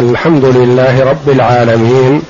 الحمد 0.00 0.44
لله 0.44 1.04
رب 1.04 1.28
العالمين 1.28 2.22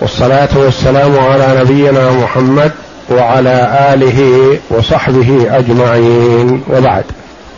والصلاة 0.00 0.58
والسلام 0.58 1.18
على 1.18 1.60
نبينا 1.60 2.12
محمد 2.12 2.72
وعلى 3.10 3.56
آله 3.94 4.20
وصحبه 4.70 5.58
أجمعين 5.58 6.64
وبعد. 6.70 7.04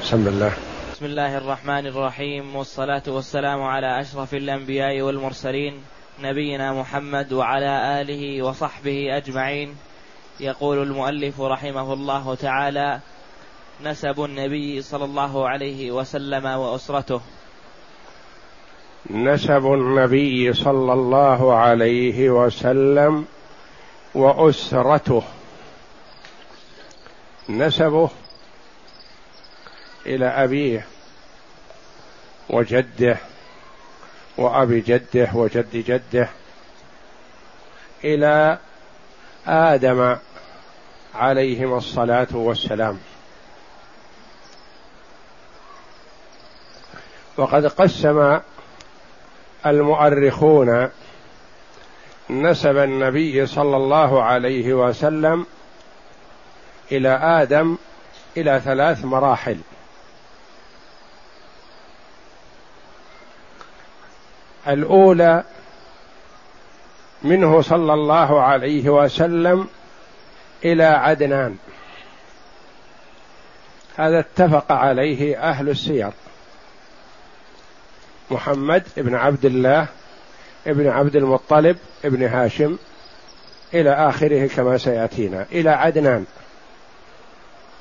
بسم 0.02 0.26
الله. 0.28 0.52
بسم 0.92 1.04
الله 1.04 1.38
الرحمن 1.38 1.86
الرحيم 1.86 2.56
والصلاة 2.56 3.02
والسلام 3.08 3.62
على 3.62 4.00
أشرف 4.00 4.34
الأنبياء 4.34 5.00
والمرسلين 5.00 5.74
نبينا 6.22 6.72
محمد 6.72 7.32
وعلى 7.32 8.00
آله 8.00 8.42
وصحبه 8.42 9.16
أجمعين. 9.16 9.74
يقول 10.40 10.82
المؤلف 10.82 11.40
رحمه 11.40 11.92
الله 11.92 12.34
تعالى 12.34 13.00
نسب 13.84 14.24
النبي 14.24 14.82
صلى 14.82 15.04
الله 15.04 15.48
عليه 15.48 15.90
وسلم 15.90 16.44
وأسرته. 16.46 17.20
نسب 19.10 19.66
النبي 19.66 20.52
صلى 20.52 20.92
الله 20.92 21.54
عليه 21.54 22.30
وسلم 22.30 23.26
وأسرته. 24.14 25.22
نسبه 27.48 28.10
إلى 30.06 30.26
أبيه 30.26 30.86
وجده 32.50 33.16
وأبي 34.36 34.80
جده 34.80 35.28
وجد 35.34 35.70
جده 35.72 36.28
إلى 38.04 38.58
آدم 39.46 40.16
عليهما 41.14 41.76
الصلاة 41.76 42.28
والسلام. 42.32 42.98
وقد 47.36 47.66
قسم 47.66 48.40
المؤرخون 49.66 50.88
نسب 52.30 52.76
النبي 52.76 53.46
صلى 53.46 53.76
الله 53.76 54.22
عليه 54.22 54.74
وسلم 54.74 55.46
إلى 56.92 57.08
آدم 57.08 57.76
إلى 58.36 58.60
ثلاث 58.64 59.04
مراحل. 59.04 59.58
الأولى 64.68 65.44
منه 67.22 67.62
صلى 67.62 67.94
الله 67.94 68.42
عليه 68.42 68.88
وسلم 68.88 69.68
إلى 70.64 70.84
عدنان. 70.84 71.56
هذا 73.96 74.18
اتفق 74.18 74.72
عليه 74.72 75.42
أهل 75.42 75.68
السير 75.68 76.12
محمد 78.30 78.82
بن 78.96 79.14
عبد 79.14 79.44
الله 79.44 79.86
ابن 80.66 80.88
عبد 80.88 81.16
المطلب 81.16 81.76
ابن 82.04 82.22
هاشم 82.22 82.76
إلى 83.74 83.90
آخره 83.90 84.46
كما 84.46 84.78
سيأتينا 84.78 85.46
إلى 85.52 85.70
عدنان. 85.70 86.24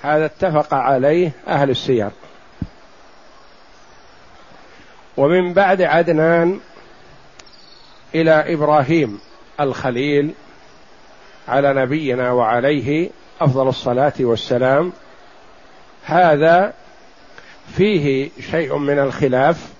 هذا 0.01 0.25
اتفق 0.25 0.73
عليه 0.73 1.31
أهل 1.47 1.69
السير. 1.69 2.09
ومن 5.17 5.53
بعد 5.53 5.81
عدنان 5.81 6.59
إلى 8.15 8.53
إبراهيم 8.53 9.19
الخليل 9.59 10.33
على 11.47 11.73
نبينا 11.73 12.31
وعليه 12.31 13.09
أفضل 13.41 13.67
الصلاة 13.67 14.13
والسلام. 14.19 14.93
هذا 16.05 16.73
فيه 17.75 18.29
شيء 18.51 18.77
من 18.77 18.99
الخلاف 18.99 19.76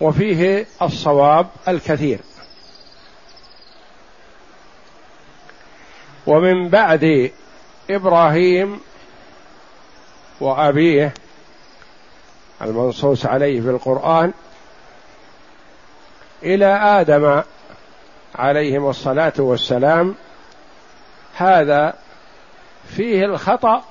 وفيه 0.00 0.66
الصواب 0.82 1.46
الكثير. 1.68 2.18
ومن 6.26 6.68
بعد 6.68 7.30
إبراهيم 7.90 8.80
وأبيه 10.40 11.14
المنصوص 12.62 13.26
عليه 13.26 13.60
في 13.60 13.70
القرآن 13.70 14.32
إلى 16.42 16.66
آدم 17.00 17.42
عليهم 18.34 18.88
الصلاة 18.88 19.32
والسلام 19.38 20.14
هذا 21.36 21.94
فيه 22.88 23.24
الخطأ 23.24 23.84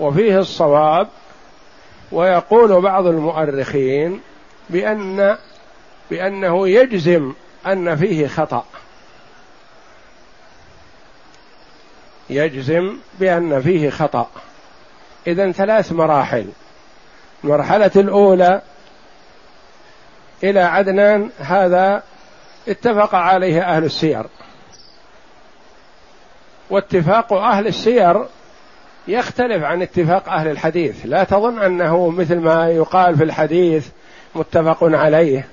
وفيه 0.00 0.38
الصواب 0.38 1.08
ويقول 2.12 2.80
بعض 2.80 3.06
المؤرخين 3.06 4.20
بأن 4.70 5.36
بأنه 6.10 6.68
يجزم 6.68 7.32
أن 7.66 7.96
فيه 7.96 8.26
خطأ. 8.26 8.64
يجزم 12.30 12.98
بأن 13.20 13.60
فيه 13.60 13.90
خطأ. 13.90 14.30
إذا 15.26 15.52
ثلاث 15.52 15.92
مراحل. 15.92 16.46
المرحلة 17.44 17.90
الأولى 17.96 18.62
إلى 20.44 20.60
عدنان 20.60 21.30
هذا 21.38 22.02
اتفق 22.68 23.14
عليه 23.14 23.62
أهل 23.62 23.84
السير. 23.84 24.26
واتفاق 26.70 27.32
أهل 27.32 27.66
السير 27.66 28.26
يختلف 29.08 29.64
عن 29.64 29.82
اتفاق 29.82 30.28
أهل 30.28 30.50
الحديث. 30.50 30.96
لا 31.04 31.24
تظن 31.24 31.62
أنه 31.62 32.10
مثل 32.10 32.36
ما 32.36 32.68
يقال 32.68 33.16
في 33.16 33.24
الحديث 33.24 33.88
متفق 34.36 34.78
عليه. 34.82 35.48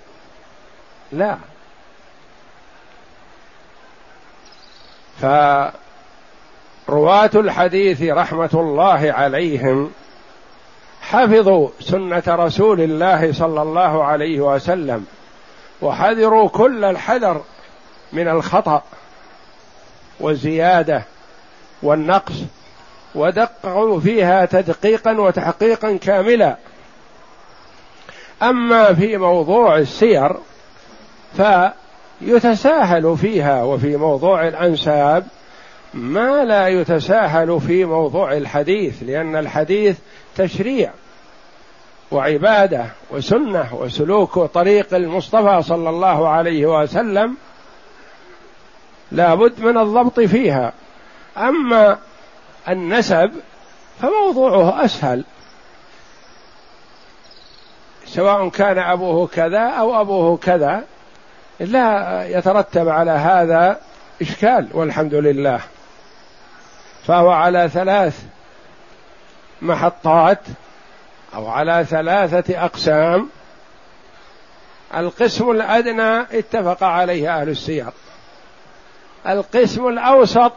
لا. 1.11 1.38
فرواة 5.21 5.71
الحديث 7.35 8.01
رحمة 8.01 8.49
الله 8.53 9.13
عليهم 9.13 9.91
حفظوا 11.01 11.69
سنة 11.79 12.23
رسول 12.27 12.81
الله 12.81 13.33
صلى 13.33 13.61
الله 13.61 14.03
عليه 14.03 14.39
وسلم 14.39 15.05
وحذروا 15.81 16.50
كل 16.50 16.83
الحذر 16.83 17.41
من 18.13 18.27
الخطأ 18.27 18.83
والزيادة 20.19 21.03
والنقص 21.83 22.35
ودققوا 23.15 24.00
فيها 24.00 24.45
تدقيقا 24.45 25.11
وتحقيقا 25.11 25.97
كاملا. 25.97 26.57
أما 28.50 28.94
في 28.94 29.18
موضوع 29.18 29.78
السير 29.78 30.36
فيتساهل 32.22 33.18
فيها 33.18 33.64
وفي 33.64 33.98
موضوع 33.98 34.48
الأنساب 34.48 35.26
ما 35.94 36.46
لا 36.46 36.68
يتساهل 36.68 37.62
في 37.62 37.86
موضوع 37.86 38.34
الحديث 38.34 39.04
لأن 39.04 39.36
الحديث 39.36 39.98
تشريع 40.36 40.92
وعبادة 42.12 42.86
وسنة 43.12 43.76
وسلوك 43.76 44.40
طريق 44.40 44.94
المصطفى 44.94 45.62
صلى 45.62 45.90
الله 45.90 46.30
عليه 46.30 46.66
وسلم 46.66 47.36
لا 49.12 49.36
بد 49.36 49.60
من 49.60 49.78
الضبط 49.78 50.20
فيها. 50.20 50.74
أما 51.38 51.98
النسب 52.70 53.31
فموضوعه 54.02 54.86
أسهل. 54.86 55.24
سواء 58.13 58.50
كان 58.50 58.79
أبوه 58.79 59.28
كذا 59.28 59.59
أو 59.59 60.01
أبوه 60.01 60.38
كذا 60.38 60.84
لا 61.59 62.24
يترتب 62.28 62.90
على 62.90 63.12
هذا 63.12 63.79
إشكال 64.22 64.68
والحمد 64.72 65.13
لله. 65.13 65.59
فهو 67.07 67.31
على 67.31 67.69
ثلاث 67.69 68.24
محطات 69.62 70.40
أو 71.35 71.47
على 71.47 71.85
ثلاثة 71.90 72.66
أقسام. 72.66 73.29
القسم 74.95 75.51
الأدنى 75.51 76.21
اتفق 76.21 76.83
عليه 76.83 77.42
أهل 77.42 77.50
السير 77.50 77.89
القسم 79.27 79.88
الأوسط 79.88 80.51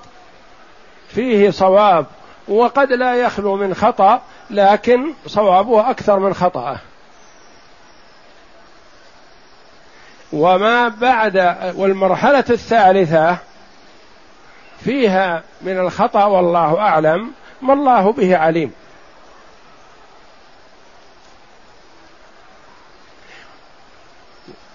فيه 1.08 1.50
صواب 1.50 2.06
وقد 2.49 2.93
لا 2.93 3.14
يخلو 3.14 3.56
من 3.56 3.75
خطأ 3.75 4.20
لكن 4.50 5.12
صوابه 5.26 5.91
أكثر 5.91 6.19
من 6.19 6.35
خطأه. 6.35 6.79
وما 10.37 10.88
بعد 10.88 11.56
والمرحلة 11.77 12.44
الثالثة 12.50 13.37
فيها 14.85 15.43
من 15.62 15.79
الخطأ 15.79 16.25
والله 16.25 16.79
أعلم 16.79 17.31
ما 17.62 17.73
الله 17.73 18.12
به 18.12 18.37
عليم. 18.37 18.73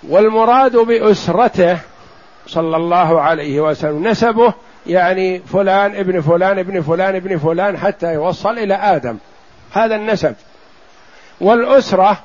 والمراد 0.03 0.77
بأسرته 0.77 1.77
صلى 2.47 2.77
الله 2.77 3.21
عليه 3.21 3.61
وسلم 3.61 4.07
نسبه 4.07 4.53
يعني 4.87 5.39
فلان 5.39 5.95
ابن 5.95 6.21
فلان 6.21 6.59
ابن 6.59 6.81
فلان 6.81 7.15
ابن 7.15 7.37
فلان 7.37 7.77
حتى 7.77 8.13
يوصل 8.13 8.57
إلى 8.57 8.73
آدم 8.73 9.17
هذا 9.71 9.95
النسب. 9.95 10.35
والأسرة 11.41 12.17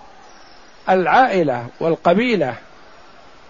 العائلة 0.88 1.66
والقبيلة 1.80 2.54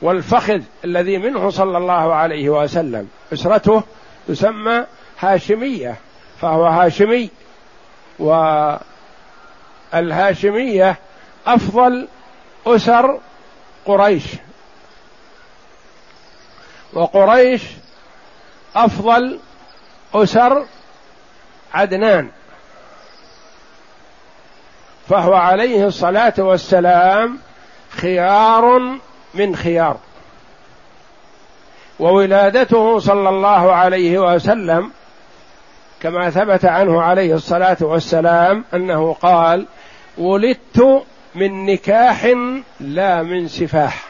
والفخذ 0.03 0.61
الذي 0.85 1.19
منه 1.19 1.51
صلى 1.51 1.79
الله 1.79 2.15
عليه 2.15 2.49
وسلم. 2.49 3.09
أسرته 3.33 3.83
تسمى 4.29 4.85
هاشمية 5.21 5.97
فهو 6.41 6.67
هاشمي. 6.67 7.31
والهاشمية 9.93 10.97
أفضل 11.47 12.09
أسر 12.67 13.21
قريش. 13.87 14.25
وقريش 16.93 17.63
أفضل 18.77 19.39
أسر 20.15 20.65
عدنان. 21.75 22.31
فهو 25.09 25.35
عليه 25.35 25.87
الصلاة 25.87 26.35
والسلام 26.39 27.39
خيار 27.91 28.99
من 29.39 29.57
خيار. 29.57 29.97
وولادته 32.01 32.99
صلى 32.99 33.29
الله 33.29 33.73
عليه 33.73 34.35
وسلم 34.35 34.91
كما 36.01 36.31
ثبت 36.31 36.65
عنه 36.65 37.03
عليه 37.03 37.35
الصلاة 37.35 37.77
والسلام 37.81 38.65
أنه 38.75 39.13
قال 39.13 39.67
ولدت 40.19 41.05
من 41.35 41.67
نكاح 41.67 42.35
لا 42.81 43.23
من 43.23 43.49
سفاح. 43.49 44.05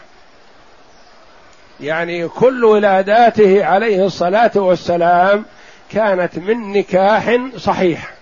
يعني 1.81 2.29
كل 2.29 2.64
ولاداته 2.64 3.64
عليه 3.64 4.06
الصلاة 4.06 4.50
والسلام 4.55 5.44
كانت 5.93 6.38
من 6.38 6.72
نكاح 6.72 7.38
صحيح. 7.56 8.12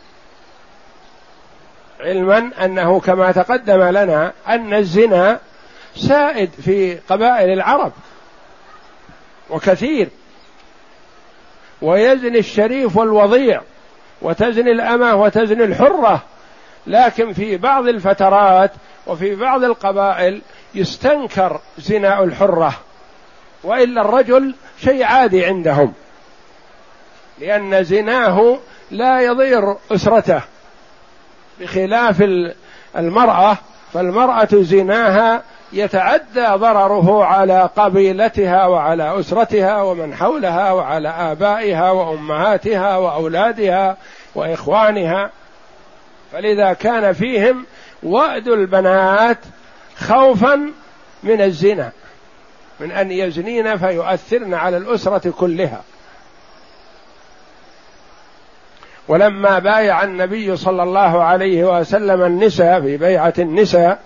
علما 2.01 2.51
أنه 2.65 3.01
كما 3.01 3.33
تقدم 3.33 3.83
لنا 3.83 4.33
أن 4.49 4.75
الزنا 4.75 5.41
سائد 5.97 6.51
في 6.51 6.99
قبائل 7.09 7.51
العرب 7.53 7.93
وكثير. 9.51 10.09
ويزني 11.83 12.39
الشريف 12.39 12.97
والوضيع 12.97 13.61
وتزني 14.23 14.71
الأمة 14.71 15.15
وتزني 15.15 15.65
الحرة 15.65 16.23
لكن 16.87 17.33
في 17.33 17.57
بعض 17.57 17.89
الفترات 17.89 18.71
وفي 19.07 19.35
بعض 19.35 19.65
القبائل 19.65 20.43
يستنكر 20.75 21.61
زنا 21.79 22.25
الحرة 22.25 22.75
وإلا 23.65 24.01
الرجل 24.01 24.55
شيء 24.81 25.05
عادي 25.05 25.45
عندهم 25.45 25.93
لأن 27.39 27.85
زناه 27.85 28.59
لا 28.91 29.21
يضير 29.21 29.77
أسرته 29.93 30.43
بخلاف 31.61 32.25
المرأة 32.97 33.59
فالمرأة 33.93 34.49
زناها 34.53 35.43
يتعدى 35.75 36.47
ضرره 36.47 37.25
على 37.25 37.71
قبيلتها 37.77 38.67
وعلى 38.67 39.21
أسرتها 39.21 39.83
ومن 39.83 40.15
حولها 40.15 40.73
وعلى 40.73 41.09
آبائها 41.09 41.91
وأمهاتها 41.91 42.97
وأولادها 42.97 43.97
وإخوانها. 44.35 45.31
فلذا 46.33 46.73
كان 46.73 47.13
فيهم 47.13 47.67
وأد 48.03 48.49
البنات 48.49 49.39
خوفا 49.97 50.71
من 51.23 51.41
الزنا 51.41 51.93
من 52.81 52.91
أن 52.91 53.11
يزنين 53.11 53.77
فيؤثرن 53.77 54.55
على 54.55 54.77
الأسرة 54.77 55.31
كلها. 55.31 55.83
ولما 59.09 59.59
بايع 59.59 60.05
النبي 60.05 60.57
صلى 60.57 60.83
الله 60.83 61.23
عليه 61.23 61.79
وسلم 61.79 62.23
النساء 62.23 62.81
في 62.81 62.97
بيعة 62.97 63.35
النساء 63.39 63.99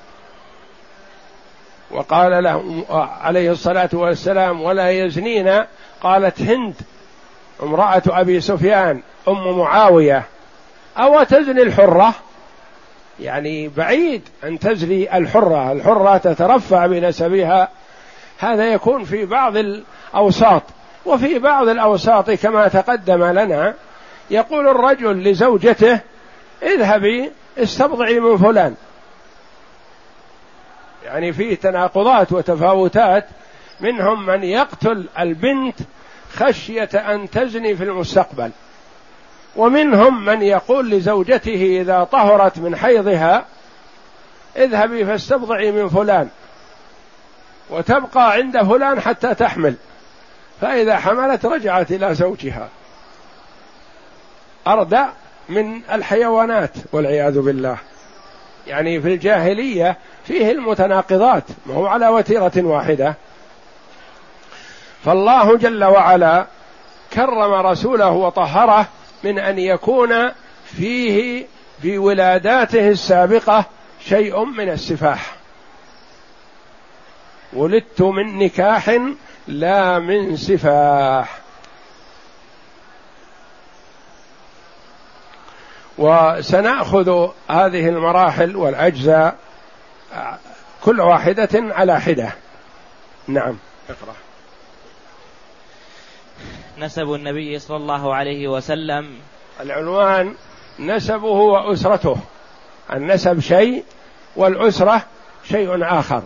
وقال 1.90 2.44
له 2.44 2.84
عليه 3.22 3.50
الصلاة 3.50 3.90
والسلام 3.92 4.62
ولا 4.62 4.90
يزنين 4.90 5.64
قالت 6.02 6.42
هند 6.42 6.74
امرأة 7.62 8.02
أبي 8.06 8.40
سفيان 8.40 9.02
أم 9.28 9.58
معاوية 9.58 10.24
أو 10.98 11.22
تزني 11.22 11.62
الحرة؟ 11.62 12.14
يعني 13.20 13.68
بعيد 13.68 14.22
أن 14.44 14.58
تزني 14.58 15.16
الحرة 15.16 15.72
الحرة 15.72 16.16
تترفع 16.16 16.86
بنسبها. 16.86 17.68
هذا 18.38 18.72
يكون 18.72 19.04
في 19.04 19.24
بعض 19.24 19.56
الأوساط 19.56 20.62
وفي 21.06 21.38
بعض 21.38 21.68
الأوساط 21.68 22.30
كما 22.30 22.68
تقدم 22.68 23.24
لنا 23.24 23.74
يقول 24.30 24.68
الرجل 24.68 25.22
لزوجته 25.22 26.00
اذهبي 26.62 27.30
استبضعي 27.58 28.20
من 28.20 28.36
فلان 28.36 28.74
يعني 31.08 31.32
فيه 31.32 31.54
تناقضات 31.54 32.32
وتفاوتات. 32.32 33.26
منهم 33.80 34.26
من 34.26 34.42
يقتل 34.42 35.08
البنت 35.18 35.78
خشية 36.32 36.88
أن 36.94 37.30
تزني 37.30 37.76
في 37.76 37.84
المستقبل. 37.84 38.50
ومنهم 39.56 40.24
من 40.24 40.42
يقول 40.42 40.90
لزوجته 40.90 41.78
إذا 41.80 42.04
طهرت 42.04 42.58
من 42.58 42.76
حيضها 42.76 43.44
اذهبي 44.56 45.04
فاستبضعي 45.04 45.72
من 45.72 45.88
فلان. 45.88 46.28
وتبقى 47.70 48.32
عند 48.32 48.62
فلان 48.62 49.00
حتى 49.00 49.34
تحمل. 49.34 49.74
فإذا 50.60 50.96
حملت 50.96 51.46
رجعت 51.46 51.92
إلى 51.92 52.14
زوجها. 52.14 52.68
اردى 54.66 55.04
من 55.48 55.80
الحيوانات 55.92 56.72
والعياذ 56.92 57.40
بالله. 57.40 57.78
يعني 58.66 59.00
في 59.00 59.08
الجاهلية 59.08 59.96
فيه 60.28 60.50
المتناقضات 60.50 61.44
ما 61.66 61.74
هو 61.74 61.86
على 61.86 62.08
وتيرة 62.08 62.52
واحدة. 62.56 63.14
فالله 65.04 65.56
جل 65.56 65.84
وعلا 65.84 66.46
كرم 67.12 67.52
رسوله 67.66 68.10
وطهره 68.10 68.86
من 69.24 69.38
أن 69.38 69.58
يكون 69.58 70.30
فيه 70.64 71.46
في 71.82 71.98
ولاداته 71.98 72.88
السابقة 72.88 73.64
شيء 74.04 74.44
من 74.44 74.68
السفاح. 74.68 75.36
ولدت 77.52 78.02
من 78.02 78.38
نكاح 78.38 78.98
لا 79.48 79.98
من 79.98 80.36
سفاح. 80.36 81.38
وسنأخذ 85.98 87.28
هذه 87.50 87.88
المراحل 87.88 88.56
والأجزاء 88.56 89.47
كل 90.84 91.00
واحدة 91.00 91.48
على 91.54 92.00
حدة. 92.00 92.32
نعم. 93.28 93.58
اقرأ. 93.90 94.14
نسب 96.78 97.12
النبي 97.14 97.58
صلى 97.58 97.76
الله 97.76 98.14
عليه 98.14 98.48
وسلم. 98.48 99.18
العنوان 99.60 100.34
نسبه 100.78 101.26
وأسرته. 101.26 102.16
النسب 102.92 103.40
شيء 103.40 103.84
والأسرة 104.36 105.02
شيء 105.44 105.98
آخر. 105.98 106.22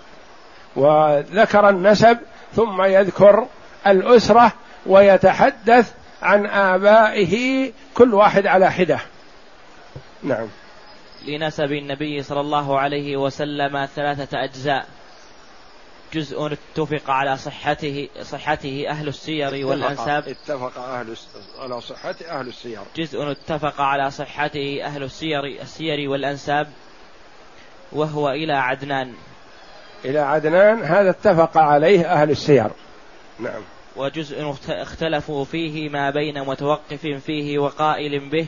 وذكر 0.76 1.68
النسب 1.68 2.18
ثم 2.56 2.82
يذكر 2.82 3.46
الأسرة 3.86 4.52
ويتحدث 4.86 5.92
عن 6.22 6.46
آبائه 6.46 7.72
كل 7.94 8.14
واحد 8.14 8.46
على 8.46 8.72
حدة. 8.72 8.98
نعم. 10.22 10.48
لنسب 11.26 11.72
النبي 11.72 12.22
صلى 12.22 12.40
الله 12.40 12.78
عليه 12.80 13.16
وسلم 13.16 13.86
ثلاثة 13.86 14.44
أجزاء. 14.44 14.86
جزء 16.14 16.46
اتفق 16.46 17.10
على 17.10 17.36
صحته 17.36 18.08
صحته 18.22 18.84
أهل 18.88 19.08
السير 19.08 19.66
والأنساب. 19.66 20.28
اتفق 20.28 20.78
أهل 20.78 21.16
على 21.58 21.80
صحة 21.80 22.14
أهل 22.28 22.48
السير. 22.48 22.80
جزء 22.96 23.30
اتفق 23.30 23.80
على 23.80 24.10
صحته 24.10 24.84
أهل 24.84 25.02
السير 25.02 25.44
السير 25.44 26.10
والأنساب 26.10 26.68
وهو 27.92 28.30
إلى 28.30 28.52
عدنان. 28.52 29.14
إلى 30.04 30.18
عدنان 30.18 30.82
هذا 30.82 31.10
اتفق 31.10 31.58
عليه 31.58 32.12
أهل 32.12 32.30
السير. 32.30 32.70
نعم. 33.40 33.62
وجزء 33.96 34.54
اختلفوا 34.68 35.44
فيه 35.44 35.88
ما 35.88 36.10
بين 36.10 36.44
متوقف 36.44 37.06
فيه 37.06 37.58
وقائل 37.58 38.30
به. 38.30 38.46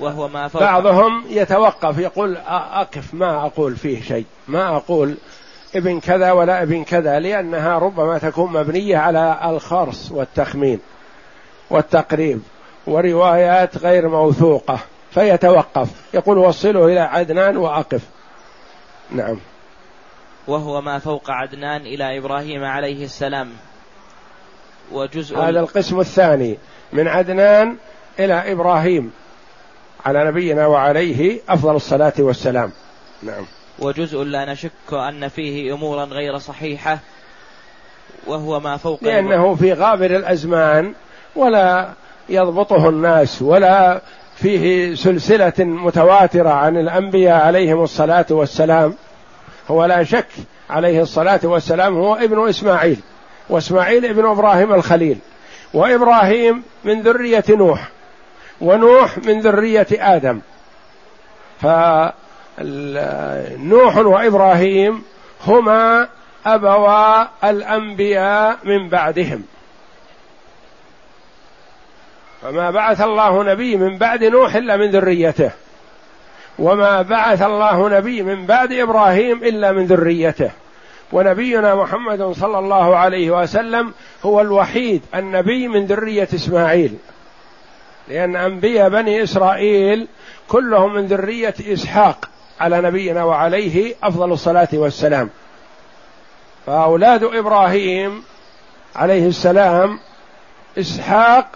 وهو 0.00 0.28
ما 0.28 0.48
فوق. 0.48 0.62
بعضهم 0.62 1.24
يتوقف 1.28 1.98
يقول 1.98 2.36
أقف 2.36 3.14
ما 3.14 3.46
أقول 3.46 3.76
فيه 3.76 4.02
شيء. 4.02 4.26
ما 4.48 4.76
أقول 4.76 5.16
ابن 5.74 6.00
كذا 6.00 6.32
ولا 6.32 6.62
ابن 6.62 6.84
كذا 6.84 7.18
لأنها 7.18 7.78
ربما 7.78 8.18
تكون 8.18 8.52
مبنية 8.52 8.96
على 8.96 9.38
الخرص 9.44 10.12
والتخمين 10.12 10.80
والتقريب 11.70 12.40
وروايات 12.86 13.78
غير 13.78 14.08
موثوقة 14.08 14.78
فيتوقف. 15.10 15.88
يقول 16.14 16.38
وصله 16.38 16.86
إلى 16.86 17.00
عدنان 17.00 17.56
وأقف. 17.56 18.02
نعم. 19.10 19.36
وهو 20.46 20.80
ما 20.80 20.98
فوق 20.98 21.30
عدنان 21.30 21.80
إلى 21.80 22.18
إبراهيم 22.18 22.64
عليه 22.64 23.04
السلام. 23.04 23.52
وجزء 24.92 25.38
هذا 25.38 25.60
القسم 25.60 26.00
الثاني 26.00 26.58
من 26.92 27.08
عدنان 27.08 27.76
إلى 28.18 28.52
إبراهيم. 28.52 29.12
على 30.06 30.24
نبينا 30.24 30.66
وعليه 30.66 31.40
أفضل 31.48 31.76
الصلاة 31.76 32.12
والسلام. 32.18 32.70
نعم. 33.22 33.44
وجزء 33.78 34.22
لا 34.22 34.52
نشك 34.52 34.70
أن 34.92 35.28
فيه 35.28 35.74
أمورا 35.74 36.04
غير 36.04 36.38
صحيحة 36.38 36.98
وهو 38.26 38.60
ما 38.60 38.76
فوق 38.76 38.98
لأنه 39.02 39.54
في 39.54 39.72
غابر 39.72 40.16
الأزمان 40.16 40.94
ولا 41.36 41.92
يضبطه 42.28 42.88
الناس 42.88 43.42
ولا 43.42 44.00
فيه 44.36 44.94
سلسلة 44.94 45.52
متواترة 45.58 46.50
عن 46.50 46.76
الأنبياء 46.76 47.46
عليهم 47.46 47.82
الصلاة 47.82 48.26
والسلام. 48.30 48.94
هو 49.68 49.84
لا 49.84 50.04
شك 50.04 50.28
عليه 50.70 51.02
الصلاة 51.02 51.40
والسلام 51.44 51.96
هو 51.96 52.14
ابن 52.14 52.48
إسماعيل 52.48 52.96
وإسماعيل 53.48 54.04
ابن 54.04 54.26
إبراهيم 54.26 54.74
الخليل 54.74 55.18
وإبراهيم 55.74 56.62
من 56.84 57.02
ذرية 57.02 57.44
نوح. 57.48 57.88
ونوح 58.62 59.18
من 59.18 59.40
ذرية 59.40 59.86
آدم. 59.92 60.40
فنوح 61.60 62.12
وإبراهيم 63.96 65.02
هما 65.46 66.08
أبوا 66.46 67.22
الأنبياء 67.50 68.58
من 68.64 68.88
بعدهم. 68.88 69.44
فما 72.42 72.70
بعث 72.70 73.00
الله 73.00 73.42
نبي 73.42 73.76
من 73.76 73.98
بعد 73.98 74.24
نوح 74.24 74.54
إلا 74.54 74.76
من 74.76 74.90
ذريته. 74.90 75.50
وما 76.58 77.02
بعث 77.02 77.42
الله 77.42 77.88
نبي 77.88 78.22
من 78.22 78.46
بعد 78.46 78.72
إبراهيم 78.72 79.44
إلا 79.44 79.72
من 79.72 79.86
ذريته. 79.86 80.50
ونبينا 81.12 81.74
محمد 81.74 82.22
صلى 82.22 82.58
الله 82.58 82.96
عليه 82.96 83.30
وسلم 83.30 83.92
هو 84.22 84.40
الوحيد 84.40 85.02
النبي 85.14 85.68
من 85.68 85.86
ذرية 85.86 86.28
إسماعيل. 86.34 86.98
لأن 88.08 88.36
أنبياء 88.36 88.88
بني 88.88 89.22
إسرائيل 89.22 90.08
كلهم 90.48 90.94
من 90.94 91.06
ذرية 91.06 91.54
إسحاق 91.60 92.28
على 92.60 92.80
نبينا 92.80 93.24
وعليه 93.24 93.94
أفضل 94.02 94.32
الصلاة 94.32 94.68
والسلام. 94.72 95.30
فأولاد 96.66 97.22
إبراهيم 97.24 98.22
عليه 98.96 99.26
السلام 99.26 99.98
إسحاق 100.78 101.46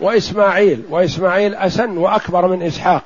وإسماعيل 0.00 0.84
وإسماعيل 0.90 1.54
أسن 1.54 1.98
وأكبر 1.98 2.46
من 2.48 2.62
إسحاق. 2.62 3.04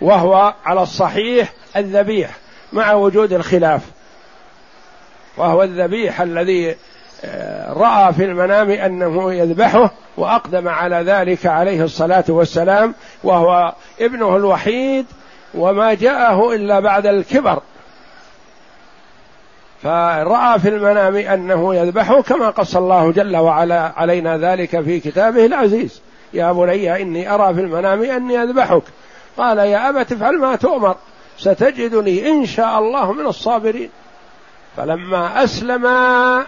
وهو 0.00 0.54
على 0.64 0.82
الصحيح 0.82 1.52
الذبيح 1.76 2.30
مع 2.72 2.92
وجود 2.92 3.32
الخلاف. 3.32 3.82
وهو 5.36 5.62
الذبيح 5.62 6.20
الذي 6.20 6.76
رأى 7.68 8.12
في 8.12 8.24
المنام 8.24 8.70
أنه 8.70 9.32
يذبحه 9.32 9.90
وأقدم 10.16 10.68
على 10.68 10.96
ذلك 10.96 11.46
عليه 11.46 11.84
الصلاة 11.84 12.24
والسلام 12.28 12.94
وهو 13.24 13.72
ابنه 14.00 14.36
الوحيد 14.36 15.06
وما 15.54 15.94
جاءه 15.94 16.54
إلا 16.54 16.80
بعد 16.80 17.06
الكبر. 17.06 17.62
فرأى 19.82 20.58
في 20.58 20.68
المنام 20.68 21.16
أنه 21.16 21.74
يذبحه 21.74 22.22
كما 22.22 22.50
قص 22.50 22.76
الله 22.76 23.12
جل 23.12 23.36
وعلا 23.36 23.92
علينا 23.96 24.38
ذلك 24.38 24.80
في 24.80 25.00
كتابه 25.00 25.46
العزيز. 25.46 26.02
يا 26.34 26.52
بني 26.52 27.02
إني 27.02 27.34
أرى 27.34 27.54
في 27.54 27.60
المنام 27.60 28.02
أني 28.02 28.42
أذبحك. 28.42 28.82
قال 29.36 29.58
يا 29.58 29.88
أبت 29.88 30.12
افعل 30.12 30.38
ما 30.38 30.56
تؤمر. 30.56 30.96
ستجدني 31.38 32.30
إن 32.30 32.46
شاء 32.46 32.78
الله 32.78 33.12
من 33.12 33.26
الصابرين. 33.26 33.90
فلما 34.76 35.44
أسلم 35.44 35.86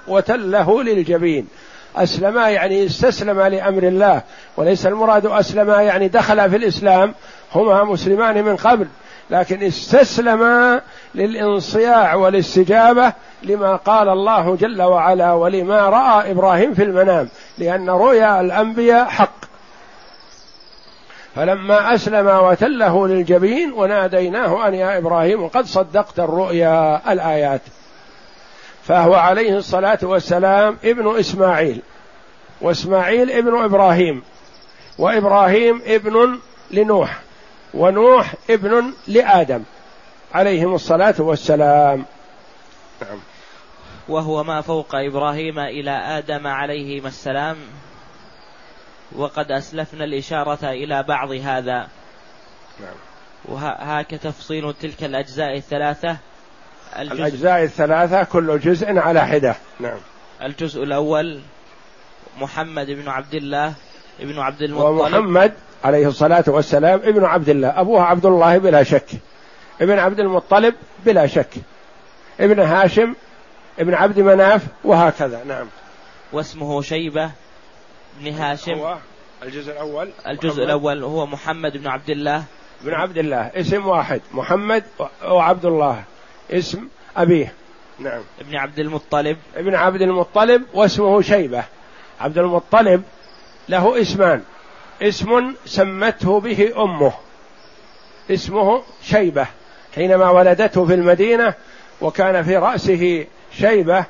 وتله 0.09 0.83
للجبين. 0.83 1.49
أسلم 1.97 2.39
يعني 2.39 2.87
استسلم 2.87 3.41
لأمر 3.41 3.83
الله 3.83 4.23
وليس 4.57 4.87
المراد 4.87 5.27
أسلم 5.27 5.71
يعني 5.71 6.09
دخل 6.09 6.51
في 6.51 6.57
الإسلام 6.57 7.15
هما 7.55 7.85
مسلمان 7.85 8.45
من 8.45 8.57
قبل 8.57 8.87
لكن 9.31 9.63
استسلم 9.63 10.81
للانصياع 11.15 12.15
والاستجابة 12.15 13.13
لما 13.43 13.77
قال 13.77 14.09
الله 14.09 14.57
جل 14.57 14.83
وعلا 14.83 15.33
ولما 15.33 15.89
رأى 15.89 16.31
إبراهيم 16.31 16.75
في 16.75 16.83
المنام 16.83 17.29
لأن 17.59 17.91
رؤيا 17.91 18.41
الأنبياء 18.41 19.05
حق. 19.09 19.41
فلما 21.35 21.95
أسلم 21.95 22.27
وتله 22.27 23.09
للجبين 23.09 23.73
وناديناه 23.73 24.69
أن 24.69 24.75
يا 24.75 24.99
إبراهيم 24.99 25.49
قد 25.49 25.67
صدقت 25.67 26.21
الرؤيا 26.21 27.13
الآيات. 27.13 27.61
فهو 28.91 29.15
عليه 29.15 29.57
الصلاة 29.57 29.99
والسلام 30.03 30.79
ابن 30.85 31.19
إسماعيل 31.19 31.83
وإسماعيل 32.61 33.31
ابن 33.31 33.65
إبراهيم 33.65 34.23
وإبراهيم 34.99 35.83
ابن 35.87 36.39
لنوح 36.71 37.21
ونوح 37.75 38.35
ابن 38.51 38.93
لآدم 39.09 39.63
عليهم 40.35 40.75
الصلاة 40.75 41.15
والسلام. 41.19 42.05
نعم. 43.03 43.19
وهو 44.09 44.45
ما 44.45 44.61
فوق 44.61 44.95
إبراهيم 44.95 45.59
إلى 45.59 45.91
آدم 45.91 46.47
عليهما 46.47 47.09
السلام. 47.09 47.57
وقد 49.17 49.53
أسلفنا 49.53 50.05
الإشارة 50.05 50.71
إلى 50.71 51.03
بعض 51.03 51.31
هذا. 51.31 51.89
نعم. 52.81 52.97
وهاك 53.45 54.11
تفصيل 54.11 54.75
تلك 54.75 55.05
الأجزاء 55.05 55.57
الثلاثة. 55.57 56.17
الجزء 56.99 57.15
الأجزاء 57.15 57.63
الثلاثة 57.63 58.23
كل 58.23 58.59
جزء 58.59 58.99
على 58.99 59.27
حدة. 59.27 59.55
نعم. 59.81 59.99
الجزء 60.43 60.83
الأول 60.83 61.41
محمد 62.41 62.87
بن 62.87 63.09
عبد 63.09 63.35
الله 63.35 63.75
ابن 64.21 64.39
عبد 64.39 64.63
المطلب. 64.63 65.01
ومحمد 65.01 65.53
عليه 65.85 66.09
الصلاة 66.09 66.45
والسلام 66.47 67.01
ابن 67.05 67.25
عبد 67.25 67.49
الله. 67.49 67.81
أبوه 67.81 68.03
عبد 68.03 68.27
الله 68.27 68.59
بلا 68.59 68.83
شك. 68.83 69.07
ابن 69.81 69.99
عبد 69.99 70.21
المطلب 70.21 70.75
بلا 71.07 71.27
شك. 71.27 71.51
ابن 72.41 72.61
هاشم 72.61 73.15
ابن 73.79 73.95
عبد 73.95 74.19
مناف 74.19 74.63
وهكذا. 74.85 75.45
نعم. 75.45 75.67
واسمه 76.33 76.83
شيبة 76.83 77.31
بن 78.21 78.33
هاشم. 78.33 78.73
هو 78.73 78.97
الجزء 79.43 79.73
الأول. 79.73 80.11
الجزء 80.27 80.49
محمد. 80.49 80.61
الأول 80.61 81.03
هو 81.03 81.27
محمد 81.27 81.77
بن 81.77 81.89
عبد 81.89 82.11
الله. 82.11 82.45
بن 82.81 82.95
عبد 82.95 83.19
الله. 83.19 83.51
اسم 83.55 83.87
واحد. 83.87 84.21
محمد 84.33 84.85
وعبد 85.25 85.65
الله. 85.65 86.03
اسم 86.51 86.89
أبيه. 87.17 87.53
نعم. 87.99 88.23
ابن 88.41 88.57
عبد 88.57 88.79
المطلب. 88.79 89.39
ابن 89.57 89.75
عبد 89.75 90.03
المطلب 90.03 90.63
واسمه 90.75 91.23
شيبة. 91.23 91.65
عبد 92.21 92.39
المطلب 92.39 93.03
له 93.69 94.01
اسمان. 94.01 94.43
اسم 95.03 95.55
سمته 95.67 96.41
به 96.41 96.73
أمه. 96.77 97.13
اسمه 98.31 98.83
شيبة. 99.03 99.47
حينما 99.95 100.31
ولدته 100.31 100.87
في 100.87 100.95
المدينة 100.95 101.55
وكان 102.01 102.43
في 102.43 102.57
رأسه 102.57 103.27
شيبة 103.53 104.05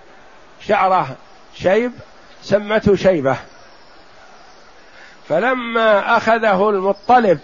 شعره 0.66 1.16
شيب 1.54 1.92
سمته 2.42 2.97
شيبة. 2.97 3.37
فلما 5.28 6.16
أخذه 6.16 6.70
المطلب 6.70 7.38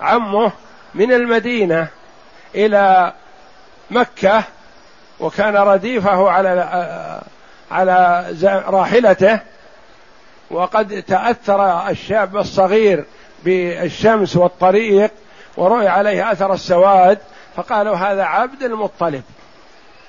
عمه 0.00 0.52
من 0.94 1.12
المدينة 1.12 1.88
إلى 2.54 3.12
مكة 3.90 4.44
وكان 5.20 5.56
رديفه 5.56 6.30
على 6.30 7.20
على 7.70 8.26
راحلته 8.66 9.40
وقد 10.50 11.02
تأثر 11.02 11.88
الشاب 11.88 12.36
الصغير 12.36 13.04
بالشمس 13.44 14.36
والطريق 14.36 15.10
ورؤي 15.56 15.88
عليه 15.88 16.32
أثر 16.32 16.52
السواد 16.52 17.18
فقالوا 17.56 17.96
هذا 17.96 18.22
عبد 18.22 18.62
المطلب. 18.62 19.22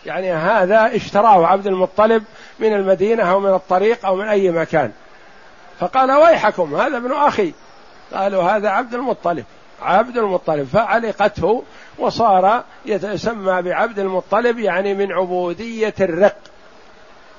يعني 0.06 0.34
هذا 0.34 0.96
اشتراه 0.96 1.48
عبد 1.48 1.68
المطلب 1.68 2.24
من 2.60 2.74
المدينة 2.74 3.32
أو 3.32 3.40
من 3.40 3.54
الطريق 3.54 4.06
أو 4.06 4.16
من 4.16 4.28
أي 4.28 4.52
مكان. 4.52 4.92
فقال 5.80 6.12
ويحكم 6.12 6.76
هذا 6.76 6.98
ابن 6.98 7.12
أخي. 7.12 7.54
قالوا 8.14 8.44
هذا 8.44 8.70
عبد 8.70 8.94
المطلب. 8.94 9.46
عبد 9.82 10.18
المطلب. 10.18 10.68
فعلقته 10.74 11.64
وصار 12.02 12.64
يتسمى 12.86 13.62
بعبد 13.62 14.00
المطلب 14.00 14.60
يعني 14.60 14.94
من 14.94 15.12
عبودية 15.12 15.94
الرق 16.00 16.38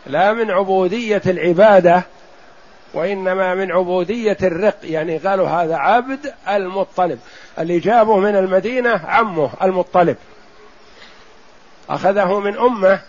لا 0.07 0.33
من 0.33 0.50
عبودية 0.50 1.23
العبادة 1.26 2.02
وإنما 2.95 3.54
من 3.54 3.73
عبودية 3.73 4.37
الرق 4.42 4.78
يعني 4.83 5.19
قالوا 5.19 5.49
هذا 5.49 5.76
عبد 5.76 6.35
المطلب. 6.49 7.19
اللي 7.59 7.78
جابه 7.78 8.16
من 8.16 8.37
المدينة 8.37 9.00
عمه 9.04 9.50
المطلب. 9.62 10.16
أخذه 11.90 12.38
من 12.38 12.59
أمه 12.59 13.00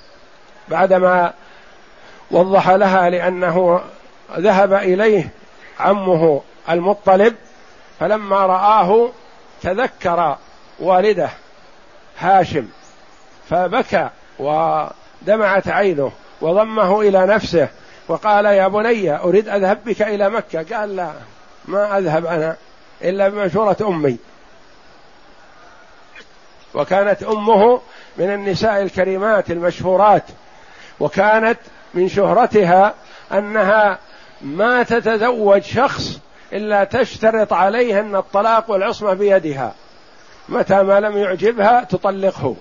بعدما 0.67 1.33
وضح 2.31 2.69
لها 2.69 3.10
لأنه 3.10 3.81
ذهب 4.38 4.74
إليه 4.74 5.29
عمه 5.79 6.41
المطلب 6.69 7.36
فلما 8.00 8.45
رآه 8.45 9.10
تذكر 9.62 10.38
والده. 10.79 11.29
هاشم 12.20 12.67
فبكى 13.50 14.10
ودمعت 14.39 15.67
عينه 15.67 16.12
وضمه 16.41 17.01
إلى 17.01 17.25
نفسه 17.25 17.67
وقال 18.08 18.46
يا 18.46 18.67
بني 18.67 19.15
أريد 19.15 19.50
أذهب 19.50 19.84
بك 19.86 20.01
إلى 20.01 20.29
مكة؟ 20.29 20.77
قال 20.77 20.96
لا 20.96 21.12
ما 21.65 21.98
أذهب 21.98 22.25
أنا 22.25 22.55
إلا 23.01 23.29
بمشورة 23.29 23.77
أمي. 23.82 24.17
وكانت 26.74 27.24
أمه 27.24 27.82
من 28.17 28.34
النساء 28.34 28.82
الكريمات 28.82 29.51
المشهورات 29.51 30.24
وكانت 31.00 31.60
من 31.93 32.10
شهرتها 32.10 32.93
أنها 33.32 34.00
ما 34.41 34.84
تتزوج 34.84 35.62
شخص 35.62 36.20
إلا 36.53 36.84
تشترط 36.84 37.53
عليه 37.53 38.00
ان 38.00 38.15
الطلاق 38.15 38.72
والعصمة 38.72 39.13
بيدها. 39.13 39.74
متى 40.50 40.83
ما 40.83 41.00
لم 41.00 41.17
يعجبها 41.17 41.83
تطلقه. 41.83 42.55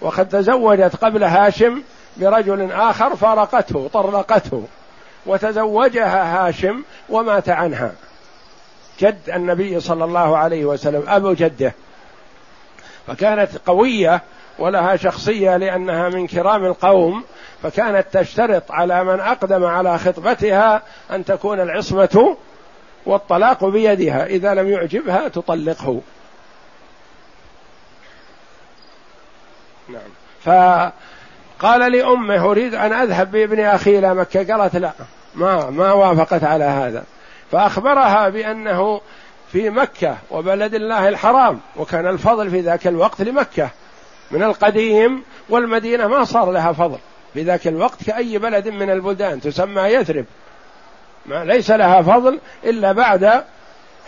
وقد 0.00 0.28
تزوجت 0.28 0.96
قبل 0.96 1.24
هاشم 1.24 1.82
برجل 2.16 2.72
آخر 2.72 3.16
فارقته 3.16 3.90
طلقته 3.92 4.64
وتزوجها 5.26 6.48
هاشم 6.48 6.82
ومات 7.08 7.48
عنها. 7.48 7.92
جد 9.00 9.30
النبي 9.34 9.80
صلى 9.80 10.04
الله 10.04 10.36
عليه 10.36 10.64
وسلم 10.64 11.04
أبو 11.08 11.32
جده. 11.32 11.72
فكانت 13.06 13.50
قوية 13.66 14.22
ولها 14.58 14.96
شخصية 14.96 15.56
لأنها 15.56 16.08
من 16.08 16.26
كرام 16.26 16.64
القوم 16.64 17.24
فكانت 17.62 18.06
تشترط 18.12 18.72
على 18.72 19.04
من 19.04 19.20
أقدم 19.20 19.64
على 19.64 19.98
خطبتها 19.98 20.82
أن 21.10 21.24
تكون 21.24 21.60
العصمة 21.60 22.36
والطلاق 23.06 23.64
بيدها. 23.64 24.26
إذا 24.26 24.54
لم 24.54 24.70
يعجبها 24.70 25.28
تطلقه. 25.28 26.00
نعم. 29.88 30.00
فقال 30.44 31.92
لأمه 31.92 32.50
أريد 32.50 32.74
أن 32.74 32.92
أذهب 32.92 33.30
بابن 33.30 33.60
أخي 33.60 33.98
إلى 33.98 34.14
مكة. 34.14 34.54
قالت 34.54 34.76
لا 34.76 34.92
ما 35.34 35.70
ما 35.70 35.92
وافقت 35.92 36.44
على 36.44 36.64
هذا. 36.64 37.04
فأخبرها 37.52 38.28
بأنه 38.28 39.00
في 39.52 39.70
مكة 39.70 40.16
وبلد 40.30 40.74
الله 40.74 41.08
الحرام 41.08 41.60
وكان 41.76 42.06
الفضل 42.06 42.50
في 42.50 42.60
ذاك 42.60 42.86
الوقت 42.86 43.22
لمكة. 43.22 43.68
من 44.30 44.42
القديم 44.42 45.22
والمدينة 45.48 46.06
ما 46.06 46.24
صار 46.24 46.50
لها 46.50 46.72
فضل. 46.72 46.98
في 47.34 47.42
ذاك 47.42 47.66
الوقت 47.66 48.04
كأي 48.04 48.38
بلد 48.38 48.68
من 48.68 48.90
البلدان 48.90 49.40
تسمى 49.40 49.82
يثرب. 49.82 50.24
ما 51.26 51.44
ليس 51.44 51.70
لها 51.70 52.02
فضل 52.02 52.38
إلا 52.64 52.92
بعد 52.92 53.44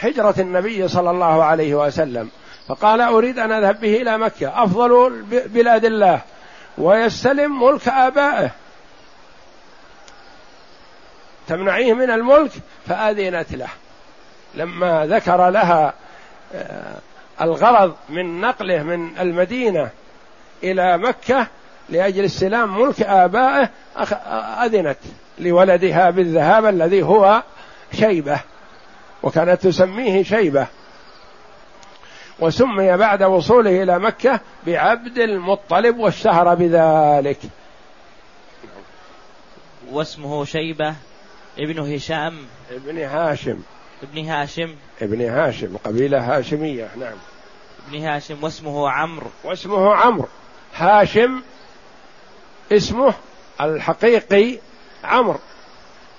هجرة 0.01 0.35
النبي 0.39 0.89
صلى 0.89 1.11
الله 1.11 1.45
عليه 1.45 1.75
وسلم. 1.75 2.31
فقال 2.69 3.01
أريد 3.01 3.39
أن 3.39 3.53
أذهب 3.53 3.81
به 3.81 3.97
إلى 4.03 4.19
مكة. 4.19 4.63
أفضل 4.65 5.23
بلاد 5.47 5.85
الله. 5.85 6.21
ويستلم 6.79 7.63
ملك 7.63 7.89
آبائه. 7.89 8.51
تمنعيه 11.49 11.93
من 11.93 12.11
الملك 12.11 12.51
فأذنت 12.87 13.53
له. 13.53 13.69
لما 14.55 15.07
ذكر 15.07 15.51
لها 15.51 15.95
آه، 16.55 16.97
الغرض 17.41 17.95
من 18.09 18.41
نقله 18.41 18.83
من 18.83 19.19
المدينة 19.21 19.91
إلى 20.63 20.99
مكة 20.99 21.47
لأجل 21.89 22.25
استلام 22.25 22.81
ملك 22.81 23.03
آبائه 23.03 23.69
أذنت 24.65 24.99
لولدها 25.39 26.11
بالذهاب 26.11 26.67
الذي 26.67 27.03
هو 27.03 27.43
شيبة. 27.93 28.41
وكانت 29.23 29.63
تسميه 29.63 30.23
شيبة. 30.23 30.67
وسمي 32.41 32.97
بعد 32.97 33.23
وصوله 33.23 33.83
إلى 33.83 33.99
مكة 33.99 34.41
بعبد 34.67 35.19
المطلب 35.19 35.99
واشتهر 35.99 36.55
بذلك. 36.55 37.39
واسمه 39.91 40.45
شيبة 40.45 40.95
ابن 41.59 41.95
هشام. 41.95 42.39
ابن 42.71 42.99
هاشم. 42.99 43.59
ابن 44.03 44.29
هاشم. 44.29 44.75
ابن 45.03 45.29
هاشم 45.29 45.77
قبيلة 45.85 46.19
هاشمية 46.19 46.89
نعم. 46.97 47.17
ابن 47.89 48.05
هاشم 48.05 48.45
واسمه 48.45 48.91
عمرو. 48.91 49.31
واسمه 49.45 49.95
عمرو. 49.95 50.29
هاشم 50.77 51.43
اسمه 52.73 53.15
الحقيقي 53.61 54.59
عمرو. 55.05 55.39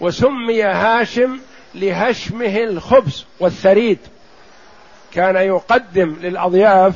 وسمي 0.01 0.63
هاشم 0.63 1.39
لهشمه 1.75 2.57
الخبز 2.57 3.25
والثريد. 3.39 3.99
كان 5.13 5.35
يقدم 5.35 6.15
للأضياف 6.21 6.93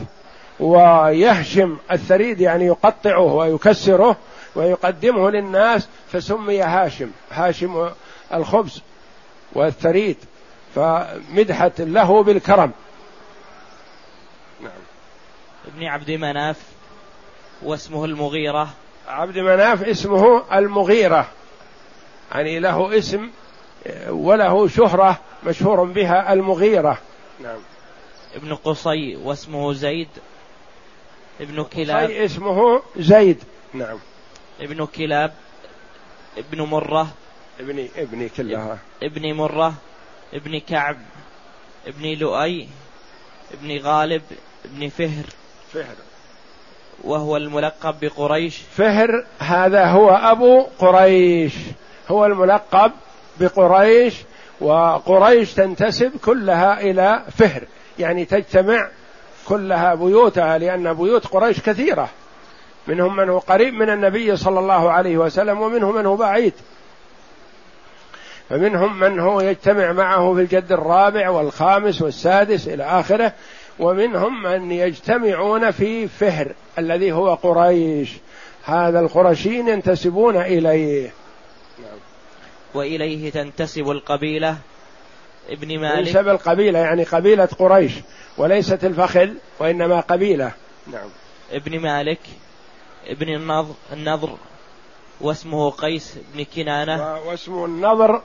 ويهشم 0.59 1.77
الثريد 1.91 2.41
يعني 2.41 2.65
يقطعه 2.65 3.33
ويكسره 3.33 4.15
ويقدمه 4.55 5.29
للناس 5.29 5.87
فسمي 6.11 6.61
هاشم 6.61 7.11
هاشم 7.31 7.89
الخبز 8.33 8.81
والثريد 9.53 10.17
فمدحة 10.75 11.71
له 11.79 12.23
بالكرم. 12.23 12.71
نعم. 14.61 14.71
ابن 15.67 15.85
عبد 15.85 16.11
مناف 16.11 16.57
واسمه 17.61 18.05
المغيرة. 18.05 18.69
عبد 19.07 19.37
مناف 19.37 19.83
اسمه 19.83 20.43
المغيرة 20.57 21.27
يعني 22.31 22.59
له 22.59 22.97
اسم 22.97 23.29
وله 24.09 24.67
شهرة 24.67 25.19
مشهور 25.43 25.83
بها 25.83 26.33
المغيرة. 26.33 26.97
نعم. 27.43 27.59
ابن 28.35 28.55
قصي 28.55 29.15
واسمه 29.15 29.73
زيد 29.73 30.07
ابن 31.41 31.63
كلاب. 31.63 32.03
قصي 32.09 32.25
اسمه 32.25 32.81
زيد. 32.97 33.43
نعم. 33.73 33.99
ابن 34.61 34.85
كلاب 34.85 35.33
ابن 36.37 36.61
مرة 36.61 37.07
ابن 37.59 37.87
ابن 37.97 38.29
كلها 38.37 38.77
ابن 39.03 39.33
مرة 39.33 39.73
ابن 40.33 40.59
كعب 40.59 40.97
ابن 41.87 42.05
لؤي 42.05 42.67
ابن 43.53 43.77
غالب 43.77 44.21
ابن 44.65 44.89
فهر. 44.89 45.25
فهر. 45.73 45.95
وهو 47.03 47.37
الملقب 47.37 47.95
بقريش. 48.01 48.57
فهر 48.57 49.25
هذا 49.39 49.85
هو 49.85 50.09
أبو 50.09 50.61
قريش. 50.79 51.53
هو 52.07 52.25
الملقب 52.25 52.91
بقريش 53.39 54.13
وقريش 54.61 55.53
تنتسب 55.53 56.11
كلها 56.17 56.81
إلى 56.81 57.25
فهر. 57.37 57.63
يعني 57.99 58.25
تجتمع 58.25 58.89
كلها 59.47 59.95
بيوتها 59.95 60.57
لأن 60.57 60.93
بيوت 60.93 61.27
قريش 61.27 61.59
كثيرة. 61.59 62.09
منهم 62.87 63.15
من 63.15 63.29
هو 63.29 63.37
قريب 63.37 63.73
من 63.73 63.89
النبي 63.89 64.37
صلى 64.37 64.59
الله 64.59 64.91
عليه 64.91 65.17
وسلم 65.17 65.61
ومنهم 65.61 65.95
من 65.95 66.05
هو 66.05 66.15
بعيد. 66.15 66.53
فمنهم 68.49 68.99
من 68.99 69.19
هو 69.19 69.41
يجتمع 69.41 69.91
معه 69.91 70.33
في 70.33 70.41
الجد 70.41 70.71
الرابع 70.71 71.29
والخامس 71.29 72.01
والسادس 72.01 72.67
إلى 72.67 72.83
آخره 72.83 73.33
ومنهم 73.79 74.43
من 74.43 74.71
يجتمعون 74.71 75.71
في 75.71 76.07
فهر 76.07 76.51
الذي 76.77 77.11
هو 77.11 77.33
قريش. 77.33 78.11
هذا 78.65 78.99
القرشين 78.99 79.67
ينتسبون 79.67 80.37
إليه. 80.37 81.11
نعم. 81.79 81.99
وإليه 82.73 83.29
تنتسب 83.31 83.89
القبيلة 83.89 84.57
ابن 85.49 85.79
مالك. 85.79 86.09
نسب 86.09 86.27
القبيلة 86.27 86.79
يعني 86.79 87.03
قبيلة 87.03 87.45
قريش 87.45 87.91
وليست 88.37 88.85
الفخذ 88.85 89.29
وإنما 89.59 89.99
قبيلة. 89.99 90.51
نعم. 90.87 91.09
ابن 91.51 91.79
مالك 91.79 92.19
ابن 93.07 93.35
النضر, 93.35 93.73
النضر 93.93 94.37
واسمه 95.21 95.69
قيس 95.69 96.17
بن 96.33 96.43
كنانة. 96.43 97.19
واسمه 97.21 97.65
النضر 97.65 98.21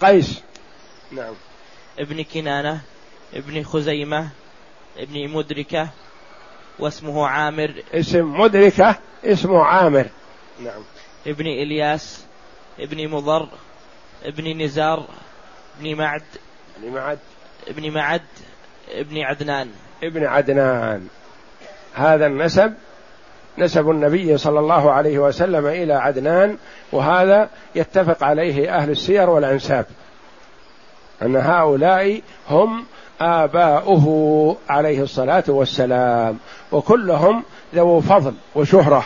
قيس. 0.00 0.42
نعم. 1.12 1.34
ابن 1.98 2.22
كنانة 2.22 2.80
ابن 3.34 3.62
خزيمة 3.62 4.28
ابن 4.98 5.28
مدركة 5.28 5.88
واسمه 6.78 7.26
عامر. 7.26 7.82
اسم 7.94 8.40
مدركة 8.40 8.98
اسمه 9.24 9.64
عامر. 9.64 10.06
نعم. 10.60 10.82
ابن 11.26 11.46
إلياس 11.46 12.24
ابن 12.80 13.08
مضر 13.08 13.48
ابن 14.24 14.62
نزار 14.62 15.06
ابن 15.80 15.94
معد. 15.94 16.22
ابن 16.82 16.94
معد. 16.94 17.18
ابن 17.68 17.90
معد 17.90 18.22
ابن 18.90 19.18
عدنان. 19.18 19.70
ابن 20.02 20.24
عدنان. 20.24 21.08
هذا 21.94 22.26
النسب 22.26 22.74
نسب 23.58 23.90
النبي 23.90 24.38
صلى 24.38 24.60
الله 24.60 24.92
عليه 24.92 25.18
وسلم 25.18 25.66
إلى 25.66 25.94
عدنان 25.94 26.56
وهذا 26.92 27.48
يتفق 27.74 28.24
عليه 28.24 28.76
أهل 28.76 28.90
السير 28.90 29.30
والأنساب 29.30 29.86
أن 31.22 31.36
هؤلاء 31.36 32.20
هم 32.50 32.84
آباؤه 33.20 34.56
عليه 34.68 35.02
الصلاة 35.02 35.44
والسلام 35.48 36.38
وكلهم 36.72 37.42
ذو 37.74 38.00
فضل 38.00 38.34
وشهرة 38.54 39.04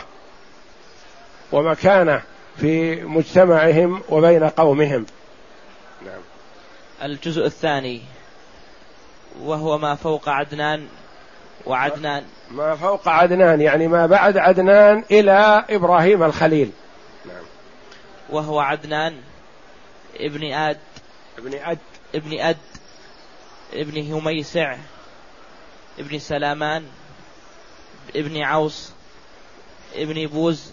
ومكانة 1.51 2.21
في 2.57 3.03
مجتمعهم 3.03 4.01
وبين 4.09 4.43
قومهم. 4.43 5.05
الجزء 7.03 7.45
الثاني 7.45 8.01
وهو 9.41 9.77
ما 9.77 9.95
فوق 9.95 10.29
عدنان 10.29 10.87
وعدنان. 11.65 12.25
ما 12.51 12.75
فوق 12.75 13.07
عدنان 13.07 13.61
يعني 13.61 13.87
ما 13.87 14.05
بعد 14.05 14.37
عدنان 14.37 15.03
إلى 15.11 15.65
إبراهيم 15.69 16.23
الخليل. 16.23 16.71
نعم. 17.25 17.43
وهو 18.29 18.59
عدنان 18.59 19.21
ابن 20.19 20.53
آد. 20.53 20.79
ابن 21.37 21.53
أد. 21.53 21.77
ابن 22.15 22.39
أد 22.39 22.57
ابن 23.73 24.11
هميسع 24.11 24.77
ابن 25.99 26.19
سلامان 26.19 26.85
ابن 28.15 28.41
عوس 28.41 28.91
ابن 29.95 30.27
بوز 30.27 30.71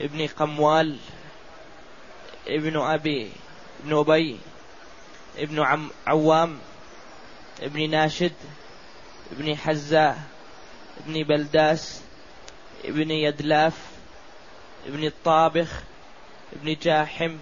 ابن 0.00 0.26
قموال 0.26 0.96
ابن 2.48 2.80
أبي 2.80 3.30
ابن 3.84 3.98
أبي. 3.98 4.38
ابن 5.38 5.60
عم 5.60 5.90
عوام 6.06 6.58
ابن 7.62 7.90
ناشد 7.90 8.32
ابن 9.32 9.56
حزاء 9.56 10.18
ابن 11.00 11.22
بلداس 11.22 12.02
ابن 12.84 13.10
يدلاف 13.10 13.74
ابن 14.86 15.04
الطابخ 15.04 15.82
ابن 16.52 16.76
جاحم 16.82 17.36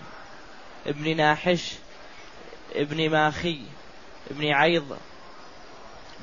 ابن 0.86 1.16
ناحش 1.16 1.74
ابن 2.74 3.10
ماخي 3.10 3.60
ابن 4.30 4.52
عيض 4.52 4.98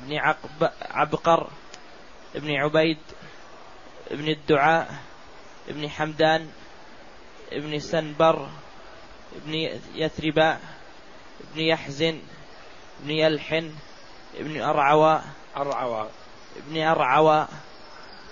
ابن 0.02 0.16
عقب 0.16 0.70
عبقر 0.82 1.50
ابن 2.34 2.50
عبيد 2.50 2.98
ابن 4.10 4.28
الدعاء 4.28 4.94
ابن 5.68 5.90
حمدان 5.90 6.50
ابن 7.52 7.78
سنبر 7.78 8.48
ابن 9.36 9.80
يثرباء. 9.94 10.75
ابن 11.40 11.60
يحزن 11.60 12.20
ابن 13.02 13.10
يلحن 13.10 13.72
ابن 14.36 14.62
أرعوى 14.62 15.22
أرعوى. 15.56 16.08
ابن 16.56 16.82
أرعوى 16.82 17.48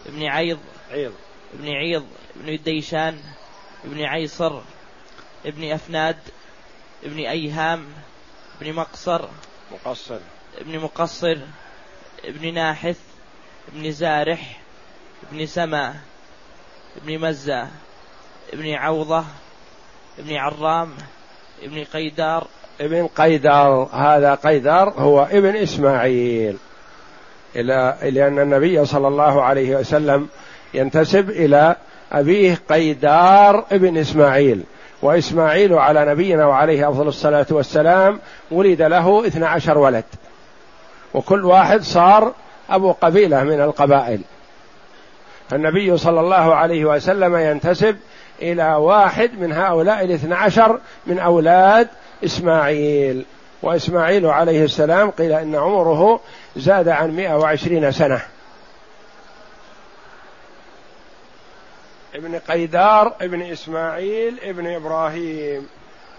ابن 0.07 0.23
عيض 0.23 0.61
عيض. 0.91 1.15
ابن 1.55 1.69
عيض 1.69 2.07
ابن 2.37 2.49
الديشان 2.49 3.21
ابن 3.85 4.03
عيصر 4.03 4.61
ابن 5.47 5.73
أفناد 5.73 6.19
ابن 7.05 7.19
أيهام 7.19 7.87
ابن 8.61 8.73
مقصر 8.73 9.29
مقصر. 9.73 10.19
ابن 10.59 10.79
مقصر 10.79 11.39
ابن 12.25 12.55
ناحث 12.55 12.99
ابن 13.69 13.93
زارح 13.93 14.61
ابن 15.31 15.47
سما 15.47 16.01
ابن 16.97 17.19
مزة 17.19 17.69
ابن 18.53 18.75
عوضة 18.75 19.25
ابن 20.19 20.37
عرام 20.37 20.97
ابن 21.63 21.85
قيدار 21.85 22.49
ابن 22.81 23.07
قيدار 23.07 23.89
هذا 23.93 24.35
قيدار 24.35 24.89
هو 24.89 25.23
ابن 25.23 25.57
إسماعيل. 25.57 26.57
إلى 27.57 27.97
لأن 28.03 28.39
النبي 28.39 28.85
صلى 28.85 29.09
الله 29.09 29.43
عليه 29.43 29.77
وسلم 29.77 30.29
ينتسب 30.75 31.31
إلى 31.31 31.77
أبيه 32.13 32.59
قيدار 32.69 33.65
ابن 33.73 33.97
إسماعيل. 33.97 34.65
وإسماعيل 35.03 35.75
على 35.75 36.05
نبينا 36.05 36.47
وعليه 36.47 36.89
أفضل 36.89 37.09
الصلاة 37.09 37.47
والسلام 37.51 38.19
ولد 38.51 38.83
له 38.83 39.27
اثنا 39.27 39.49
عشر 39.49 39.79
ولد. 39.79 40.05
وكل 41.15 41.45
واحد 41.45 41.83
صار 41.83 42.33
أبو 42.71 42.93
قبيلة 42.93 43.45
من 43.45 43.61
القبائل. 43.61 44.21
فالنبي 45.51 45.97
صلى 45.97 46.21
الله 46.21 46.55
عليه 46.55 46.85
وسلم 46.85 47.37
ينتسب 47.37 47.97
إلى 48.43 48.75
واحد 48.75 49.31
من 49.41 49.53
هؤلاء 49.53 50.05
الاثنى 50.05 50.35
عشر 50.35 50.81
من 51.07 51.19
أولاد 51.19 51.89
إسماعيل. 52.25 53.25
وإسماعيل 53.63 54.27
عليه 54.27 54.65
السلام 54.65 55.11
قيل 55.11 55.33
إن 55.33 55.55
عمره 55.55 56.21
زاد 56.57 56.89
عن 56.89 57.11
مئة 57.11 57.35
وعشرين 57.35 57.93
سنة. 57.93 58.21
ابن 62.15 62.39
قيدار 62.39 63.15
ابن 63.21 63.43
إسماعيل 63.43 64.41
ابن 64.43 64.75
إبراهيم. 64.75 65.67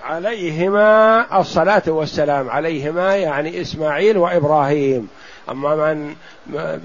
عليهما 0.03 1.25
الصلاة 1.39 1.84
والسلام. 1.88 2.49
عليهما 2.49 3.15
يعني 3.15 3.62
إسماعيل 3.62 4.17
وإبراهيم. 4.17 5.10
أما 5.49 5.75
من 5.75 6.15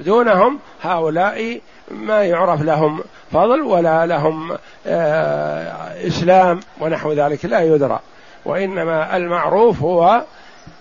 دونهم 0.05 0.59
هؤلاء 0.83 1.61
ما 1.91 2.25
يعرف 2.25 2.63
لهم 2.63 3.01
فضل 3.33 3.63
ولا 3.63 4.07
لهم 4.07 4.59
آه، 4.87 6.07
إسلام 6.07 6.61
ونحو 6.81 7.13
ذلك 7.13 7.45
لا 7.45 7.61
يدرى. 7.61 8.01
وإنما 8.45 9.17
المعروف 9.17 9.83
هو 9.83 10.23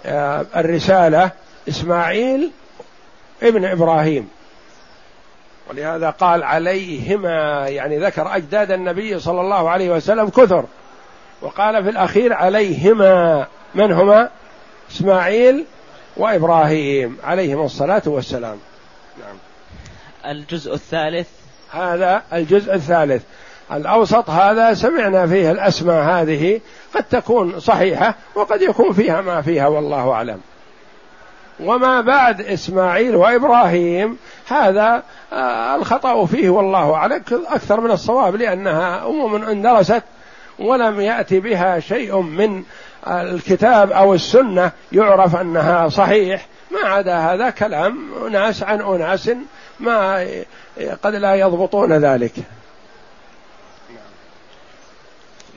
آه، 0.06 0.46
الرسالة 0.56 1.32
إسماعيل 1.70 2.52
ابن 3.44 3.66
إبراهيم. 3.66 4.30
ولهذا 5.70 6.10
قال 6.10 6.44
عليهما 6.44 7.68
يعني 7.68 8.00
ذكر 8.00 8.36
أجداد 8.36 8.72
النبي 8.72 9.20
صلى 9.20 9.42
الله 9.42 9.70
عليه 9.70 9.90
وسلم 9.90 10.30
كثر. 10.30 10.66
وقال 11.42 11.84
في 11.84 11.90
الأخير 11.90 12.34
عليهما 12.34 13.48
من 13.76 13.92
هما؟ 13.92 14.30
إسماعيل 14.92 15.66
وإبراهيم 16.18 17.18
عليهم 17.24 17.66
الصلاة 17.66 18.02
والسلام. 18.06 18.58
نعم. 19.20 19.38
الجزء 20.26 20.74
الثالث؟ 20.74 21.28
هذا 21.72 22.24
الجزء 22.34 22.74
الثالث. 22.74 23.24
الأوسط 23.72 24.30
هذا 24.30 24.74
سمعنا 24.74 25.28
فيه 25.28 25.52
الأسماء 25.52 26.04
هذه 26.04 26.62
قد 26.96 27.04
تكون 27.04 27.60
صحيحة 27.60 28.16
وقد 28.36 28.62
يكون 28.62 28.94
فيها 28.94 29.22
ما 29.22 29.42
فيها 29.42 29.68
والله 29.68 30.12
أعلم. 30.12 30.40
وما 31.60 32.02
بعد 32.02 32.42
إسماعيل 32.42 33.16
وإبراهيم 33.16 34.18
هذا 34.48 35.04
آه، 35.34 35.76
الخطأ 35.76 36.26
فيه 36.26 36.50
والله 36.50 36.94
أعلم. 36.94 37.24
أكثر 37.32 37.82
من 37.82 37.92
الصواب 37.92 38.36
لأنها 38.36 39.08
أمم 39.08 39.44
اندرست 39.44 40.04
ولم 40.60 41.02
يأتي 41.02 41.40
بها 41.40 41.80
شيء 41.80 42.22
من 42.22 42.64
الكتاب 43.08 43.92
أو 43.92 44.14
السنة 44.14 44.72
يعرف 44.92 45.36
أنها 45.36 45.90
صحيح. 45.90 46.48
ما 46.72 46.90
عدا 46.90 47.18
هذا 47.18 47.50
كلام 47.50 48.10
ناس 48.32 48.64
عن 48.64 48.82
أناس 48.82 49.32
ما 49.80 50.28
قد 51.04 51.16
لا 51.16 51.36
يضبطون 51.36 51.94
ذلك. 51.94 52.34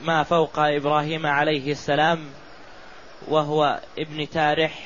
ما 0.03 0.23
فوق 0.23 0.59
إبراهيم 0.59 1.25
عليه 1.25 1.71
السلام 1.71 2.19
وهو 3.27 3.79
ابن 3.99 4.29
تارح 4.29 4.79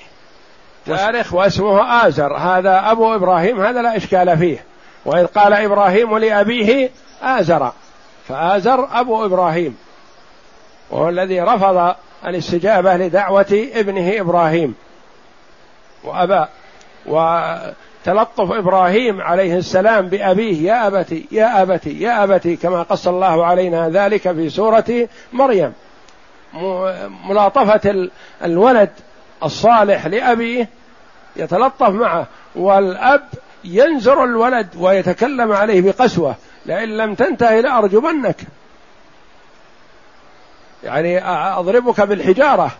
تارخ 0.85 1.33
واسمه 1.33 2.07
آزر. 2.07 2.37
هذا 2.37 2.91
أبو 2.91 3.15
إبراهيم 3.15 3.61
هذا 3.61 3.81
لا 3.81 3.97
إشكال 3.97 4.37
فيه. 4.37 4.65
وإذ 5.05 5.25
قال 5.25 5.53
إبراهيم 5.53 6.17
لأبيه 6.17 6.89
آزر 7.21 7.71
فآزر 8.27 8.87
أبو 8.91 9.25
إبراهيم. 9.25 9.77
وهو 10.89 11.09
الذي 11.09 11.41
رفض 11.41 11.95
الاستجابة 12.25 12.97
لدعوة 12.97 13.67
ابنه 13.73 14.21
إبراهيم 14.21 14.75
وأبى 16.03 16.45
وتلطف 18.07 18.51
إبراهيم 18.51 19.21
عليه 19.21 19.57
السلام 19.57 20.07
بأبيه 20.07 20.71
يا 20.71 20.87
أبتي 20.87 21.25
يا 21.31 21.61
أبتي 21.61 22.01
يا 22.01 22.23
أبتي 22.23 22.55
كما 22.55 22.83
قص 22.83 23.07
الله 23.07 23.45
علينا 23.45 23.89
ذلك 23.89 24.31
في 24.31 24.49
سورة 24.49 25.07
مريم. 25.33 25.73
ملاطفة 27.29 28.09
الولد 28.43 28.89
الصالح 29.43 30.05
لأبيه 30.05 30.69
يتلطف 31.35 31.89
معه 31.89 32.27
والأب 32.55 33.23
ينزر 33.63 34.23
الولد 34.23 34.67
ويتكلم 34.79 35.51
عليه 35.51 35.81
بقسوة 35.81 36.35
لئن 36.65 36.97
لم 36.97 37.15
تنتهي 37.15 37.61
لأرجمنك. 37.61 38.41
يعني 40.83 41.25
أضربك 41.59 42.01
بالحجارة 42.01 42.71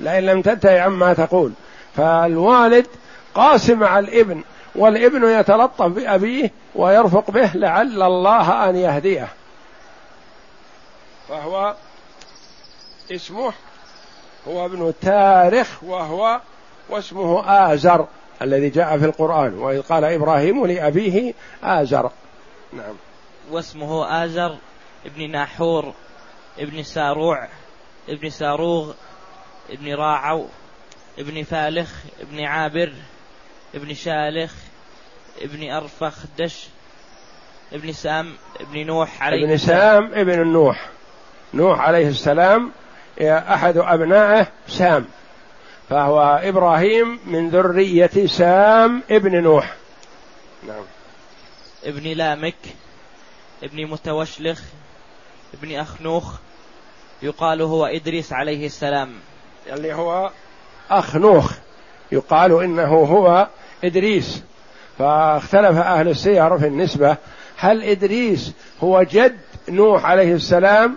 لئن 0.00 0.26
لم 0.26 0.42
تنتهي 0.42 0.80
عما 0.80 1.12
تقول. 1.12 1.52
فالوالد 1.96 2.86
قاسم 3.34 3.78
مع 3.78 3.98
الإبن 3.98 4.42
والابن 4.76 5.40
يتلطف 5.40 5.86
بأبيه 5.86 6.50
ويرفق 6.74 7.30
به 7.30 7.50
لعل 7.54 8.02
الله 8.02 8.68
أن 8.68 8.76
يهديه. 8.76 9.28
فهو 11.28 11.74
اسمه 13.12 13.52
هو 14.48 14.66
ابن 14.66 14.94
تارخ 15.00 15.84
وهو 15.84 16.40
واسمه 16.88 17.44
آزر 17.72 18.06
الذي 18.42 18.68
جاء 18.68 18.98
في 18.98 19.04
القرآن 19.04 19.54
وإذ 19.58 19.82
قال 19.82 20.04
إبراهيم 20.04 20.66
لأبيه 20.66 21.34
آزر. 21.62 22.10
نعم. 22.72 22.94
واسمه 23.50 24.24
آزر 24.24 24.56
ابن 25.06 25.30
ناحور 25.30 25.94
ابن 26.58 26.82
ساروع 26.82 27.48
ابن 28.08 28.30
ساروغ 28.30 28.92
ابن 29.70 29.94
راعو 29.94 30.46
ابن 31.18 31.42
فالخ 31.42 31.92
ابن 32.20 32.44
عابر 32.44 32.92
ابن 33.74 33.94
شالخ 33.94 34.54
ابن 35.40 35.70
أرفخدش 35.70 36.66
ابن 37.72 37.92
سام 37.92 38.34
ابن 38.60 38.86
نوح 38.86 39.22
عليه 39.22 39.46
ابن 39.46 39.56
سام 39.56 40.04
ابن 40.14 40.40
النوح 40.40 40.88
نوح 41.54 41.80
عليه 41.80 42.08
السلام 42.08 42.72
أحد 43.22 43.76
أبنائه 43.76 44.46
سام. 44.68 45.06
فهو 45.88 46.40
إبراهيم 46.42 47.20
من 47.26 47.50
ذرية 47.50 48.26
سام 48.26 49.02
ابن 49.10 49.42
نوح. 49.42 49.74
نعم. 50.66 50.84
ابن 51.84 52.02
لامك 52.02 52.54
ابن 53.62 53.86
متوشلخ 53.86 54.60
ابن 55.54 55.74
أخنوخ 55.74 56.34
يقال 57.22 57.62
هو 57.62 57.86
إدريس 57.86 58.32
عليه 58.32 58.66
السلام. 58.66 59.12
اللي 59.66 59.94
هو 59.94 60.30
أخنوخ 60.90 61.52
يقال 62.12 62.62
إنه 62.62 62.94
هو 62.94 63.48
إدريس. 63.84 64.42
فاختلف 64.98 65.78
أهل 65.78 66.08
السير 66.08 66.58
في 66.58 66.66
النسبة 66.66 67.16
هل 67.56 67.84
إدريس 67.84 68.52
هو 68.80 69.02
جد 69.02 69.38
نوح 69.68 70.04
عليه 70.04 70.34
السلام 70.34 70.96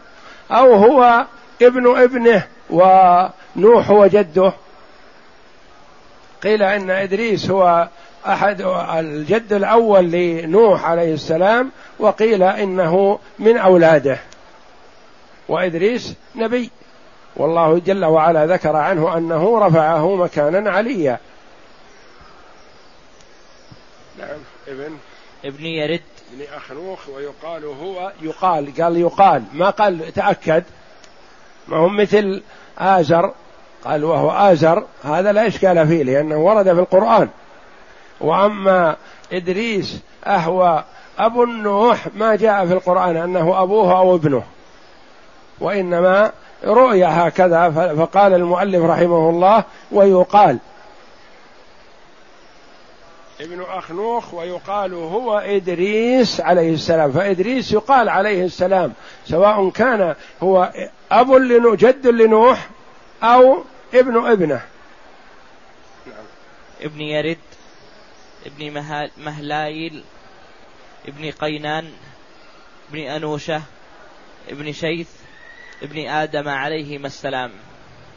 أو 0.51 0.73
هو 0.73 1.25
ابن 1.61 1.97
ابنه 1.97 2.43
ونوح 2.69 3.89
هو 3.89 4.07
جده؟ 4.07 4.53
قيل 6.43 6.63
إن 6.63 6.89
إدريس 6.89 7.49
هو 7.49 7.87
أحد 8.27 8.61
الجد 8.97 9.53
الأول 9.53 10.11
لنوح 10.11 10.85
عليه 10.85 11.13
السلام 11.13 11.71
وقيل 11.99 12.43
إنه 12.43 13.19
من 13.39 13.57
أولاده. 13.57 14.17
وإدريس 15.49 16.15
نبي. 16.35 16.69
والله 17.35 17.79
جل 17.79 18.05
وعلا 18.05 18.45
ذكر 18.45 18.75
عنه 18.75 19.17
أنه 19.17 19.59
رفعه 19.67 20.15
مكانا 20.15 20.71
عليا. 20.71 21.19
نعم 24.19 24.39
ابن. 24.67 24.97
ابن 25.45 25.65
يرد. 25.65 26.01
ابن 26.33 26.45
أخنوخ 26.57 27.09
ويقال 27.09 27.65
هو. 27.65 28.11
يقال 28.21 28.81
قال 28.81 28.97
يقال. 28.97 29.43
ما 29.53 29.69
قال 29.69 30.13
تأكد. 30.13 30.63
ما 31.67 31.77
هم 31.77 31.97
مثل 31.97 32.41
آزر. 32.77 33.33
قال 33.85 34.03
وهو 34.03 34.31
آزر. 34.31 34.85
هذا 35.03 35.31
لا 35.31 35.47
إشكال 35.47 35.87
فيه 35.87 36.03
لأنه 36.03 36.37
ورد 36.37 36.73
في 36.73 36.79
القرآن. 36.79 37.29
وأما 38.21 38.95
إدريس 39.33 39.99
أهو 40.25 40.83
أبو 41.19 41.43
النوح 41.43 42.07
ما 42.15 42.35
جاء 42.35 42.65
في 42.65 42.73
القرآن 42.73 43.17
أنه 43.17 43.63
أبوه 43.63 43.99
أو 43.99 44.15
ابنه. 44.15 44.43
وإنما 45.59 46.31
رؤيا 46.63 47.27
هكذا 47.27 47.69
فقال 47.97 48.33
المؤلف 48.33 48.83
رحمه 48.83 49.29
الله 49.29 49.63
ويقال. 49.91 50.59
ابن 53.41 53.61
أخنوخ 53.61 54.33
ويقال 54.33 54.93
هو 54.93 55.37
إدريس 55.37 56.41
عليه 56.41 56.73
السلام. 56.73 57.11
فإدريس 57.11 57.71
يقال 57.71 58.09
عليه 58.09 58.45
السلام 58.45 58.93
سواء 59.25 59.69
كان 59.69 60.15
هو 60.43 60.73
أب 61.11 61.31
لنوح 61.31 61.75
جد 61.75 62.07
لنوح 62.07 62.69
أو 63.23 63.63
ابن 63.93 64.27
ابنه. 64.27 64.61
نعم. 66.05 66.25
ابن 66.81 67.01
يرد 67.01 67.37
ابن 68.45 68.83
مهلايل 69.17 70.03
ابن 71.07 71.31
قينان 71.31 71.89
ابن 72.89 72.99
أنوشة 72.99 73.61
ابن 74.49 74.71
شيث 74.71 75.09
ابن 75.83 76.07
آدم 76.07 76.49
عليهما 76.49 77.07
السلام. 77.07 77.51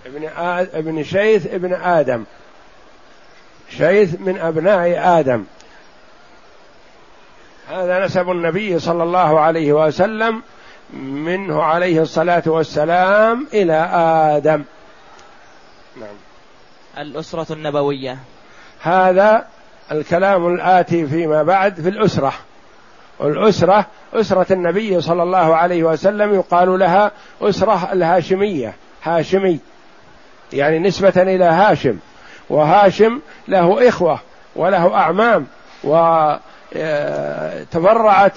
ابن 0.07 0.25
آد... 0.25 0.75
ابن 0.75 1.05
شيث 1.05 1.47
ابن 1.47 1.73
آدم. 1.75 2.25
شيث 3.79 4.21
من 4.21 4.39
أبناء 4.39 5.19
آدم. 5.21 5.45
هذا 7.69 8.05
نسب 8.05 8.31
النبي 8.31 8.79
صلى 8.79 9.03
الله 9.03 9.41
عليه 9.41 9.73
وسلم 9.73 10.43
منه 11.03 11.63
عليه 11.63 12.03
الصلاة 12.03 12.43
والسلام 12.47 13.47
إلى 13.55 13.89
آدم. 14.37 14.65
نعم. 15.97 16.17
الأسرة 16.99 17.53
النبوية. 17.53 18.19
هذا 18.81 19.47
الكلام 19.93 20.55
الآتي 20.55 21.07
فيما 21.07 21.43
بعد 21.43 21.75
في 21.81 21.89
الأسرة. 21.89 22.33
الأسرة 23.21 23.87
أسرة 24.15 24.53
النبي 24.53 25.01
صلى 25.01 25.23
الله 25.23 25.57
عليه 25.57 25.83
وسلم 25.85 26.35
يقال 26.35 26.79
لها 26.79 27.11
أسرة 27.43 27.93
الهاشمية 27.93 28.75
هاشمي. 29.03 29.59
يعني 30.53 30.79
نسبة 30.79 31.23
إلى 31.23 31.45
هاشم. 31.45 31.99
وهاشم 32.53 33.21
له 33.49 33.89
إخوة 33.89 34.19
وله 34.57 34.95
أعمام 34.95 35.47
وتفرعت 36.75 36.81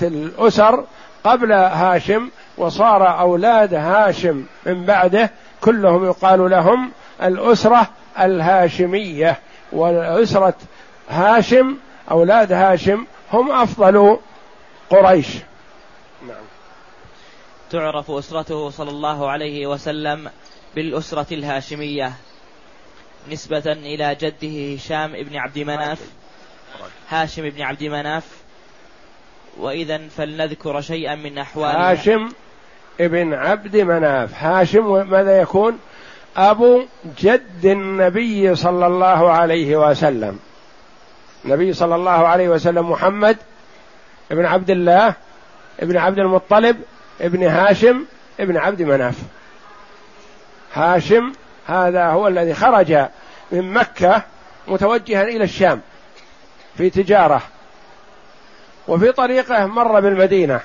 الأسر 0.04 0.84
قبل 1.24 1.52
هاشم 1.52 2.30
وصار 2.58 3.20
أولاد 3.20 3.74
هاشم 3.74 4.46
من 4.66 4.86
بعده 4.86 5.32
كلهم 5.62 6.06
يقال 6.06 6.50
لهم 6.50 6.92
الأسرة 7.24 7.88
الهاشمية. 8.20 9.40
وأسرة 9.72 10.54
هاشم 11.10 11.78
أولاد 12.12 12.52
هاشم 12.52 13.06
هم 13.34 13.52
أفضل 13.52 14.18
قريش. 14.90 15.28
نعم. 16.28 16.44
تعرف 17.72 18.12
أسرته 18.12 18.70
صلى 18.70 18.90
الله 18.90 19.30
عليه 19.30 19.68
وسلم 19.68 20.30
بالأسرة 20.76 21.34
الهاشمية. 21.34 22.14
نسبة 23.32 23.72
إلى 23.72 24.18
جده 24.22 24.74
هشام 24.76 25.24
بن 25.24 25.38
عبد 25.38 25.60
مناف 25.60 26.00
هاشم 27.10 27.50
بن 27.50 27.62
عبد 27.62 27.84
مناف. 27.84 28.24
وإذا 29.58 30.08
فلنذكر 30.18 30.82
شيئا 30.82 31.16
من 31.16 31.38
أحوال 31.38 31.76
هاشم 31.76 32.30
ابن 33.00 33.34
عبد 33.34 33.78
مناف. 33.78 34.44
هاشم 34.44 35.10
ماذا 35.10 35.42
يكون؟ 35.42 35.80
أبو 36.38 36.82
جد 37.20 37.66
النبي 37.66 38.56
صلى 38.56 38.88
الله 38.88 39.32
عليه 39.32 39.90
وسلم. 39.90 40.40
النبي 41.46 41.74
صلى 41.74 41.96
الله 41.96 42.12
عليه 42.12 42.50
وسلم 42.50 42.92
محمد 42.92 43.38
ابن 44.32 44.46
عبد 44.46 44.70
الله 44.70 45.14
ابن 45.80 45.98
عبد 45.98 46.20
المطلب 46.20 46.78
ابن 47.22 47.44
هاشم 47.44 48.06
ابن 48.40 48.58
عبد 48.58 48.82
مناف. 48.82 49.16
هاشم 50.74 51.34
هذا 51.68 52.06
هو 52.06 52.28
الذي 52.28 52.54
خرج 52.54 52.92
من 53.52 53.74
مكة 53.74 54.22
متوجها 54.68 55.24
إلى 55.24 55.44
الشام 55.44 55.82
في 56.78 56.90
تجارة 56.90 57.42
وفي 58.88 59.12
طريقه 59.12 59.66
مر 59.66 60.00
بالمدينة 60.00 60.60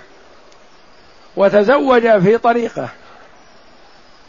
وتزوج 1.36 2.18
في 2.18 2.38
طريقه. 2.38 2.88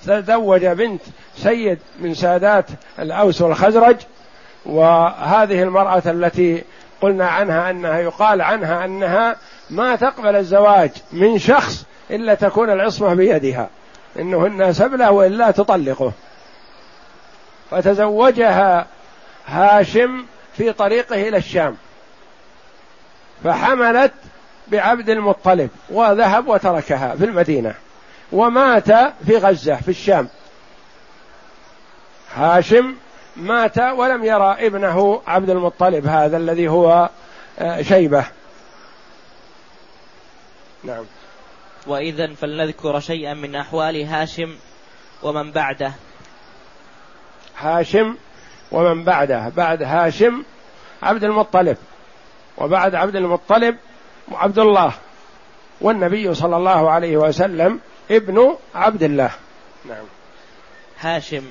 تزوج 0.05 0.65
بنت 0.65 1.01
سيد 1.35 1.79
من 1.99 2.13
سادات 2.13 2.65
الأوس 2.99 3.41
والخزرج 3.41 3.95
وهذه 4.65 5.63
المرأة 5.63 6.03
التي 6.05 6.63
قلنا 7.01 7.27
عنها 7.27 7.69
أنها 7.69 7.99
يقال 7.99 8.41
عنها 8.41 8.85
أنها 8.85 9.35
ما 9.69 9.95
تقبل 9.95 10.35
الزواج 10.35 10.91
من 11.11 11.37
شخص 11.37 11.85
إلا 12.11 12.33
تكون 12.33 12.69
العصمة 12.69 13.13
بيدها. 13.13 13.69
إنهن 14.19 14.73
سبلة 14.73 15.11
وإلا 15.11 15.51
تطلقه. 15.51 16.11
فتزوجها 17.71 18.87
هاشم 19.45 20.25
في 20.57 20.73
طريقه 20.73 21.27
إلى 21.27 21.37
الشام. 21.37 21.77
فحملت 23.43 24.13
بعبد 24.67 25.09
المطلب 25.09 25.69
وذهب 25.89 26.47
وتركها 26.47 27.15
في 27.15 27.25
المدينة 27.25 27.75
ومات 28.31 28.91
في 29.25 29.37
غزة 29.37 29.75
في 29.75 29.89
الشام. 29.89 30.27
هاشم 32.33 32.95
مات 33.35 33.77
ولم 33.77 34.23
يرى 34.23 34.67
ابنه 34.67 35.21
عبد 35.27 35.49
المطلب 35.49 36.07
هذا 36.07 36.37
الذي 36.37 36.67
هو 36.67 37.09
آه، 37.59 37.81
شيبة. 37.81 38.25
نعم. 40.83 41.05
وإذا 41.87 42.33
فلنذكر 42.33 42.99
شيئا 42.99 43.33
من 43.33 43.55
أحوال 43.55 44.03
هاشم 44.03 44.55
ومن 45.23 45.51
بعده. 45.51 45.93
هاشم 47.61 48.15
ومن 48.71 49.03
بعده. 49.03 49.49
بعد 49.49 49.83
هاشم 49.83 50.43
عبد 51.03 51.23
المطلب 51.23 51.77
وبعد 52.57 52.95
عبد 52.95 53.15
المطلب 53.15 53.77
عبد 54.31 54.59
الله 54.59 54.93
والنبي 55.81 56.33
صلى 56.33 56.57
الله 56.57 56.89
عليه 56.89 57.17
وسلم 57.17 57.79
ابن 58.11 58.55
عبد 58.75 59.03
الله. 59.03 59.31
نعم. 59.85 60.05
هاشم 60.99 61.43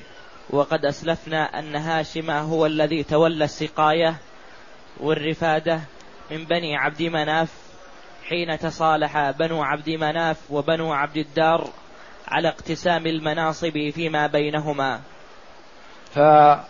وقد 0.49 0.85
أسلفنا 0.85 1.59
أن 1.59 1.75
هاشم 1.75 2.31
هو 2.31 2.65
الذي 2.65 3.03
تولى 3.03 3.45
السقاية 3.45 4.15
والرفادة 4.99 5.79
من 6.31 6.45
بني 6.45 6.77
عبد 6.77 7.01
مناف 7.01 7.49
حين 8.29 8.59
تصالح 8.59 9.31
بنو 9.31 9.63
عبد 9.63 9.89
مناف 9.89 10.37
وبنو 10.49 10.93
عبد 10.93 11.17
الدار 11.17 11.69
على 12.27 12.47
اقتسام 12.47 13.07
المناصب 13.07 13.89
فيما 13.95 14.27
بينهما. 14.27 15.01
فعبد 16.15 16.65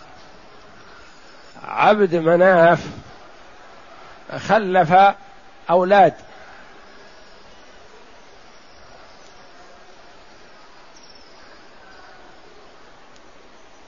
مناف 2.15 2.85
خلف 4.37 4.93
أولاد. 5.69 6.13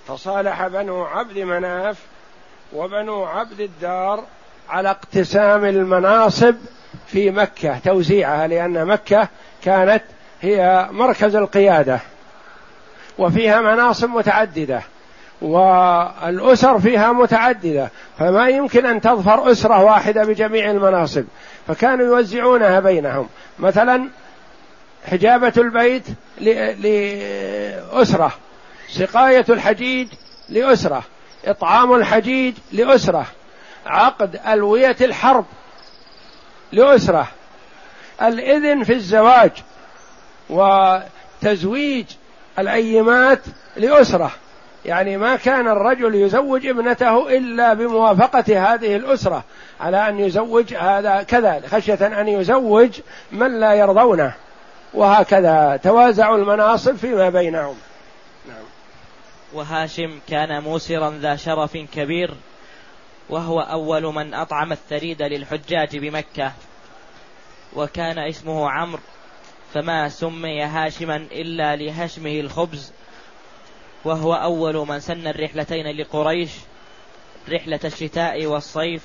فصالح 0.08 0.68
بنو 0.68 1.04
عبد 1.04 1.40
مناف 1.40 1.98
وبنو 2.74 3.24
عبد 3.24 3.60
الدار 3.60 4.24
على 4.70 4.90
اقتسام 4.90 5.66
المناصب 5.66 6.56
في 7.08 7.32
مكة 7.32 7.80
توزيعها 7.80 8.48
لأن 8.48 8.86
مكة 8.86 9.28
كانت 9.64 10.04
هي 10.42 10.88
مركز 10.92 11.36
القيادة 11.36 12.00
وفيها 13.18 13.62
مناصب 13.62 14.10
متعددة. 14.10 14.84
والأسر 15.44 16.80
فيها 16.80 17.12
متعددة 17.12 17.90
فما 18.20 18.50
يمكن 18.50 18.86
أن 18.86 19.02
تظفر 19.02 19.52
أسرة 19.52 19.84
واحدة 19.84 20.24
بجميع 20.24 20.72
المناصب. 20.72 21.24
فكانوا 21.68 22.06
يوزعونها 22.06 22.80
بينهم. 22.80 23.30
مثلا 23.60 24.10
حجابة 25.06 25.54
البيت 25.58 26.04
لأسرة 26.80 28.32
سقاية 28.90 29.46
الحجيج 29.50 30.08
لأسرة 30.50 31.04
إطعام 31.46 31.94
الحجيج 31.94 32.54
لأسرة 32.72 33.26
عقد 33.86 34.40
ألوية 34.48 34.96
الحرب 35.02 35.46
لأسرة 36.72 37.28
الإذن 38.22 38.84
في 38.84 38.94
الزواج 38.94 39.52
وتزويج 40.50 42.06
الأيمات 42.60 43.40
لأسرة. 43.78 44.32
يعني 44.86 45.18
ما 45.18 45.36
كان 45.36 45.68
الرجل 45.68 46.16
يزوج 46.16 46.68
ابنته 46.68 47.38
إلا 47.38 47.74
بموافقة 47.74 48.74
هذه 48.74 48.96
الأسرة 48.96 49.44
على 49.80 50.10
أن 50.10 50.20
يزوج 50.20 50.74
هذا 50.74 51.24
كذا 51.24 51.62
خشية 51.68 52.22
أن 52.22 52.28
يزوج 52.28 53.00
من 53.32 53.60
لا 53.60 53.74
يرضونه 53.74 54.34
وهكذا 54.94 55.80
توازعوا 55.84 56.38
المناصب 56.38 56.96
فيما 56.96 57.30
بينهم. 57.30 57.76
نعم. 58.48 58.66
وهاشم 59.54 60.20
كان 60.30 60.64
موسرا 60.64 61.10
ذا 61.22 61.36
شرف 61.36 61.78
كبير 61.78 62.34
وهو 63.30 63.60
أول 63.60 64.14
من 64.14 64.34
أطعم 64.34 64.72
الثريد 64.72 65.22
للحجاج 65.22 65.98
بمكة. 65.98 66.52
وكان 67.76 68.20
اسمه 68.20 68.70
عمرو 68.70 69.02
فما 69.74 70.10
سمي 70.10 70.64
هاشما 70.64 71.16
إلا 71.16 71.76
لهشمه 71.76 72.40
الخبز. 72.40 72.92
وهو 74.06 74.34
أول 74.34 74.88
من 74.88 75.00
سن 75.00 75.28
الرحلتين 75.28 75.98
لقريش 75.98 76.52
رحلة 77.50 77.80
الشتاء 77.86 78.46
والصيف. 78.46 79.02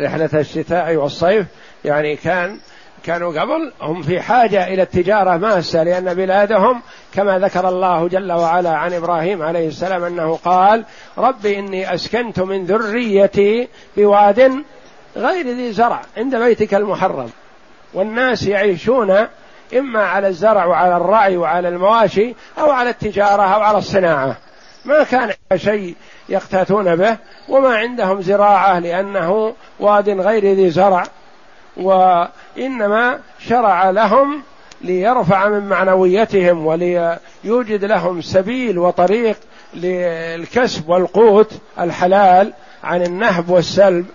رحلة 0.00 0.30
الشتاء 0.34 0.96
والصيف 0.96 1.46
يعني 1.84 2.16
كان 2.16 2.60
كانوا 3.04 3.40
قبل 3.40 3.72
هم 3.80 4.02
في 4.02 4.20
حاجة 4.20 4.66
إلى 4.66 4.82
التجارة 4.82 5.36
ماسة 5.36 5.82
لأن 5.82 6.14
بلادهم 6.14 6.82
كما 7.14 7.38
ذكر 7.38 7.68
الله 7.68 8.08
جل 8.08 8.32
وعلا 8.32 8.70
عن 8.70 8.92
إبراهيم 8.92 9.42
عليه 9.42 9.68
السلام 9.68 10.04
أنه 10.04 10.36
قال 10.36 10.84
رب 11.18 11.46
إني 11.46 11.94
أسكنت 11.94 12.40
من 12.40 12.64
ذريتي 12.64 13.68
بواد 13.96 14.64
غير 15.16 15.46
ذي 15.46 15.72
زرع 15.72 16.02
عند 16.16 16.36
بيتك 16.36 16.74
المحرم. 16.74 17.30
والناس 17.94 18.46
يعيشون 18.46 19.26
إما 19.78 20.04
على 20.04 20.28
الزرع 20.28 20.64
وعلى 20.64 20.96
الرعي 20.96 21.36
وعلى 21.36 21.68
المواشي 21.68 22.34
أو 22.58 22.70
على 22.70 22.90
التجارة 22.90 23.42
أو 23.42 23.60
على 23.60 23.78
الصناعة. 23.78 24.36
ما 24.84 25.04
كان 25.04 25.30
شيء 25.56 25.96
يقتاتون 26.28 26.96
به 26.96 27.16
وما 27.48 27.76
عندهم 27.76 28.22
زراعة 28.22 28.78
لأنه 28.78 29.54
واد 29.80 30.08
غير 30.08 30.54
ذي 30.54 30.70
زرع 30.70 31.04
وإنما 31.76 33.20
شرع 33.38 33.90
لهم 33.90 34.42
ليرفع 34.80 35.48
من 35.48 35.68
معنويتهم 35.68 36.66
وليوجد 36.66 37.84
لهم 37.84 38.20
سبيل 38.20 38.78
وطريق 38.78 39.36
للكسب 39.74 40.88
والقوت 40.88 41.52
الحلال 41.80 42.52
عن 42.84 43.02
النهب 43.02 43.50
والسلب. 43.50 44.06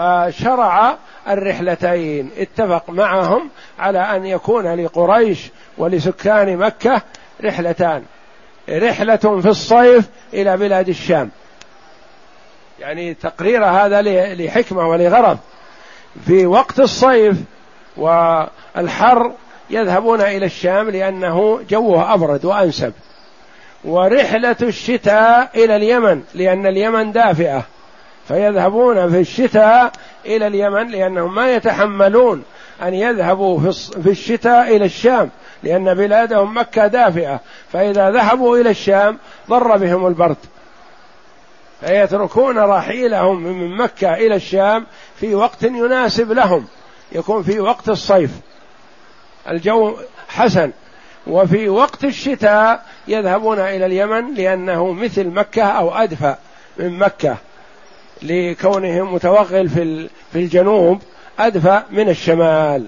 فشرع 0.00 0.96
الرحلتين 1.28 2.30
اتفق 2.38 2.90
معهم 2.90 3.50
على 3.78 3.98
أن 3.98 4.26
يكون 4.26 4.74
لقريش 4.84 5.50
ولسكان 5.78 6.56
مكة 6.56 7.02
رحلتان. 7.44 8.02
رحلة 8.68 9.16
في 9.16 9.48
الصيف 9.48 10.08
إلى 10.34 10.56
بلاد 10.56 10.88
الشام. 10.88 11.30
يعني 12.78 13.14
تقرير 13.14 13.64
هذا 13.64 14.02
لحكمة 14.34 14.88
ولغرض. 14.88 15.38
في 16.26 16.46
وقت 16.46 16.80
الصيف 16.80 17.36
والحر 17.96 19.32
يذهبون 19.70 20.20
إلى 20.20 20.46
الشام 20.46 20.90
لأنه 20.90 21.60
جوه 21.70 22.14
أبرد 22.14 22.44
وأنسب. 22.44 22.92
ورحلة 23.84 24.56
الشتاء 24.62 25.50
إلى 25.54 25.76
اليمن 25.76 26.22
لأن 26.34 26.66
اليمن 26.66 27.12
دافئة. 27.12 27.64
فيذهبون 28.30 29.10
في 29.10 29.20
الشتاء 29.20 29.92
إلى 30.26 30.46
اليمن 30.46 30.88
لأنهم 30.88 31.34
ما 31.34 31.54
يتحملون 31.54 32.42
أن 32.82 32.94
يذهبوا 32.94 33.72
في 34.02 34.10
الشتاء 34.10 34.76
إلى 34.76 34.84
الشام 34.84 35.30
لأن 35.62 35.94
بلادهم 35.94 36.58
مكة 36.58 36.86
دافئة. 36.86 37.40
فإذا 37.72 38.10
ذهبوا 38.10 38.58
إلى 38.58 38.70
الشام 38.70 39.18
ضر 39.48 39.76
بهم 39.76 40.06
البرد. 40.06 40.36
فيتركون 41.80 42.58
رحيلهم 42.58 43.42
من 43.42 43.76
مكة 43.76 44.14
إلى 44.14 44.34
الشام 44.34 44.86
في 45.16 45.34
وقت 45.34 45.62
يناسب 45.62 46.32
لهم. 46.32 46.66
يكون 47.12 47.42
في 47.42 47.60
وقت 47.60 47.88
الصيف. 47.88 48.30
الجو 49.48 49.96
حسن. 50.28 50.70
وفي 51.26 51.68
وقت 51.68 52.04
الشتاء 52.04 52.84
يذهبون 53.08 53.58
إلى 53.58 53.86
اليمن 53.86 54.34
لأنه 54.34 54.92
مثل 54.92 55.26
مكة 55.26 55.64
أو 55.64 55.94
ادفى 55.94 56.34
من 56.78 56.98
مكة. 56.98 57.36
لكونه 58.22 59.04
متوغل 59.04 59.68
في 59.68 60.08
في 60.32 60.38
الجنوب 60.38 61.02
أدفى 61.38 61.82
من 61.90 62.08
الشمال. 62.08 62.86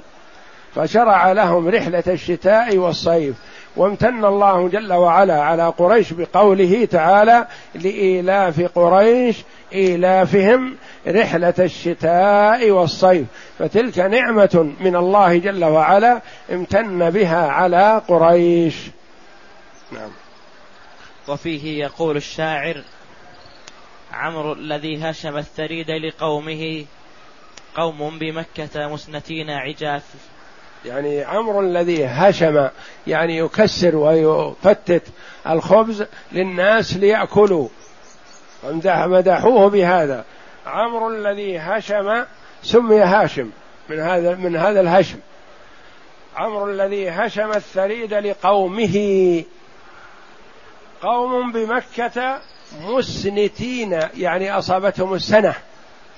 فشرع 0.75 1.33
لهم 1.33 1.69
رحلة 1.69 2.03
الشتاء 2.07 2.77
والصيف. 2.77 3.37
وامتن 3.77 4.25
الله 4.25 4.69
جل 4.69 4.93
وعلا 4.93 5.43
على 5.43 5.69
قريش 5.79 6.13
بقوله 6.13 6.85
تعالى 6.85 7.47
لإيلاف 7.75 8.61
قريش 8.61 9.37
إيلافهم 9.73 10.77
رحلة 11.09 11.55
الشتاء 11.59 12.71
والصيف. 12.71 13.27
فتلك 13.59 13.99
نعمة 13.99 14.73
من 14.81 14.97
الله 14.97 15.39
جل 15.39 15.65
وعلا 15.65 16.21
امتن 16.53 17.11
بها 17.11 17.47
على 17.47 18.03
قريش. 18.09 18.77
نعم. 19.93 20.11
وفيه 21.29 21.85
يقول 21.85 22.17
الشاعر 22.17 22.83
عمرو 24.13 24.53
الذي 24.53 24.99
هشم 24.99 25.37
الثريد 25.37 25.91
لقومه 25.91 26.85
قوم 27.75 28.19
بمكة 28.19 28.89
مسنتين 28.89 29.51
عجاف. 29.51 30.03
يعني 30.85 31.25
عمرو 31.25 31.61
الذي 31.61 32.07
هشم 32.07 32.69
يعني 33.07 33.37
يكسر 33.37 33.97
ويفتت 33.97 35.03
الخبز 35.49 36.05
للناس 36.33 36.97
ليأكلوا. 36.97 37.69
مدحوه 38.65 39.71
بهذا. 39.71 40.25
عمرو 40.67 41.11
الذي 41.11 41.59
هشم 41.59 42.25
سمي 42.63 43.01
هاشم 43.01 43.51
من 43.89 44.01
هذا 44.01 44.35
من 44.35 44.57
هذا 44.57 44.81
الهشم. 44.81 45.19
عمرو 46.37 46.71
الذي 46.71 47.11
هشم 47.11 47.51
الثريد 47.51 48.15
لقومه. 48.15 49.45
قوم 51.03 51.53
بمكة 51.53 52.41
مسنتين 52.81 54.01
يعني 54.17 54.59
أصابتهم 54.59 55.15
السنة 55.15 55.55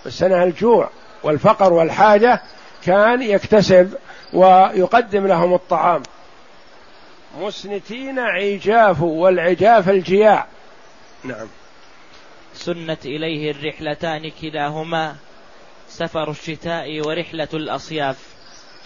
السنة 0.07 0.43
الجوع 0.43 0.91
والفقر 1.23 1.73
والحاجة 1.73 2.43
كان 2.85 3.23
يكتسب 3.23 3.95
ويقدم 4.33 5.27
لهم 5.27 5.55
الطعام. 5.55 6.03
مسنتين 7.41 8.19
عجاف 8.19 9.03
والعجاف 9.03 9.89
الجياع. 9.89 10.47
نعم. 11.25 11.47
سنت 12.55 13.07
إليه 13.07 13.51
الرحلتان 13.51 14.31
كلاهما 14.43 15.17
سفر 15.89 16.31
الشتاء 16.31 17.07
ورحلة 17.07 17.49
الأصياف. 17.55 18.17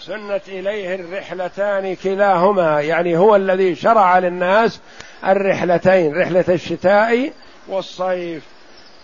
سنت 0.01 0.41
إليه 0.47 0.95
الرحلتان 0.95 1.95
كلاهما 1.95 2.81
يعني 2.81 3.17
هو 3.17 3.35
الذي 3.35 3.75
شرع 3.75 4.19
للناس 4.19 4.79
الرحلتين 5.23 6.15
رحلة 6.15 6.45
الشتاء 6.49 7.31
والصيف 7.67 8.43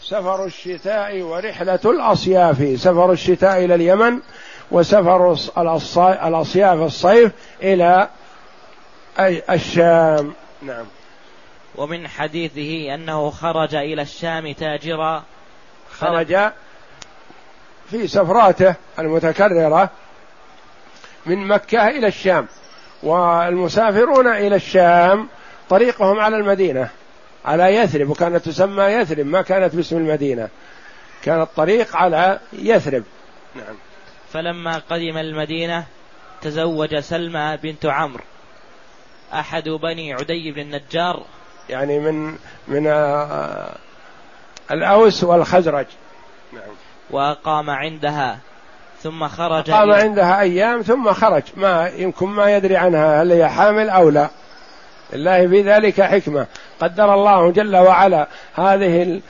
سفر 0.04 0.46
الشتاء 0.46 1.22
ورحلة 1.22 1.80
الأصياف 1.86 2.80
سفر 2.80 3.12
الشتاء 3.12 3.66
إلى 3.66 3.76
اليمن 3.76 4.20
وسفر 4.72 5.38
الأصياف 6.28 6.82
الصيف 6.82 7.32
إلى 7.64 8.10
الشام. 9.50 10.34
نعم. 10.62 10.86
ومن 11.76 12.08
حديثه 12.08 12.96
أنه 12.96 13.30
خرج 13.30 13.76
إلى 13.76 14.02
الشام 14.02 14.52
تاجرا. 14.52 15.24
خرج 15.92 16.52
في 17.92 18.08
سفراته 18.08 18.76
المتكررة 19.00 19.90
من 21.26 21.48
مكة 21.48 21.88
إلى 21.88 22.08
الشام 22.08 22.48
والمسافرون 23.04 24.28
إلى 24.28 24.56
الشام 24.56 25.28
طريقهم 25.70 26.20
على 26.20 26.38
المدينة. 26.38 26.90
على 27.46 27.76
يثرب 27.76 28.10
وكانت 28.10 28.46
تسمى 28.46 28.84
يثرب 28.84 29.26
ما 29.26 29.42
كانت 29.42 29.76
باسم 29.76 29.98
المدينة. 29.98 30.50
كان 31.24 31.42
الطريق 31.42 31.96
على 31.96 32.40
يثرب. 32.54 33.04
نعم. 33.56 33.76
فلما 34.34 34.82
قدم 34.90 35.18
المدينة 35.18 35.86
تزوج 36.42 37.00
سلمى 37.00 37.58
بنت 37.64 37.86
عمرو 37.86 38.24
أحد 39.34 39.64
بني 39.70 40.14
عدي 40.14 40.52
بن 40.52 40.62
النجار. 40.62 41.24
يعني 41.70 42.00
من 42.00 42.38
من 42.68 42.88
آه، 42.88 43.76
الأوس 44.72 45.24
والخزرج. 45.24 45.86
نعم. 46.54 46.76
وأقام 47.10 47.70
عندها 47.70 48.40
ثم 49.02 49.28
خرج 49.28 49.70
أقام 49.70 49.92
عندها 49.92 50.40
أيام 50.42 50.82
ثم 50.82 51.14
خرج. 51.14 51.44
ما 51.56 51.88
يمكن 51.88 52.28
ما 52.28 52.56
يدري 52.56 52.78
عنها 52.78 53.22
هل 53.22 53.32
هي 53.32 53.50
حامل 53.50 53.90
أو 53.90 54.10
لا. 54.10 54.30
الله 55.14 55.48
في 55.48 55.62
ذلك 55.62 56.02
حكمة. 56.02 56.46
قدر 56.80 57.14
الله 57.14 57.52
جل 57.52 57.78
وعلا 57.78 58.28
هذه 58.56 59.22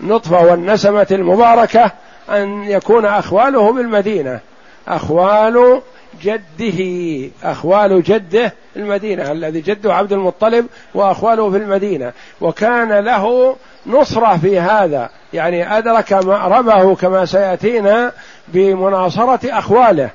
النطفة 0.00 0.44
والنسمة 0.44 1.06
المباركة 1.10 1.92
أن 2.30 2.64
يكون 2.64 3.06
أخواله 3.06 3.72
بالمدينة. 3.72 4.40
أخوال 4.88 5.80
جده 6.22 7.30
أخوال 7.42 8.02
جده 8.02 8.52
المدينة 8.76 9.32
الذي 9.32 9.60
جده 9.60 9.94
عبد 9.94 10.12
المطلب 10.12 10.66
وأخواله 10.94 11.50
في 11.50 11.56
المدينة. 11.56 12.12
وكان 12.40 12.92
له 12.92 13.56
نصرة 13.86 14.36
في 14.36 14.60
هذا 14.60 15.10
يعني 15.32 15.78
أدرك 15.78 16.12
مأربه 16.12 16.94
كما 16.94 17.24
سيأتينا 17.24 18.12
بمناصرة 18.48 19.58
أخواله. 19.58 20.10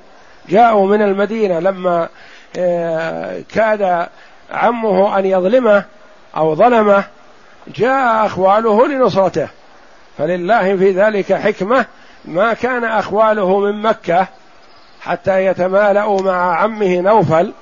جاءوا 0.49 0.88
من 0.88 1.01
المدينة 1.01 1.59
لما 1.59 2.09
كاد 3.49 4.08
عمه 4.52 5.20
أن 5.20 5.26
يظلمه 5.26 5.86
أو 6.38 6.56
ظلمه 6.56 7.04
جاء 7.68 8.26
أخواله 8.26 8.88
لنصرته. 8.88 9.49
فلله 10.18 10.78
في 10.78 10.91
ذلك 10.91 11.34
حكمة. 11.34 11.86
ما 12.26 12.54
كان 12.54 12.84
أخواله 12.84 13.60
من 13.60 13.82
مكة 13.82 14.28
حتى 15.02 15.45
يتمالأوا 15.45 16.22
مع 16.22 16.56
عمه 16.56 16.99
نوفل 16.99 17.54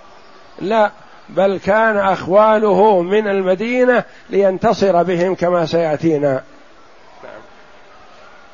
لا 0.61 0.91
بل 1.29 1.59
كان 1.65 1.97
أخواله 1.97 3.01
من 3.01 3.27
المدينة 3.27 4.03
لينتصر 4.29 5.03
بهم 5.03 5.35
كما 5.35 5.65
سيأتينا. 5.65 6.43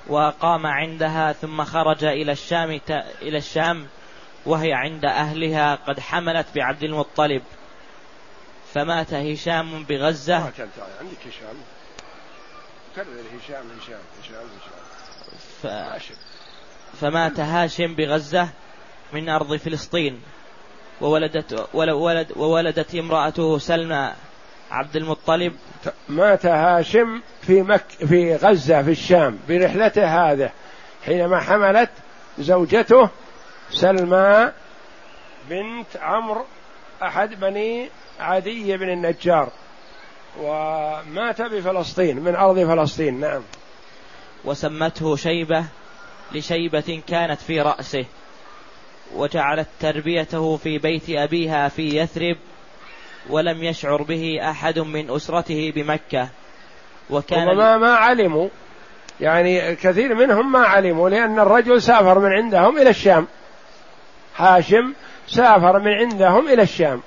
وقام 0.07 0.65
عندها 0.65 1.33
ثم 1.33 1.63
خرج 1.63 2.03
إلى 2.03 2.31
الشام 2.31 2.79
إلى 3.21 3.37
الشام. 3.37 3.85
وهي 4.45 4.73
عند 4.73 5.05
أهلها 5.05 5.75
قد 5.75 5.99
حملت 5.99 6.45
بعبد 6.55 6.83
المطلب. 6.83 7.41
فمات 8.73 9.13
هشام 9.13 9.83
بغزة. 9.83 10.35
عندك 10.35 11.21
هشام. 11.27 11.55
كرر 12.95 13.05
هشام 13.05 13.65
هشام 13.81 13.99
هشام 14.23 14.45
هشام. 15.61 15.99
ف... 15.99 16.13
فمات 17.01 17.39
هاشم 17.39 17.95
بغزة 17.95 18.49
من 19.13 19.29
أرض 19.29 19.55
فلسطين. 19.55 20.21
وولدت 21.01 21.67
ولد 21.73 22.31
وولدت 22.35 22.95
امرأته 22.95 23.59
سلمى 23.59 24.13
عبد 24.71 24.95
المطلب. 24.95 25.55
مات 26.09 26.45
هاشم 26.45 27.21
في 27.41 27.61
مك 27.61 27.85
في 27.87 28.35
غزة 28.35 28.83
في 28.83 28.91
الشام 28.91 29.39
برحلته 29.49 30.05
هذه 30.05 30.51
حينما 31.05 31.39
حملت 31.39 31.89
زوجته 32.39 33.09
سلمى 33.75 34.51
بنت 35.49 35.97
عمرو 36.01 36.45
أحد 37.03 37.39
بني 37.39 37.89
عدي 38.19 38.77
بن 38.77 38.89
النجار 38.89 39.49
ومات 40.41 41.41
بفلسطين 41.41 42.19
من 42.19 42.35
أرض 42.35 42.59
فلسطين 42.59 43.19
نعم. 43.19 43.41
وسمته 44.45 45.15
شيبة 45.15 45.65
لشيبة 46.31 47.01
كانت 47.07 47.41
في 47.41 47.61
رأسه 47.61 48.05
وجعلت 49.15 49.67
تربيته 49.79 50.57
في 50.57 50.77
بيت 50.77 51.09
أبيها 51.09 51.69
في 51.69 51.97
يثرب 51.97 52.37
ولم 53.29 53.63
يشعر 53.63 54.01
به 54.01 54.39
أحد 54.49 54.79
من 54.79 55.15
أسرته 55.15 55.71
بمكة. 55.75 56.29
وكان 57.09 57.57
ما 57.57 57.77
ما 57.77 57.95
علموا 57.95 58.49
يعني 59.21 59.75
كثير 59.75 60.15
منهم 60.15 60.51
ما 60.51 60.59
علموا 60.59 61.09
لأن 61.09 61.39
الرجل 61.39 61.81
سافر 61.81 62.19
من 62.19 62.31
عندهم 62.31 62.77
إلى 62.77 62.89
الشام. 62.89 63.27
هاشم 64.37 64.93
سافر 65.27 65.79
من 65.79 65.91
عندهم 65.91 66.47
إلى 66.47 66.61
الشام. 66.61 67.01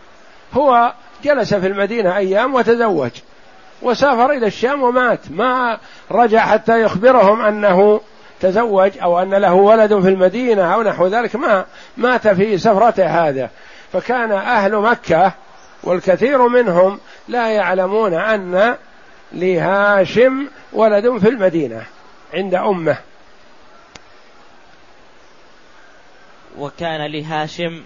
هو 0.52 0.92
جلس 1.24 1.54
في 1.54 1.66
المدينة 1.66 2.16
أيام 2.16 2.54
وتزوج 2.54 3.10
وسافر 3.82 4.30
إلى 4.30 4.46
الشام 4.46 4.82
ومات. 4.82 5.20
ما 5.30 5.78
رجع 6.10 6.46
حتى 6.46 6.82
يخبرهم 6.82 7.40
أنه 7.40 8.00
تزوج 8.40 8.90
أو 9.02 9.22
أن 9.22 9.34
له 9.34 9.54
ولد 9.54 10.00
في 10.00 10.08
المدينة 10.08 10.74
أو 10.74 10.82
نحو 10.82 11.06
ذلك. 11.06 11.36
ما 11.36 11.64
مات 11.96 12.28
في 12.28 12.58
سفرته 12.58 13.28
هذا. 13.28 13.50
فكان 13.92 14.32
أهل 14.32 14.76
مكة 14.76 15.32
والكثير 15.84 16.48
منهم 16.48 16.98
لا 17.28 17.48
يعلمون 17.48 18.14
أن 18.14 18.76
لهاشم 19.32 20.46
ولد 20.72 21.18
في 21.18 21.28
المدينة 21.28 21.82
عند 22.34 22.54
أمه. 22.54 22.96
وكان 26.58 27.12
لهاشم 27.12 27.84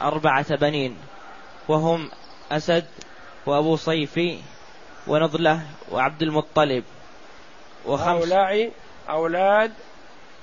أربعة 0.00 0.56
بنين 0.56 0.96
وهم 1.68 2.10
أسد 2.52 2.84
وأبو 3.46 3.76
صيفي 3.76 4.38
ونضلة 5.06 5.60
وعبد 5.90 6.22
المطلب. 6.22 6.84
وخمس 7.86 8.06
هؤلاء 8.06 8.70
أولاد 9.10 9.72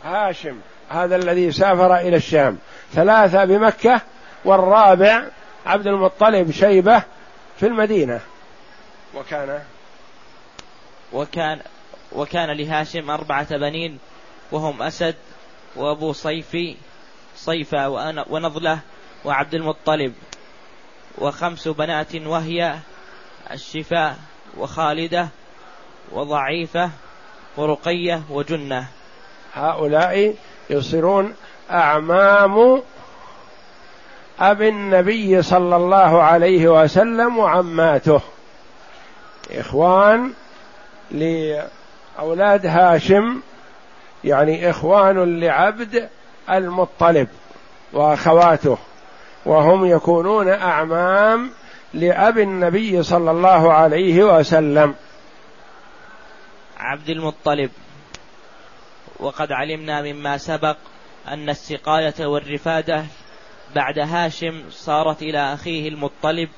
هاشم 0.04 0.60
هذا 0.90 1.16
الذي 1.16 1.52
سافر 1.52 1.96
إلى 1.96 2.16
الشام. 2.16 2.58
ثلاثة 2.94 3.46
بمكة 3.46 4.02
والرابع 4.46 5.24
عبد 5.66 5.88
المطلب 5.88 6.52
شيبة 6.52 7.04
في 7.60 7.66
المدينة. 7.66 8.20
وكان؟ 9.16 9.60
وكان 11.14 11.60
وكان 12.12 12.58
لهاشم 12.58 13.10
أربعة 13.10 13.58
بنين 13.58 14.00
وهم 14.52 14.82
أسد 14.82 15.16
وأبو 15.76 16.14
صيفي 16.14 16.76
صيفة 17.40 17.90
ونضلة 18.30 18.80
وعبد 19.26 19.54
المطلب 19.54 20.14
وخمس 21.18 21.68
بنات 21.68 22.16
وهي 22.16 22.76
الشفاء 23.52 24.16
وخالدة 24.58 25.28
وضعيفة 26.12 26.90
ورقية 27.58 28.22
وجنة. 28.30 28.88
هؤلاء 29.54 30.36
يصيرون 30.70 31.36
أعمام 31.72 32.82
أبي 34.40 34.70
النبي 34.70 35.42
صلى 35.42 35.76
الله 35.76 36.24
عليه 36.24 36.68
وسلم 36.68 37.38
وعماته. 37.38 38.22
إخوان 39.52 40.34
لأولاد 41.12 42.66
هاشم 42.66 43.42
يعني 44.24 44.70
إخوان 44.70 45.40
لعبد 45.40 46.10
المطلب 46.52 47.28
وأخواته 47.94 48.78
وهم 49.46 49.86
يكونون 49.86 50.50
أعمام 50.50 51.52
لأبي 51.94 52.44
النبي 52.44 53.04
صلى 53.04 53.32
الله 53.32 53.74
عليه 53.74 54.24
وسلم. 54.24 54.96
عبد 56.78 57.10
المطلب 57.10 57.70
وقد 59.20 59.52
علمنا 59.52 60.02
مما 60.02 60.38
سبق 60.38 60.78
أن 61.28 61.50
السقاية 61.50 62.26
والرفادة 62.26 63.04
بعد 63.76 64.00
هاشم 64.00 64.64
صارت 64.70 65.22
إلى 65.22 65.54
أخيه 65.54 65.90
المطلب. 65.90 66.50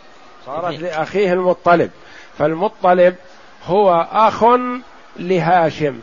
صارت 0.46 0.80
لأخيه 0.80 1.34
المطلب. 1.34 1.92
فالمطلب 2.38 3.16
هو 3.66 4.08
أخ 4.12 4.44
لهاشم 5.16 6.00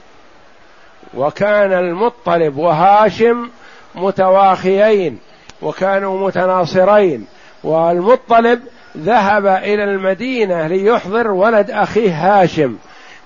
وكان 1.15 1.73
المطلب 1.73 2.57
وهاشم 2.57 3.51
متواخيين 3.99 5.19
وكانوا 5.63 6.27
متناصرين 6.27 7.27
والمطلب 7.65 8.61
ذهب 8.97 9.47
إلى 9.47 9.85
المدينة 9.85 10.67
ليحضر 10.67 11.31
ولد 11.31 11.71
أخيه 11.71 12.13
هاشم 12.13 12.77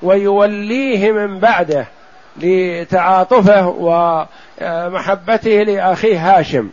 ويوليه 0.03 1.13
من 1.13 1.39
بعده 1.39 1.87
لتعاطفه 2.37 3.69
ومحبته 3.69 5.51
لأخيه 5.51 6.39
هاشم. 6.39 6.71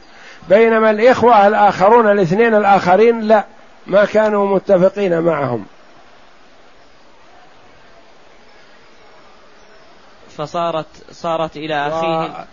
بينما 0.49 0.91
الإخوة 0.91 1.47
الآخرون 1.47 2.11
الاثنين 2.11 2.55
الآخرين 2.55 3.19
لا 3.19 3.45
ما 3.87 4.05
كانوا 4.05 4.55
متفقين 4.55 5.19
معهم. 5.19 5.65
فصارت 10.37 10.85
صارت 11.11 11.57
إلى 11.57 11.87
أخيه. 11.87 12.45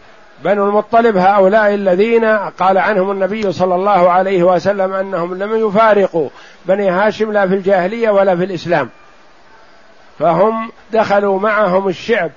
بنو 0.45 0.69
المطلب 0.69 1.17
هؤلاء 1.17 1.75
الذين 1.75 2.25
قال 2.49 2.79
عنهم 2.79 3.11
النبي 3.11 3.53
صلى 3.53 3.75
الله 3.75 4.11
عليه 4.11 4.43
وسلم 4.43 4.93
أنهم 4.93 5.35
لم 5.35 5.69
يفارقوا 5.69 6.29
بني 6.67 6.91
هاشم 6.91 7.33
لا 7.33 7.49
في 7.49 7.55
الجاهلية 7.55 8.11
ولا 8.11 8.37
في 8.37 8.45
الإسلام. 8.45 8.89
فهم 10.19 10.71
دخلوا 10.93 11.41
معهم 11.41 11.89
الشعب 11.89 12.31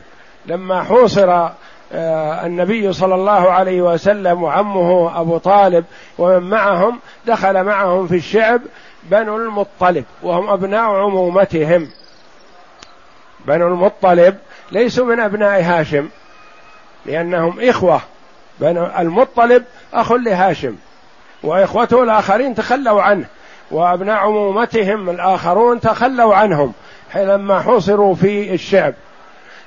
لما 0.45 0.83
حوصر 0.83 1.49
آه، 1.93 2.45
النبي 2.45 2.93
صلى 2.93 3.15
الله 3.15 3.51
عليه 3.51 3.81
وسلم 3.81 4.43
وعمه 4.43 5.19
أبو 5.21 5.37
طالب 5.37 5.85
ومن 6.17 6.49
معهم 6.49 6.99
دخل 7.25 7.63
معهم 7.63 8.07
في 8.07 8.15
الشعب 8.15 8.61
بنو 9.03 9.37
المطلب 9.37 10.05
وهم 10.23 10.49
أبناء 10.49 10.81
عمومتهم. 10.81 11.89
بنو 13.45 13.67
المطلب 13.67 14.37
ليسوا 14.71 15.05
من 15.05 15.19
أبناء 15.19 15.61
هاشم. 15.61 16.09
لأنهم 17.05 17.59
إخوة. 17.61 18.01
بنو 18.59 18.85
المطلب 18.99 19.63
أخ 19.93 20.11
لهاشم. 20.11 20.75
وإخوته 21.43 22.03
الآخرين 22.03 22.55
تخلوا 22.55 23.01
عنه. 23.01 23.25
وأبناء 23.71 24.15
عمومتهم 24.15 25.09
الآخرون 25.09 25.79
تخلوا 25.79 26.35
عنهم 26.35 26.73
لما 27.15 27.59
حصروا 27.59 28.15
في 28.15 28.53
الشعب. 28.53 28.93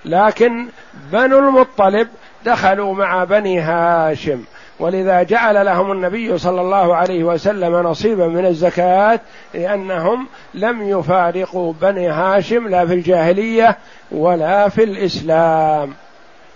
لكن 0.04 0.68
بنو 1.12 1.38
المطلب 1.38 2.08
دخلوا 2.44 2.94
مع 2.94 3.24
بني 3.24 3.60
هاشم. 3.60 4.44
ولذا 4.78 5.22
جعل 5.22 5.66
لهم 5.66 5.92
النبي 5.92 6.38
صلى 6.38 6.60
الله 6.60 6.96
عليه 6.96 7.24
وسلم 7.24 7.74
نصيبا 7.76 8.26
من 8.26 8.46
الزكاة 8.46 9.20
لأنهم 9.54 10.26
لم 10.54 10.88
يفارقوا 10.88 11.72
بني 11.72 12.08
هاشم 12.08 12.68
لا 12.68 12.86
في 12.86 12.94
الجاهلية 12.94 13.78
ولا 14.12 14.68
في 14.68 14.84
الإسلام. 14.84 15.94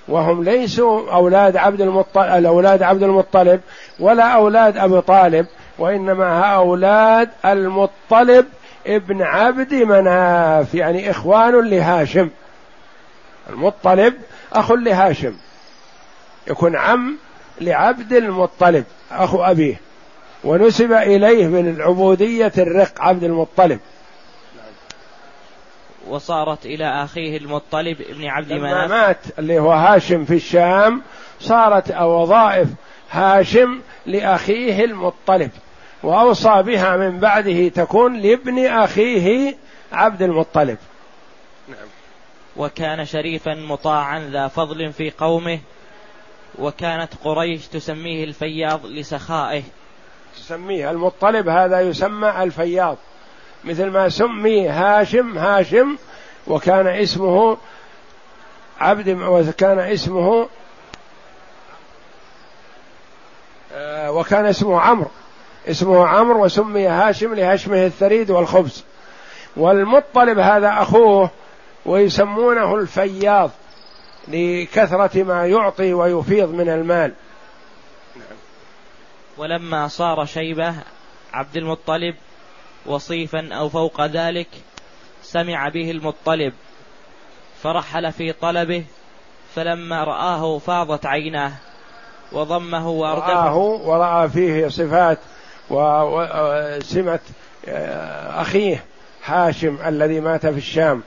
وهم 0.08 0.44
ليسوا 0.44 1.12
أولاد 1.12 1.56
عبد 1.56 1.80
المطلب 1.80 2.46
أولاد 2.46 2.82
عبد 2.82 3.02
المطلب 3.02 3.60
ولا 4.00 4.24
أولاد 4.24 4.76
أبي 4.76 5.00
طالب 5.00 5.46
وإنما 5.78 6.40
أولاد 6.40 7.28
المطلب 7.44 8.46
ابن 8.86 9.22
عبد 9.22 9.74
مناف 9.74 10.74
يعني 10.74 11.10
إخوان 11.10 11.68
لهاشم. 11.70 12.30
المطلب 13.50 14.14
أخ 14.52 14.72
لهاشم. 14.72 15.34
يكون 16.46 16.76
عم 16.76 17.16
لعبد 17.60 18.12
المطلب 18.12 18.84
أخو 19.12 19.42
أبيه. 19.42 19.80
ونسب 20.44 20.92
إليه 20.92 21.46
من 21.46 21.68
العبودية 21.68 22.52
الرق 22.58 22.92
عبد 23.00 23.24
المطلب. 23.24 23.78
وصارت 26.08 26.66
إلى 26.66 27.04
أخيه 27.04 27.36
المطلب 27.36 28.00
ابن 28.00 28.24
عبد 28.24 28.52
مناف. 28.52 28.72
لما 28.72 28.86
مات 28.86 29.38
اللي 29.38 29.58
هو 29.58 29.72
هاشم 29.72 30.24
في 30.24 30.34
الشام 30.34 31.02
صارت 31.40 31.90
وظائف 32.00 32.68
هاشم 33.10 33.80
لأخيه 34.06 34.84
المطلب 34.84 35.50
وأوصى 36.02 36.62
بها 36.62 36.96
من 36.96 37.18
بعده 37.18 37.68
تكون 37.68 38.16
لابن 38.16 38.66
أخيه 38.66 39.56
عبد 39.92 40.22
المطلب. 40.22 40.78
نعم. 41.68 41.88
وكان 42.56 43.04
شريفا 43.04 43.54
مطاعا 43.54 44.30
ذا 44.32 44.48
فضل 44.48 44.92
في 44.92 45.10
قومه 45.10 45.58
وكانت 46.58 47.12
قريش 47.24 47.66
تسميه 47.66 48.24
الفياض 48.24 48.86
لسخائه. 48.86 49.62
تسميه 50.36 50.90
المطلب 50.90 51.48
هذا 51.48 51.80
يسمى 51.80 52.42
الفياض. 52.42 52.96
مثل 53.66 53.86
ما 53.86 54.08
سمي 54.08 54.68
هاشم 54.68 55.38
هاشم 55.38 55.96
وكان 56.46 56.86
اسمه 56.86 57.56
عبد 58.80 59.08
وكان 59.08 59.78
اسمه 59.78 60.48
آه، 63.72 64.12
وكان 64.12 64.46
اسمه 64.46 64.80
عمرو. 64.80 65.10
اسمه 65.68 66.06
عمرو 66.06 66.44
وسمي 66.44 66.86
هاشم 66.86 67.34
لهشمه 67.34 67.86
الثريد 67.86 68.30
والخبز. 68.30 68.84
والمطلب 69.56 70.38
هذا 70.38 70.82
أخوه 70.82 71.30
ويسمونه 71.86 72.74
الفياض 72.74 73.50
لكثرة 74.28 75.22
ما 75.22 75.46
يعطي 75.46 75.92
ويفيض 75.92 76.48
من 76.48 76.68
المال. 76.68 77.12
ولما 79.36 79.88
صار 79.88 80.24
شيبة 80.24 80.74
عبد 81.32 81.56
المطلب 81.56 82.14
وصيفا 82.86 83.54
أو 83.54 83.68
فوق 83.68 84.06
ذلك 84.06 84.48
سمع 85.22 85.68
به 85.68 85.90
المطلب 85.90 86.52
فرحل 87.62 88.12
في 88.12 88.32
طلبه 88.32 88.84
فلما 89.54 90.04
رآه 90.04 90.58
فاضت 90.58 91.06
عيناه 91.06 91.52
وضمه 92.32 92.88
وأردفه 92.88 93.32
رآه 93.32 93.56
ورأى 93.56 94.28
فيه 94.28 94.68
صفات 94.68 95.18
وسمة 95.70 97.20
آه، 97.68 98.42
أخيه 98.42 98.84
هاشم 99.24 99.78
الذي 99.86 100.20
مات 100.20 100.46
في 100.46 100.58
الشام. 100.58 101.02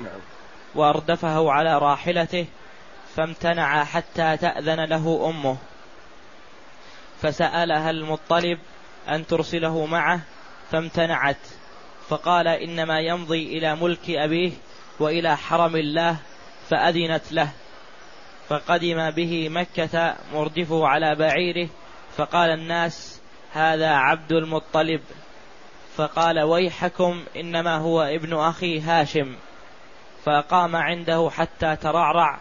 نعم. 0.00 0.20
وأردفه 0.74 1.52
على 1.52 1.78
راحلته 1.78 2.46
فامتنع 3.16 3.84
حتى 3.84 4.36
تأذن 4.36 4.84
له 4.84 5.30
أمه 5.30 5.56
فسألها 7.22 7.90
المطلب 7.90 8.58
أن 9.08 9.26
ترسله 9.26 9.86
معه 9.86 10.20
فامتنعت. 10.72 11.36
فقال 12.08 12.48
إنما 12.48 13.00
يمضي 13.00 13.58
إلى 13.58 13.76
ملك 13.76 14.10
أبيه 14.10 14.52
وإلى 15.00 15.36
حرم 15.36 15.76
الله 15.76 16.16
فأذنت 16.70 17.32
له. 17.32 17.48
فقدم 18.48 19.10
به 19.10 19.48
مكة 19.48 20.16
مردفه 20.34 20.86
على 20.86 21.14
بعيره. 21.14 21.68
فقال 22.16 22.50
الناس 22.50 23.20
هذا 23.52 23.88
عبد 23.88 24.32
المطلب. 24.32 25.00
فقال 25.96 26.40
ويحكم 26.40 27.24
إنما 27.36 27.76
هو 27.76 28.02
ابن 28.02 28.38
أخي 28.38 28.80
هاشم. 28.80 29.36
فأقام 30.24 30.76
عنده 30.76 31.30
حتى 31.32 31.76
ترعرع. 31.76 32.38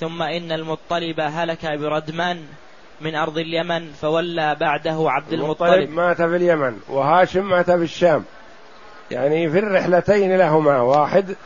ثم 0.00 0.22
إن 0.22 0.52
المطلب 0.52 1.20
هلك 1.20 1.66
بردمان. 1.66 2.46
من 3.00 3.14
أرض 3.14 3.38
اليمن 3.38 3.92
فولى 3.92 4.56
بعده 4.60 5.10
عبد 5.10 5.32
المطلب, 5.32 5.72
المطلب. 5.72 5.90
مات 5.90 6.16
في 6.16 6.36
اليمن 6.36 6.76
وهاشم 6.88 7.48
مات 7.48 7.70
في 7.70 7.82
الشام. 7.82 8.24
يعني 9.10 9.50
في 9.50 9.58
الرحلتين 9.58 10.36
لهما 10.36 10.80
واحد 10.80 11.36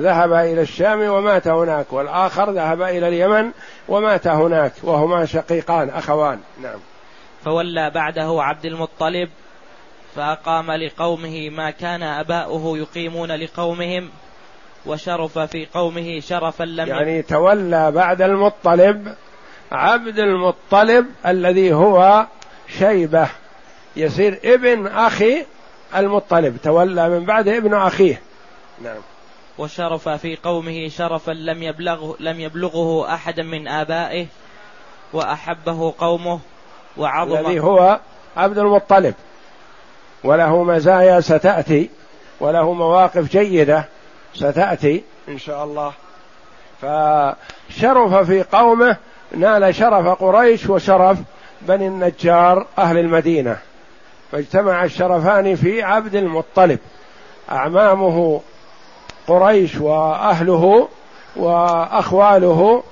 ذهب 0.00 0.32
إلى 0.32 0.60
الشام 0.60 1.00
ومات 1.00 1.48
هناك 1.48 1.92
والآخر 1.92 2.50
ذهب 2.50 2.82
إلى 2.82 3.08
اليمن 3.08 3.50
ومات 3.88 4.26
هناك 4.26 4.72
وهما 4.82 5.26
شقيقان 5.26 5.90
أخوان. 5.90 6.40
نعم. 6.62 6.78
فولى 7.44 7.90
بعده 7.90 8.42
عبد 8.42 8.64
المطلب 8.64 9.28
فأقام 10.16 10.70
لقومه 10.70 11.50
ما 11.50 11.70
كان 11.70 12.02
أباؤه 12.02 12.78
يقيمون 12.78 13.32
لقومهم 13.32 14.10
وشرف 14.86 15.38
في 15.38 15.66
قومه 15.74 16.20
شرفا 16.20 16.64
لم 16.64 16.88
يعني 16.88 17.22
تولى 17.22 17.92
بعد 17.92 18.22
المطلب 18.22 19.14
عبد 19.72 20.18
المطلب 20.18 21.06
الذي 21.26 21.72
هو 21.72 22.26
شيبة. 22.78 23.28
يصير 23.96 24.40
ابن 24.44 24.86
أخي 24.86 25.44
المطلب. 25.96 26.56
تولى 26.62 27.08
من 27.08 27.24
بعد 27.24 27.48
ابن 27.48 27.74
أخيه. 27.74 28.22
نعم. 28.82 29.00
وشرف 29.58 30.08
في 30.08 30.36
قومه 30.36 30.88
شرفا 30.88 31.32
لم 31.32 31.62
يبلغه 31.62 32.16
لم 32.20 32.40
يبلغه 32.40 33.14
أحد 33.14 33.40
من 33.40 33.68
آبائه 33.68 34.26
وأحبه 35.12 35.94
قومه 35.98 36.40
وعظم 36.96 37.36
الذي 37.36 37.60
هو 37.60 38.00
عبد 38.36 38.58
المطلب. 38.58 39.14
وله 40.24 40.62
مزايا 40.62 41.20
ستأتي 41.20 41.90
وله 42.40 42.72
مواقف 42.72 43.30
جيدة 43.30 43.84
ستأتي 44.34 45.02
إن 45.28 45.38
شاء 45.38 45.64
الله. 45.64 45.92
فشرف 46.80 48.14
في 48.14 48.42
قومه 48.42 48.96
نال 49.36 49.74
شرف 49.74 50.06
قريش 50.06 50.66
وشرف 50.66 51.18
بني 51.62 51.86
النجار 51.86 52.66
أهل 52.78 52.98
المدينة. 52.98 53.58
فاجتمع 54.32 54.84
الشرفان 54.84 55.56
في 55.56 55.82
عبد 55.82 56.14
المطلب. 56.14 56.78
أعمامه 57.50 58.40
قريش 59.26 59.76
وأهله 59.76 60.88
وأخواله 61.36 62.82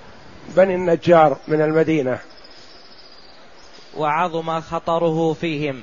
بني 0.48 0.74
النجار 0.74 1.36
من 1.48 1.62
المدينة. 1.62 2.18
وعظم 3.96 4.60
خطره 4.60 5.32
فيهم. 5.32 5.82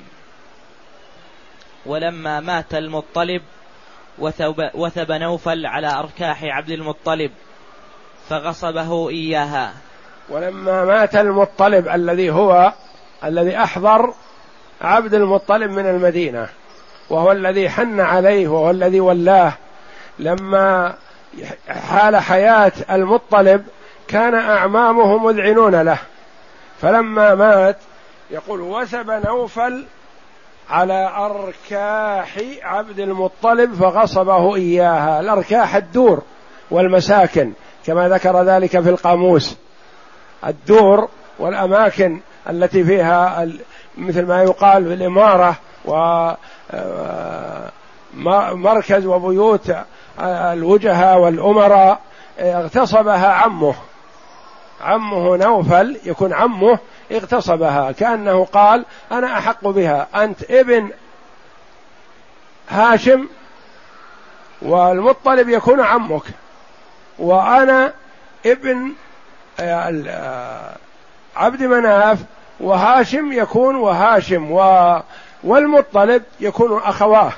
ولما 1.86 2.40
مات 2.40 2.74
المطلب 2.74 3.42
وثب, 4.18 4.70
وثب 4.74 5.12
نوفل 5.12 5.66
على 5.66 5.98
أركاح 5.98 6.44
عبد 6.44 6.70
المطلب 6.70 7.30
فغصبه 8.28 9.08
إياها. 9.08 9.74
ولما 10.28 10.84
مات 10.84 11.16
المطلب 11.16 11.88
الذي 11.88 12.30
هو 12.30 12.72
الذي 13.24 13.56
أحضر 13.58 14.14
عبد 14.80 15.14
المطلب 15.14 15.70
من 15.70 15.86
المدينة 15.86 16.48
وهو 17.10 17.32
الذي 17.32 17.68
حن 17.70 18.00
عليه 18.00 18.48
وهو 18.48 18.70
الذي 18.70 19.00
ولاه 19.00 19.52
لما 20.18 20.94
حال 21.68 22.16
حياة 22.16 22.72
المطلب 22.90 23.64
كان 24.08 24.34
أعمامه 24.34 25.18
مذعنون 25.18 25.82
له. 25.82 25.98
فلما 26.80 27.34
مات 27.34 27.76
يقول 28.30 28.60
وثب 28.60 29.10
نوفل 29.10 29.86
على 30.70 31.12
أركاح 31.16 32.38
عبد 32.62 32.98
المطلب 33.00 33.74
فغصبه 33.74 34.56
إياها 34.56 35.20
الأركاح 35.20 35.76
الدور 35.76 36.22
والمساكن 36.70 37.52
كما 37.86 38.08
ذكر 38.08 38.42
ذلك 38.42 38.80
في 38.80 38.90
القاموس. 38.90 39.56
الدور 40.46 41.08
والأماكن 41.38 42.20
التي 42.50 42.84
فيها 42.84 43.48
مثل 43.98 44.26
ما 44.26 44.42
يقال 44.42 44.84
في 44.84 44.94
الإمارة 44.94 45.56
آه، 46.70 47.70
مركز 48.52 49.06
وبيوت 49.06 49.76
الوجهاء 50.20 51.18
والأمراء 51.18 52.00
اغتصبها 52.38 53.28
عمه. 53.32 53.74
عمه 54.80 55.36
نوفل 55.36 55.98
يكون 56.04 56.32
عمه 56.32 56.78
اغتصبها. 57.12 57.92
كأنه 57.92 58.44
قال 58.44 58.84
أنا 59.12 59.38
أحق 59.38 59.68
بها. 59.68 60.06
أنت 60.14 60.50
ابن 60.50 60.90
هاشم 62.68 63.28
والمطلب 64.62 65.48
يكون 65.48 65.80
عمك. 65.80 66.22
وأنا 67.18 67.92
ابن 68.46 68.76
آه، 68.76 68.84
آه، 68.86 69.05
عبد 71.36 71.62
مناف 71.62 72.18
وهاشم 72.60 73.32
يكون 73.32 73.76
وهاشم 73.76 74.52
و 74.52 74.98
والمطلب 75.44 76.22
يكون 76.40 76.80
أخواه. 76.84 77.32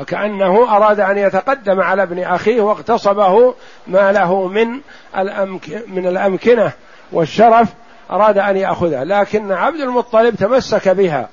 وكأنه 0.00 0.76
أراد 0.76 1.00
أن 1.00 1.18
يتقدم 1.18 1.80
على 1.80 2.02
ابن 2.02 2.22
أخيه 2.22 2.60
واغتصبه 2.60 3.54
ما 3.86 4.12
له 4.12 4.48
من 4.48 4.80
الأمك 5.16 5.84
من 5.86 6.06
الأمكنة 6.06 6.72
والشرف 7.12 7.68
أراد 8.10 8.38
أن 8.38 8.56
يأخذها 8.56 9.04
لكن 9.04 9.52
عبد 9.52 9.80
المطلب 9.80 10.36
تمسك 10.36 10.88
بها 10.88 11.28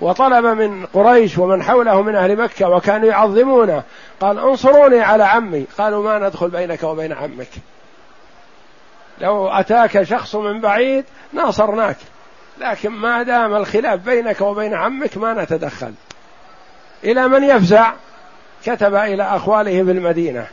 وطلب 0.00 0.44
من 0.44 0.86
قريش 0.86 1.38
ومن 1.38 1.62
حوله 1.62 2.02
من 2.02 2.16
أهل 2.16 2.36
مكة 2.36 2.68
وكانوا 2.68 3.08
يعظمونه. 3.08 3.82
قال 4.20 4.38
انصروني 4.38 5.00
على 5.00 5.24
عمي. 5.24 5.66
قالوا 5.78 6.04
ما 6.04 6.28
ندخل 6.28 6.48
بينك 6.48 6.82
وبين 6.82 7.12
عمك. 7.12 7.48
لو 9.22 9.48
أتاك 9.48 10.02
شخص 10.02 10.34
من 10.34 10.60
بعيد 10.60 11.04
ناصرناك 11.32 11.96
لكن 12.58 12.90
ما 12.90 13.22
دام 13.22 13.54
الخلاف 13.54 14.00
بينك 14.00 14.40
وبين 14.40 14.74
عمك 14.74 15.16
ما 15.18 15.42
نتدخل. 15.42 15.94
إلى 17.04 17.28
من 17.28 17.44
يفزع؟ 17.44 17.92
كتب 18.64 18.94
إلى 18.94 19.22
أخواله 19.22 19.82
بالمدينة 19.82 20.46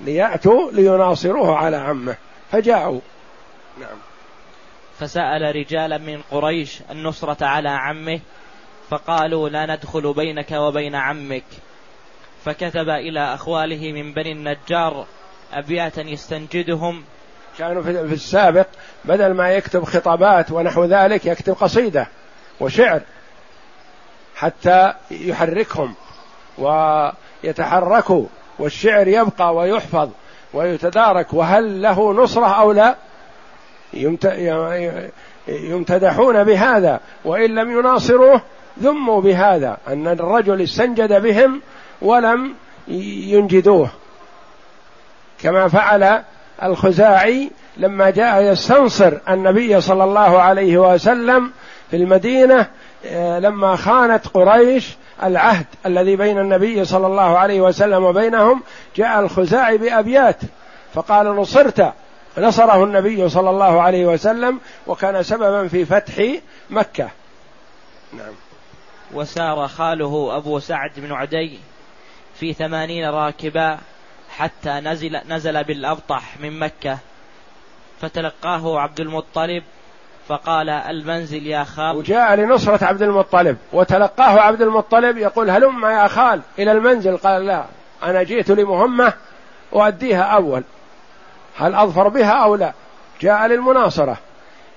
ليأتوا 0.00 0.72
ليناصروه 0.72 1.56
على 1.56 1.76
عمه. 1.76 2.16
فجاءوا. 2.50 3.00
نعم. 3.80 3.98
فسأل 5.00 5.56
رجالا 5.56 5.98
من 5.98 6.22
قريش 6.30 6.80
النصرة 6.90 7.46
على 7.46 7.68
عمه 7.68 8.20
فقالوا 8.90 9.48
لا 9.48 9.74
ندخل 9.74 10.12
بينك 10.12 10.50
وبين 10.52 10.94
عمك. 10.94 11.44
فكتب 12.44 12.88
إلى 12.88 13.34
أخواله 13.34 13.92
من 13.92 14.12
بني 14.12 14.32
النجار 14.32 15.06
أبياتا 15.52 16.02
يستنجدهم 16.02 17.04
كانوا 17.58 17.82
في 17.82 18.14
السابق 18.14 18.66
بدل 19.04 19.34
ما 19.34 19.50
يكتب 19.50 19.84
خطابات 19.84 20.50
ونحو 20.50 20.84
ذلك 20.84 21.26
يكتب 21.26 21.52
قصيدة 21.52 22.06
وشعر 22.60 23.00
حتى 24.36 24.92
يحركهم 25.10 25.94
ويتحركوا 26.58 28.26
والشعر 28.58 29.08
يبقى 29.08 29.54
ويحفظ 29.54 30.10
ويتدارك 30.54 31.34
وهل 31.34 31.82
له 31.82 32.12
نصرة 32.12 32.46
أو 32.46 32.72
لا؟ 32.72 32.96
يمتدحون 35.48 36.44
بهذا 36.44 37.00
وإن 37.24 37.54
لم 37.54 37.78
يناصروه 37.78 38.40
ذموا 38.80 39.20
بهذا 39.20 39.78
أن 39.88 40.08
الرجل 40.08 40.62
استنجد 40.62 41.22
بهم 41.22 41.60
ولم 42.02 42.54
ينجدوه. 42.88 43.90
كما 45.42 45.68
فعل 45.68 46.22
الخزاعي 46.64 47.50
لما 47.76 48.10
جاء 48.10 48.42
يستنصر 48.42 49.12
النبي 49.28 49.80
صلى 49.80 50.04
الله 50.04 50.42
عليه 50.42 50.78
وسلم 50.78 51.50
في 51.90 51.96
المدينة 51.96 52.66
آه، 53.06 53.38
لما 53.38 53.76
خانت 53.76 54.28
قريش 54.28 54.96
العهد 55.22 55.66
الذي 55.86 56.16
بين 56.16 56.38
النبي 56.38 56.84
صلى 56.84 57.06
الله 57.06 57.38
عليه 57.38 57.60
وسلم 57.60 58.04
وبينهم 58.04 58.62
جاء 58.96 59.20
الخزاعي 59.20 59.78
بأبيات 59.78 60.40
فقال 60.94 61.26
نصرت. 61.26 61.92
نصره 62.38 62.84
النبي 62.84 63.28
صلى 63.28 63.50
الله 63.50 63.82
عليه 63.82 64.06
وسلم 64.06 64.60
وكان 64.86 65.22
سببا 65.22 65.68
في 65.68 65.84
فتح 65.84 66.14
مكة. 66.70 67.08
نعم. 68.12 68.32
وسار 69.14 69.68
خاله 69.68 70.36
أبو 70.36 70.58
سعد 70.58 70.90
بن 70.96 71.12
عدي 71.12 71.58
في 72.34 72.52
ثمانين 72.52 73.10
راكبا 73.10 73.78
حتى 74.38 74.70
نزل, 74.70 75.20
نزل 75.28 75.64
بالأبطح 75.64 76.40
من 76.40 76.58
مكة. 76.58 76.98
فتلقاه 78.00 78.80
عبد 78.80 79.00
المطلب 79.00 79.62
فقال 80.28 80.70
المنزل 80.70 81.46
يا 81.46 81.64
خال. 81.64 81.96
وجاء 81.96 82.34
لنصرة 82.34 82.84
عبد 82.84 83.02
المطلب. 83.02 83.56
وتلقاه 83.72 84.40
عبد 84.40 84.62
المطلب 84.62 85.18
يقول 85.18 85.50
هلم 85.50 85.84
يا 85.84 86.08
خال 86.08 86.40
إلى 86.58 86.72
المنزل. 86.72 87.16
قال 87.16 87.46
لا 87.46 87.64
أنا 88.02 88.22
جئت 88.22 88.50
لمهمة 88.50 89.12
أؤديها 89.72 90.22
أول. 90.22 90.62
هل 91.56 91.74
أظفر 91.74 92.08
بها 92.08 92.32
أو 92.32 92.54
لا؟ 92.56 92.72
جاء 93.20 93.46
للمناصرة. 93.46 94.16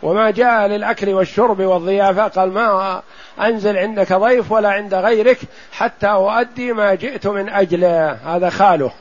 وما 0.04 0.32
جاء 0.32 0.68
للأكل 0.68 1.14
والشرب 1.14 1.60
والضيافة. 1.60 2.28
قال 2.28 2.54
ما 2.54 3.02
أنزل 3.42 3.78
عندك 3.78 4.14
ضيف 4.14 4.52
ولا 4.52 4.70
عند 4.70 4.94
غيرك 4.94 5.40
حتى 5.72 6.08
أؤدي 6.08 6.74
ما 6.74 6.96
جئت 6.96 7.28
من 7.28 7.50
أجله. 7.50 8.12
هذا 8.12 8.50
خاله. 8.50 8.92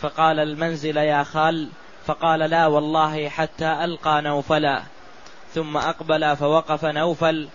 فقال 0.00 0.38
المنزل 0.40 0.96
يا 0.96 1.22
خال 1.22 1.68
فقال 2.06 2.40
لا 2.40 2.66
والله 2.66 3.28
حتى 3.28 3.84
ألقى 3.84 4.22
نوفلا. 4.22 4.82
ثم 5.54 5.76
أقبل 5.76 6.36
فوقف 6.36 6.84
نوفل 6.84 7.48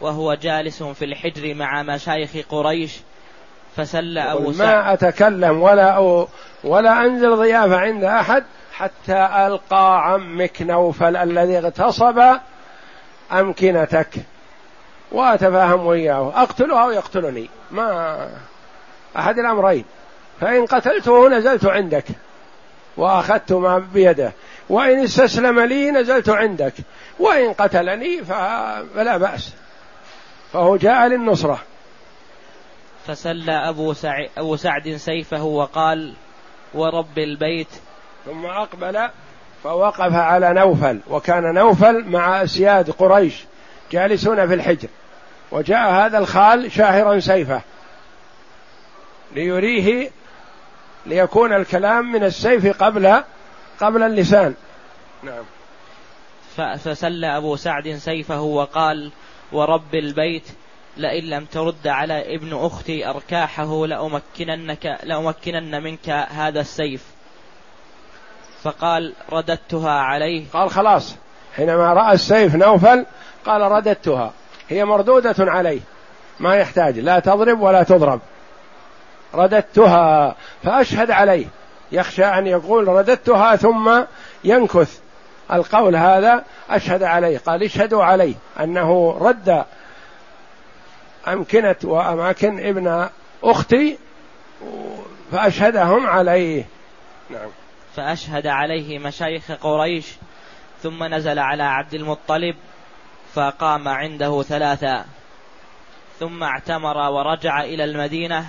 وهو 0.00 0.34
جالس 0.34 0.82
في 0.82 1.04
الحجر 1.04 1.54
مع 1.54 1.82
مشايخ 1.82 2.30
قريش 2.50 3.00
فسل 3.76 4.18
أبو 4.18 4.52
سعد. 4.52 4.68
ما 4.68 4.92
أتكلم 4.92 5.62
ولا 5.62 5.90
أو 5.90 6.28
ولا 6.64 7.04
أنزل 7.04 7.36
ضيافة 7.36 7.76
عند 7.76 8.04
أحد 8.04 8.44
حتى 8.72 9.28
ألقى 9.46 10.12
عمك 10.12 10.62
نوفل 10.62 11.16
الذي 11.16 11.58
اغتصب 11.58 12.22
أمكنتك. 13.32 14.08
وأتفاهم 15.12 15.86
وياه 15.86 16.42
أقتله 16.42 16.84
أو 16.84 16.90
يقتلني 16.90 17.50
ما 17.70 18.28
أحد 19.16 19.38
الأمرين. 19.38 19.84
فإن 20.42 20.66
قتلته 20.66 21.28
نزلت 21.28 21.64
عندك. 21.64 22.04
وأخذت 22.96 23.52
ما 23.52 23.78
بيده. 23.78 24.32
وإن 24.68 24.98
استسلم 24.98 25.60
لي 25.60 25.90
نزلت 25.90 26.28
عندك. 26.28 26.72
وإن 27.18 27.52
قتلني 27.52 28.24
فلا 28.24 29.16
بأس. 29.16 29.52
فهو 30.52 30.76
جاء 30.76 31.06
للنصرة. 31.06 31.58
فسلى 33.06 33.52
أبو, 33.52 33.92
سع... 33.92 34.26
أبو 34.38 34.56
سعد 34.56 34.96
سيفه 34.96 35.42
وقال 35.42 36.14
ورب 36.74 37.18
البيت. 37.18 37.70
ثم 38.26 38.46
أقبل 38.46 39.08
فوقف 39.64 40.14
على 40.14 40.52
نوفل. 40.54 41.00
وكان 41.10 41.54
نوفل 41.54 42.04
مع 42.04 42.42
أسياد 42.42 42.90
قريش 42.90 43.44
جالسون 43.92 44.48
في 44.48 44.54
الحجر. 44.54 44.88
وجاء 45.52 45.90
هذا 45.90 46.18
الخال 46.18 46.72
شاهرا 46.72 47.20
سيفه. 47.20 47.60
ليريه 49.34 50.10
ليكون 51.06 51.52
الكلام 51.52 52.12
من 52.12 52.24
السيف 52.24 52.82
قبل 52.82 53.22
قبل 53.80 54.02
اللسان. 54.02 54.54
نعم. 55.22 55.44
فسل 56.56 57.24
أبو 57.24 57.56
سعد 57.56 57.96
سيفه 57.96 58.40
وقال 58.40 59.10
ورب 59.52 59.94
البيت 59.94 60.48
لئن 60.96 61.24
لم 61.24 61.44
ترد 61.44 61.86
على 61.86 62.36
ابن 62.36 62.56
أختي 62.56 63.08
أركاحه 63.08 63.86
لأمكننك 63.86 64.98
لأمكنن 65.02 65.82
منك 65.82 66.08
هذا 66.10 66.60
السيف. 66.60 67.04
فقال 68.62 69.12
رددتها 69.32 69.90
عليه. 69.90 70.44
قال 70.52 70.70
خلاص 70.70 71.16
حينما 71.56 71.92
رأى 71.92 72.14
السيف 72.14 72.54
نوفل 72.54 73.06
قال 73.46 73.60
رددتها. 73.60 74.32
هي 74.68 74.84
مردودة 74.84 75.34
عليه 75.38 75.80
ما 76.40 76.54
يحتاج 76.54 76.98
لا 76.98 77.18
تضرب 77.18 77.60
ولا 77.60 77.82
تضرب. 77.82 78.20
رددتها 79.34 80.36
فأشهد 80.62 81.10
عليه. 81.10 81.46
يخشى 81.92 82.24
أن 82.24 82.46
يقول 82.46 82.88
رددتها 82.88 83.56
ثم 83.56 84.02
ينكث. 84.44 85.00
القول 85.52 85.96
هذا 85.96 86.44
أشهد 86.70 87.02
عليه 87.02 87.38
قال 87.38 87.62
اشهدوا 87.62 88.04
عليه 88.04 88.34
أنه 88.60 89.18
رد 89.20 89.64
أمكنة 91.28 91.76
وأماكن 91.84 92.66
ابن 92.66 93.08
أختي 93.44 93.98
فأشهدهم 95.32 96.06
عليه. 96.06 96.64
نعم. 97.30 97.48
فأشهد 97.96 98.46
عليه 98.46 98.98
مشايخ 98.98 99.52
قريش 99.52 100.06
ثم 100.82 101.04
نزل 101.04 101.38
على 101.38 101.62
عبد 101.62 101.94
المطلب 101.94 102.56
فقام 103.34 103.88
عنده 103.88 104.42
ثلاثا 104.42 105.04
ثم 106.20 106.42
اعتمر 106.42 106.96
ورجع 106.96 107.64
إلى 107.64 107.84
المدينة 107.84 108.46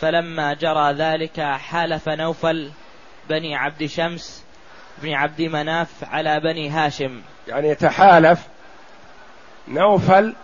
فلما 0.00 0.54
جرى 0.54 0.92
ذلك 0.92 1.40
حالف 1.40 2.08
نوفل 2.08 2.70
بني 3.28 3.56
عبد 3.56 3.86
شمس 3.86 4.44
بن 5.02 5.12
عبد 5.12 5.42
مناف 5.42 5.88
على 6.02 6.40
بني 6.40 6.70
هاشم. 6.70 7.22
يعني 7.48 7.74
تحالف 7.74 8.40
نوفل 9.68 10.34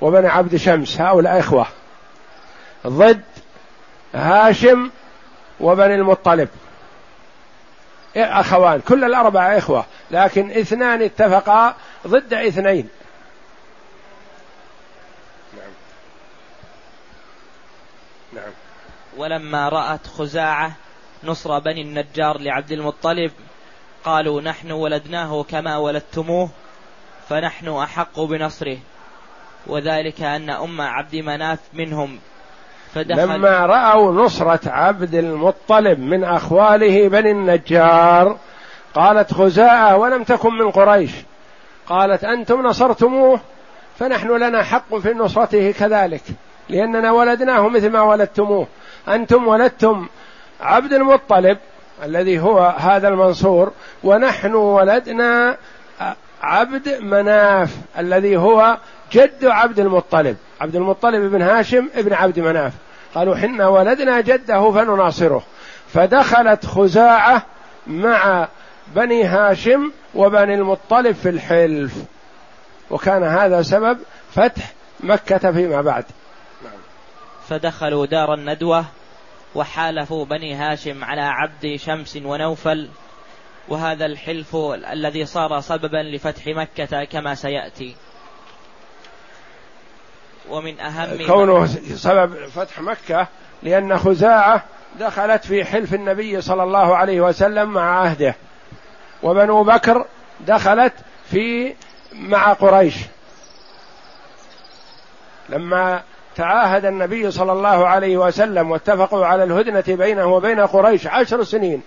وبني 0.00 0.28
عبد 0.28 0.56
شمس 0.56 1.00
هؤلاء 1.00 1.38
إخوة. 1.38 1.66
ضد 2.86 3.22
هاشم 4.14 4.90
وبني 5.60 5.94
المطلب. 5.94 6.48
أخوان 8.16 8.80
كل 8.80 9.04
الأربعة 9.04 9.58
إخوة 9.58 9.84
لكن 10.10 10.50
اثنان 10.50 11.02
اتفقا 11.02 11.74
ضد 12.06 12.34
اثنين. 12.34 12.88
نعم. 18.32 18.52
ولما 19.16 19.68
رأت 19.68 20.06
خزاعة 20.06 20.72
نصر 21.24 21.58
بني 21.58 21.82
النجار 21.82 22.38
لعبد 22.38 22.72
المطلب 22.72 23.32
قالوا 24.04 24.40
نحن 24.40 24.72
ولدناه 24.72 25.42
كما 25.42 25.76
ولدتموه 25.76 26.50
فنحن 27.28 27.68
أحق 27.68 28.20
بنصره. 28.20 28.78
وذلك 29.66 30.22
أن 30.22 30.50
أم 30.50 30.80
عبد 30.80 31.16
مناف 31.16 31.58
منهم 31.74 32.18
فدخل 32.94 33.22
لما 33.22 33.66
رأوا 33.66 34.12
نصرة 34.12 34.70
عبد 34.70 35.14
المطلب 35.14 35.98
من 35.98 36.24
أخواله 36.24 37.08
بني 37.08 37.30
النجار 37.30 38.38
قالت 38.94 39.34
خزاعة 39.34 39.96
ولم 39.96 40.24
تكن 40.24 40.54
من 40.54 40.70
قريش 40.70 41.10
قالت 41.86 42.24
أنتم 42.24 42.66
نصرتموه 42.66 43.40
فنحن 43.98 44.36
لنا 44.36 44.62
حق 44.62 44.94
في 44.94 45.12
نصرته 45.12 45.70
كذلك. 45.70 46.22
لأننا 46.70 47.12
ولدناه 47.12 47.68
مثل 47.68 47.90
ما 47.90 48.02
ولدتموه. 48.02 48.66
أنتم 49.08 49.48
ولدتم 49.48 50.06
عبد 50.60 50.92
المطلب 50.92 51.58
الذي 52.04 52.40
هو 52.40 52.74
هذا 52.78 53.08
المنصور 53.08 53.72
ونحن 54.04 54.54
ولدنا 54.54 55.56
عبد 56.42 56.88
مناف 57.00 57.76
الذي 57.98 58.36
هو 58.36 58.78
جد 59.12 59.44
عبد 59.44 59.80
المطلب. 59.80 60.36
عبد 60.60 60.76
المطلب 60.76 61.30
بن 61.30 61.42
هاشم 61.42 61.88
ابن 61.94 62.12
عبد 62.12 62.40
مناف. 62.40 62.72
قالوا 63.14 63.36
حنا 63.36 63.68
ولدنا 63.68 64.20
جده 64.20 64.72
فنناصره. 64.72 65.42
فدخلت 65.94 66.66
خزاعة 66.66 67.42
مع 67.86 68.48
بني 68.94 69.24
هاشم 69.24 69.92
وبني 70.14 70.54
المطلب 70.54 71.14
في 71.14 71.28
الحلف. 71.28 71.92
وكان 72.90 73.22
هذا 73.22 73.62
سبب 73.62 73.98
فتح 74.32 74.72
مكة 75.00 75.52
فيما 75.52 75.80
بعد. 75.82 76.04
فدخلوا 77.50 78.06
دار 78.06 78.34
الندوة 78.34 78.84
وحالفوا 79.54 80.24
بني 80.24 80.54
هاشم 80.54 81.04
على 81.04 81.20
عبد 81.20 81.76
شمس 81.76 82.16
ونوفل 82.16 82.88
وهذا 83.68 84.06
الحلف 84.06 84.56
الذي 84.92 85.26
صار 85.26 85.60
سببا 85.60 85.96
لفتح 85.96 86.46
مكة 86.46 87.04
كما 87.04 87.34
سيأتي. 87.34 87.96
ومن 90.48 90.80
أهم 90.80 91.26
كونه 91.26 91.66
سبب 91.96 92.46
فتح 92.46 92.80
مكة 92.80 93.26
لأن 93.62 93.98
خزاعة 93.98 94.64
دخلت 94.98 95.44
في 95.44 95.64
حلف 95.64 95.94
النبي 95.94 96.40
صلى 96.40 96.62
الله 96.62 96.96
عليه 96.96 97.20
وسلم 97.20 97.68
مع 97.68 98.00
عهده. 98.00 98.34
وبنو 99.22 99.64
بكر 99.64 100.06
دخلت 100.40 100.94
في 101.30 101.74
مع 102.12 102.52
قريش. 102.52 102.94
لما 105.48 106.02
تعاهد 106.36 106.84
النبي 106.84 107.30
صلى 107.30 107.52
الله 107.52 107.88
عليه 107.88 108.16
وسلم 108.16 108.70
واتفقوا 108.70 109.26
على 109.26 109.44
الهدنة 109.44 109.84
بينه 109.88 110.26
وبين 110.26 110.60
قريش 110.60 111.06
عشر 111.06 111.42
سنين. 111.42 111.82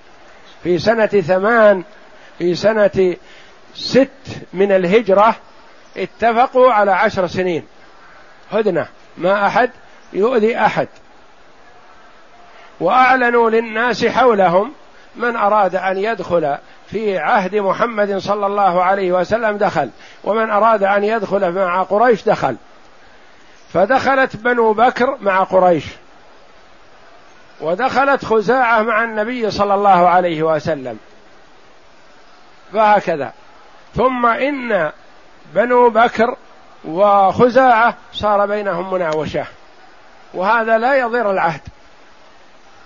في 0.63 0.79
سنة 0.79 1.05
ثمان 1.05 1.83
في 2.37 2.55
سنة 2.55 3.15
ست 3.75 4.09
من 4.53 4.71
الهجرة 4.71 5.35
اتفقوا 5.97 6.71
على 6.71 6.91
عشر 6.91 7.27
سنين. 7.27 7.63
هدنة 8.51 8.87
ما 9.17 9.47
أحد 9.47 9.69
يؤذي 10.13 10.57
أحد. 10.57 10.87
وأعلنوا 12.79 13.49
للناس 13.49 14.05
حولهم 14.05 14.71
من 15.15 15.35
أراد 15.35 15.75
أن 15.75 15.97
يدخل 15.97 16.57
في 16.87 17.17
عهد 17.17 17.55
محمد 17.55 18.17
صلى 18.17 18.45
الله 18.45 18.83
عليه 18.83 19.11
وسلم 19.11 19.57
دخل 19.57 19.89
ومن 20.23 20.49
أراد 20.49 20.83
أن 20.83 21.03
يدخل 21.03 21.51
مع 21.51 21.83
قريش 21.83 22.23
دخل. 22.23 22.55
فدخلت 23.73 24.35
بنو 24.35 24.73
بكر 24.73 25.17
مع 25.21 25.43
قريش. 25.43 25.85
ودخلت 27.61 28.25
خزاعة 28.25 28.81
مع 28.81 29.03
النبي 29.03 29.51
صلى 29.51 29.73
الله 29.73 30.09
عليه 30.09 30.43
وسلم. 30.43 30.99
فهكذا. 32.73 33.33
ثم 33.95 34.25
إن 34.25 34.91
بنو 35.53 35.89
بكر 35.89 36.35
وخزاعة 36.85 37.97
صار 38.13 38.45
بينهم 38.45 38.93
مناوشة. 38.93 39.45
وهذا 40.33 40.77
لا 40.77 40.95
يضير 40.95 41.31
العهد. 41.31 41.61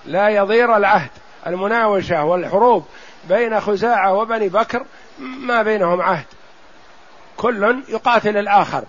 لا 0.05 0.29
يضير 0.29 0.77
العهد. 0.77 1.09
المناوشة 1.47 2.23
والحروب 2.23 2.85
بين 3.29 3.59
خزاعة 3.59 4.13
وبني 4.13 4.49
بكر 4.49 4.85
ما 5.19 5.63
بينهم 5.63 6.01
عهد. 6.01 6.25
كل 7.37 7.83
يقاتل 7.89 8.37
الآخر. 8.37 8.83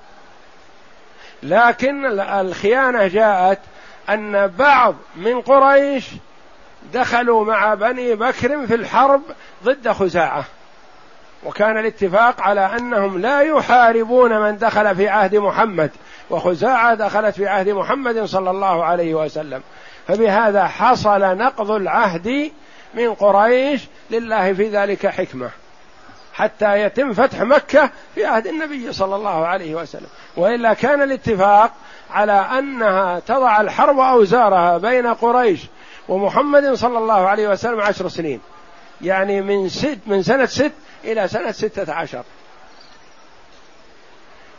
لكن 1.43 2.21
الخيانة 2.21 3.07
جاءت 3.07 3.59
أن 4.11 4.47
بعض 4.47 4.95
من 5.17 5.41
قريش 5.41 6.07
دخلوا 6.95 7.45
مع 7.45 7.75
بني 7.75 8.15
بكر 8.15 8.67
في 8.67 8.75
الحرب 8.75 9.23
ضد 9.65 9.89
خزاعة. 9.89 10.45
وكان 11.45 11.79
الاتفاق 11.79 12.41
على 12.41 12.61
أنهم 12.61 13.19
لا 13.19 13.41
يحاربون 13.41 14.41
من 14.41 14.59
دخل 14.59 14.97
في 14.97 15.09
عهد 15.09 15.37
محمد 15.37 15.91
وخزاعة 16.31 16.95
دخلت 16.95 17.35
في 17.35 17.47
عهد 17.47 17.69
محمد 17.69 18.25
صلى 18.25 18.51
الله 18.51 18.85
عليه 18.85 19.15
وسلم. 19.15 19.63
فبهذا 20.09 20.67
حصل 20.67 21.21
نقض 21.21 21.71
العهد 21.71 22.51
من 22.95 23.15
قريش 23.15 23.89
لله 24.11 24.53
في 24.53 24.69
ذلك 24.69 25.07
حكمة. 25.07 25.51
حتى 26.39 26.81
يتم 26.81 27.13
فتح 27.13 27.41
مكة 27.41 27.91
في 28.15 28.25
عهد 28.25 28.47
النبي 28.47 28.93
صلى 28.93 29.17
الله 29.17 29.47
عليه 29.47 29.75
وسلم. 29.75 30.07
وإلا 30.37 30.75
كان 30.75 31.03
الاتفاق 31.03 31.73
على 32.11 32.33
أنها 32.33 33.21
تضع 33.21 33.61
الحرب 33.61 33.99
أوزارها 33.99 34.79
بين 34.79 35.07
قريش 35.07 35.61
ومحمد 36.09 36.75
صلى 36.75 36.99
الله 36.99 37.29
عليه 37.29 37.49
وسلم 37.49 37.81
عشر 37.81 38.09
سنين. 38.09 38.41
يعني 39.01 39.41
من 39.41 39.69
ست 39.69 39.99
من 40.07 40.23
سنة 40.23 40.47
ست 40.47 40.73
إلى 41.05 41.29
سنة 41.29 41.53
ستة 41.53 41.93
عشر. 41.93 42.23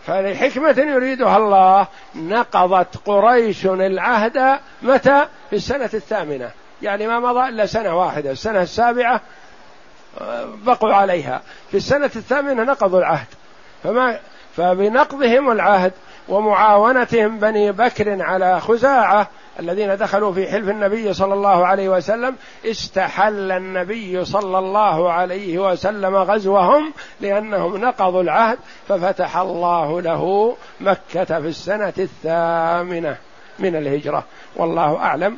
فلحكمة 0.08 0.76
يريدها 0.78 1.38
الله 1.38 1.88
نقضت 2.16 2.98
قريش 3.06 3.66
العهد 3.66 4.60
متى؟ 4.82 5.28
في 5.50 5.56
السنة 5.56 5.90
الثامنة. 5.94 6.52
يعني 6.82 7.08
ما 7.08 7.20
مضى 7.20 7.50
إلا 7.50 7.66
سنة 7.66 8.00
واحدة 8.00 8.32
السنة 8.32 8.62
السابعة 8.62 9.22
بقوا 10.66 10.94
عليها. 10.94 11.42
في 11.72 11.78
السنة 11.78 12.12
الثامنة 12.16 12.64
نقضوا 12.64 13.00
العهد. 13.00 13.28
فما 13.84 14.20
فبنقضهم 14.56 15.52
العهد 15.52 15.94
ومعاونتهم 16.30 17.40
بني 17.40 17.72
بكر 17.72 18.22
على 18.24 18.60
خزاعة 18.60 19.28
الذين 19.60 19.98
دخلوا 19.98 20.34
في 20.34 20.52
حلف 20.52 20.70
النبي 20.70 21.14
صلى 21.14 21.34
الله 21.34 21.68
عليه 21.68 21.90
وسلم. 21.90 22.36
استحل 22.66 23.52
النبي 23.52 24.26
صلى 24.26 24.60
الله 24.60 25.12
عليه 25.12 25.60
وسلم 25.72 26.16
غزوهم 26.16 26.94
لأنهم 27.22 27.78
نقضوا 27.78 28.22
العهد. 28.22 28.58
ففتح 28.88 29.38
الله 29.38 30.02
له 30.02 30.56
مكة 30.82 31.26
في 31.42 31.48
السنة 31.48 31.94
الثامنة 31.98 33.18
من 33.60 33.76
الهجرة. 33.76 34.24
والله 34.56 34.98
أعلم 34.98 35.38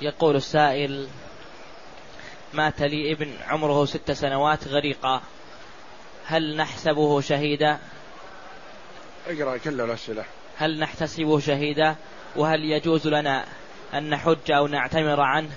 يقول 0.00 0.36
السائل 0.36 1.08
مات 2.54 2.82
لي 2.82 3.12
ابن 3.12 3.32
عمره 3.48 3.84
ست 3.84 4.12
سنوات 4.12 4.68
غريقا 4.68 5.22
هل 6.26 6.56
نحسبه 6.56 7.20
شهيدا؟ 7.20 7.78
اقرأ 9.26 9.56
كل 9.56 9.80
الأسئلة. 9.80 10.24
هل 10.58 10.78
نحتسبه 10.78 11.40
شهيدا؟ 11.40 11.96
وهل 12.36 12.64
يجوز 12.64 13.06
لنا 13.06 13.44
أن 13.94 14.10
نحج 14.10 14.50
أو 14.50 14.66
نعتمر 14.66 15.20
عنه؟ 15.20 15.50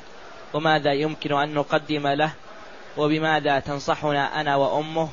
وماذا 0.53 0.93
يمكن 0.93 1.33
أن 1.33 1.53
نقدم 1.53 2.07
له؟ 2.07 2.31
وبماذا 2.97 3.59
تنصحنا 3.59 4.41
أنا 4.41 4.55
وأمه؟ 4.55 5.09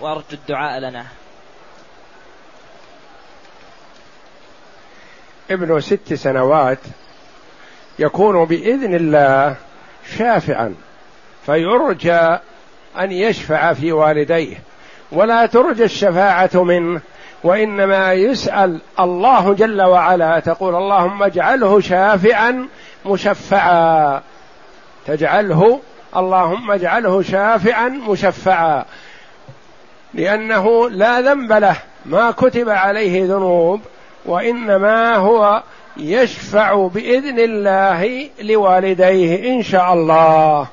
وأرجو 0.00 0.24
الدعاء 0.32 0.80
لنا. 0.80 1.06
ابن 5.50 5.80
ست 5.80 6.14
سنوات 6.14 6.78
يكون 7.98 8.44
بإذن 8.44 8.94
الله 8.94 9.56
شافعا 10.16 10.74
فيرجى 11.46 12.38
أن 12.98 13.12
يشفع 13.12 13.72
في 13.72 13.92
والديه. 13.92 14.56
ولا 15.12 15.46
ترجى 15.46 15.84
الشفاعة 15.84 16.50
منه 16.54 17.00
وإنما 17.44 18.12
يسأل 18.12 18.80
الله 19.00 19.54
جل 19.54 19.82
وعلا 19.82 20.40
تقول 20.40 20.74
اللهم 20.74 21.22
اجعله 21.22 21.80
شافعا 21.80 22.68
مشفعا. 23.06 24.22
تجعله 25.06 25.80
اللهم 26.16 26.70
اجعله 26.70 27.22
شافعا 27.22 27.88
مشفعا. 27.88 28.84
لأنه 30.14 30.90
لا 30.90 31.20
ذنب 31.20 31.52
له 31.52 31.76
ما 32.04 32.30
كتب 32.30 32.68
عليه 32.68 33.24
ذنوب 33.24 33.80
وإنما 34.26 35.16
هو 35.16 35.62
يشفع 35.96 36.86
بإذن 36.94 37.38
الله 37.38 38.28
لوالديه 38.40 39.52
إن 39.52 39.62
شاء 39.62 39.92
الله. 39.92 40.66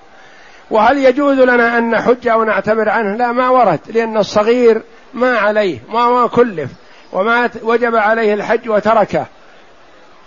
وهل 0.72 0.97
يجوز 0.97 1.39
لنا 1.39 1.78
أن 1.78 1.89
نحج 1.89 2.28
أو 2.28 2.43
نعتبر 2.43 2.89
عنه؟ 2.89 3.17
لا 3.17 3.32
ما 3.32 3.49
ورد 3.49 3.80
لأن 3.88 4.17
الصغير 4.17 4.82
ما 5.13 5.38
عليه 5.38 5.80
ما 5.89 6.28
كلف 6.28 6.72
وما 7.13 7.49
وجب 7.63 7.95
عليه 7.95 8.34
الحج 8.34 8.70
وتركه. 8.70 9.26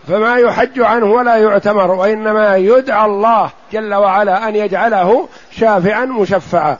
فما 0.08 0.36
يحج 0.36 0.80
عنه 0.80 1.06
ولا 1.06 1.36
يعتمر 1.36 1.90
وإنما 1.90 2.56
يدعى 2.56 3.06
الله 3.06 3.50
جل 3.72 3.94
وعلا 3.94 4.48
أن 4.48 4.56
يجعله 4.56 5.28
شافعا 5.50 6.04
مشفعا. 6.04 6.78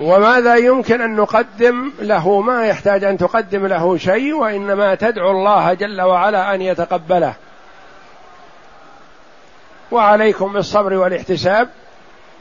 وماذا 0.00 0.56
يمكن 0.56 1.00
أن 1.00 1.16
نقدم 1.16 1.92
له؟ 2.00 2.40
ما 2.40 2.66
يحتاج 2.66 3.04
أن 3.04 3.18
تقدم 3.18 3.66
له 3.66 3.96
شيء 3.96 4.34
وإنما 4.34 4.94
تدعو 4.94 5.30
الله 5.30 5.74
جل 5.74 6.00
وعلا 6.00 6.54
أن 6.54 6.62
يتقبله. 6.62 7.34
وعليكم 9.90 10.52
بالصبر 10.52 10.94
والاحتساب 10.94 11.68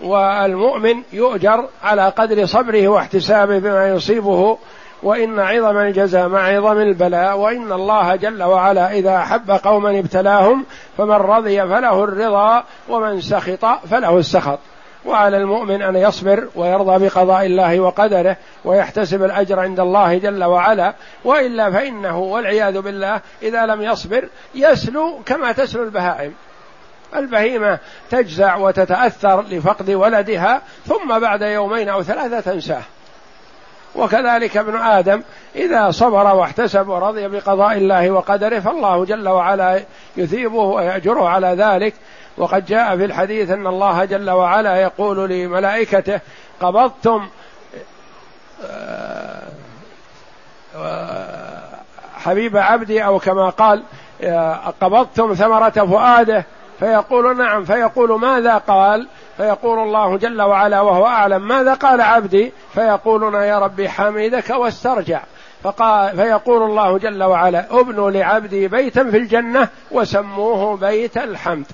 والمؤمن 0.01 1.03
يؤجر 1.13 1.67
على 1.83 2.09
قدر 2.09 2.45
صبره 2.45 2.87
واحتسابه 2.87 3.59
بما 3.59 3.89
يصيبه 3.89 4.57
وإن 5.03 5.39
عظم 5.39 5.77
الجزاء 5.77 6.27
مع 6.27 6.39
عظم 6.39 6.77
البلاء 6.77 7.37
وإن 7.37 7.71
الله 7.71 8.15
جل 8.15 8.43
وعلا 8.43 8.91
إذا 8.91 9.17
أحب 9.17 9.51
قوما 9.51 9.99
ابتلاهم 9.99 10.65
فمن 10.97 11.11
رضي 11.11 11.61
فله 11.61 12.03
الرضا 12.03 12.63
ومن 12.89 13.21
سخط 13.21 13.65
فله 13.65 14.17
السخط. 14.17 14.59
وعلى 15.05 15.37
المؤمن 15.37 15.81
أن 15.81 15.95
يصبر 15.95 16.47
ويرضى 16.55 17.05
بقضاء 17.05 17.45
الله 17.45 17.79
وقدره 17.79 18.37
ويحتسب 18.65 19.23
الأجر 19.23 19.59
عند 19.59 19.79
الله 19.79 20.17
جل 20.17 20.43
وعلا 20.43 20.93
وإلا 21.23 21.71
فإنه 21.71 22.19
والعياذ 22.19 22.81
بالله 22.81 23.21
إذا 23.41 23.65
لم 23.65 23.81
يصبر 23.81 24.27
يسلو 24.55 25.19
كما 25.25 25.51
تسلو 25.51 25.83
البهائم. 25.83 26.33
البهيمة 27.15 27.79
تجزع 28.09 28.55
وتتأثر 28.55 29.41
لفقد 29.41 29.89
ولدها 29.89 30.61
ثم 30.85 31.19
بعد 31.19 31.41
يومين 31.41 31.89
أو 31.89 32.03
ثلاثة 32.03 32.39
تنساه. 32.39 32.83
وكذلك 33.95 34.57
ابن 34.57 34.75
آدم 34.75 35.21
إذا 35.55 35.91
صبر 35.91 36.35
واحتسب 36.35 36.87
ورضي 36.87 37.27
بقضاء 37.27 37.77
الله 37.77 38.11
وقدره 38.11 38.59
فالله 38.59 39.05
جل 39.05 39.29
وعلا 39.29 39.83
يثيبه 40.17 40.59
ويأجره 40.59 41.29
على 41.29 41.47
ذلك. 41.47 41.93
وقد 42.37 42.65
جاء 42.65 42.97
في 42.97 43.05
الحديث 43.05 43.51
أن 43.51 43.67
الله 43.67 44.05
جل 44.05 44.29
وعلا 44.29 44.81
يقول 44.81 45.29
لملائكته 45.29 46.19
قبضتم 46.61 47.27
آه، 48.65 49.43
حبيب 52.15 52.57
عبدي 52.57 53.05
أو 53.05 53.19
كما 53.19 53.49
قال 53.49 53.83
آه، 54.23 54.73
قبضتم 54.81 55.33
ثمرة 55.33 55.69
فؤاده؟ 55.69 56.45
فيقول 56.79 57.37
نعم. 57.37 57.65
فيقول 57.65 58.19
ماذا؟ 58.19 58.57
قال 58.57 59.07
فيقول 59.37 59.79
الله 59.79 60.17
جل 60.17 60.41
وعلا 60.41 60.81
وهو 60.81 61.05
أعلم 61.05 61.47
ماذا 61.47 61.73
قال 61.73 62.01
عبدي؟ 62.01 62.51
فيقولون 62.73 63.33
يا 63.33 63.59
ربي 63.59 63.89
حميدك 63.89 64.49
واسترجع. 64.49 65.21
فقال 65.63 66.15
فيقول 66.15 66.63
الله 66.63 66.97
جل 66.97 67.23
وعلا 67.23 67.65
ابنوا 67.71 68.11
لعبدي 68.11 68.67
بيتا 68.67 69.03
في 69.03 69.17
الجنة 69.17 69.67
وسموه 69.91 70.77
بيت 70.77 71.17
الحمد. 71.17 71.65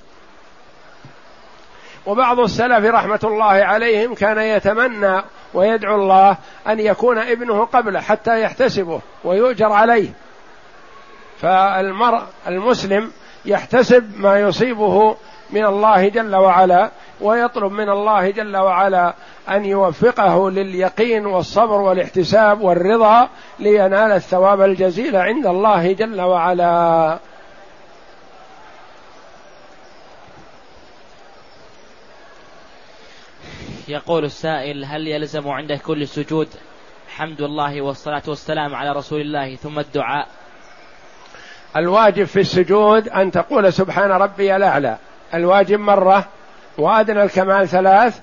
وبعض 2.06 2.40
السلف 2.40 2.94
رحمة 2.94 3.20
الله 3.24 3.44
عليهم 3.44 4.14
كان 4.14 4.38
يتمنى 4.38 5.22
ويدعو 5.54 5.94
الله 5.94 6.36
أن 6.68 6.80
يكون 6.80 7.18
ابنه 7.18 7.64
قبله 7.64 8.00
حتى 8.00 8.42
يحتسبه 8.42 9.00
ويؤجر 9.24 9.72
عليه. 9.72 10.08
فالمرء 11.40 12.22
المسلم 12.46 13.10
يحتسب 13.44 14.20
ما 14.20 14.40
يصيبه 14.40 15.16
من 15.50 15.64
الله 15.64 16.08
جل 16.08 16.36
وعلا 16.36 16.90
ويطلب 17.20 17.72
من 17.72 17.88
الله 17.88 18.30
جل 18.30 18.56
وعلا 18.56 19.14
أن 19.48 19.64
يوفقه 19.64 20.50
لليقين 20.50 21.26
والصبر 21.26 21.80
والاحتساب 21.80 22.60
والرضا 22.60 23.28
لينال 23.58 24.12
الثواب 24.12 24.60
الجزيل 24.60 25.16
عند 25.16 25.46
الله 25.46 25.92
جل 25.92 26.20
وعلا. 26.20 27.18
يقول 33.88 34.24
السائل 34.24 34.84
هل 34.84 35.08
يلزم 35.08 35.48
عند 35.48 35.72
كل 35.72 36.08
سجود؟ 36.08 36.48
حمد 37.08 37.40
الله 37.40 37.82
والصلاة 37.82 38.22
والسلام 38.28 38.74
على 38.74 38.92
رسول 38.92 39.20
الله 39.20 39.56
ثم 39.56 39.78
الدعاء. 39.78 40.28
الواجب 41.76 42.24
في 42.24 42.40
السجود 42.40 43.08
أن 43.08 43.30
تقول 43.30 43.72
سبحان 43.72 44.10
ربي 44.10 44.56
الأعلى. 44.56 44.96
الواجب 45.34 45.78
مرة 45.78 46.28
وأدنى 46.80 47.22
الكمال 47.22 47.68
ثلاث 47.68 48.18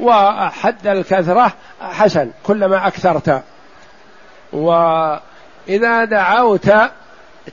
وحد 0.00 0.86
الكثرة 0.86 1.52
حسن 1.80 2.30
كلما 2.42 2.86
أكثرت. 2.86 3.42
وإذا 4.52 6.04
دعوت 6.04 6.72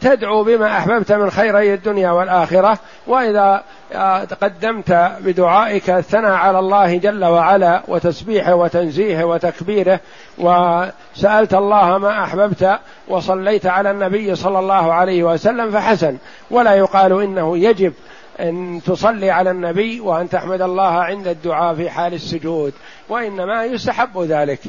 تدعو 0.01 0.43
بما 0.43 0.77
أحببت 0.77 1.11
من 1.11 1.31
خيري 1.31 1.73
الدنيا 1.73 2.11
والآخرة 2.11 2.77
وإذا 3.07 3.63
آه، 3.93 4.23
تقدمت 4.23 5.11
بدعائك 5.19 5.89
الثناء 5.89 6.31
على 6.31 6.59
الله 6.59 6.97
جل 6.97 7.25
وعلا 7.25 7.81
وتسبيحه 7.87 8.55
وتنزيهه 8.55 9.25
وتكبيره 9.25 9.99
وسألت 10.37 11.53
الله 11.53 11.97
ما 11.97 12.23
أحببت 12.23 12.79
وصليت 13.07 13.65
على 13.65 13.91
النبي 13.91 14.35
صلى 14.35 14.59
الله 14.59 14.93
عليه 14.93 15.23
وسلم 15.23 15.71
فحسن. 15.71 16.17
ولا 16.51 16.73
يقال 16.73 17.21
إنه 17.21 17.57
يجب 17.57 17.93
أن 18.39 18.81
تصلي 18.85 19.31
على 19.31 19.51
النبي 19.51 19.99
وأن 19.99 20.29
تحمد 20.29 20.61
الله 20.61 20.91
عند 20.91 21.27
الدعاء 21.27 21.75
في 21.75 21.89
حال 21.89 22.13
السجود 22.13 22.73
وإنما 23.09 23.65
يستحب 23.65 24.17
ذلك 24.17 24.59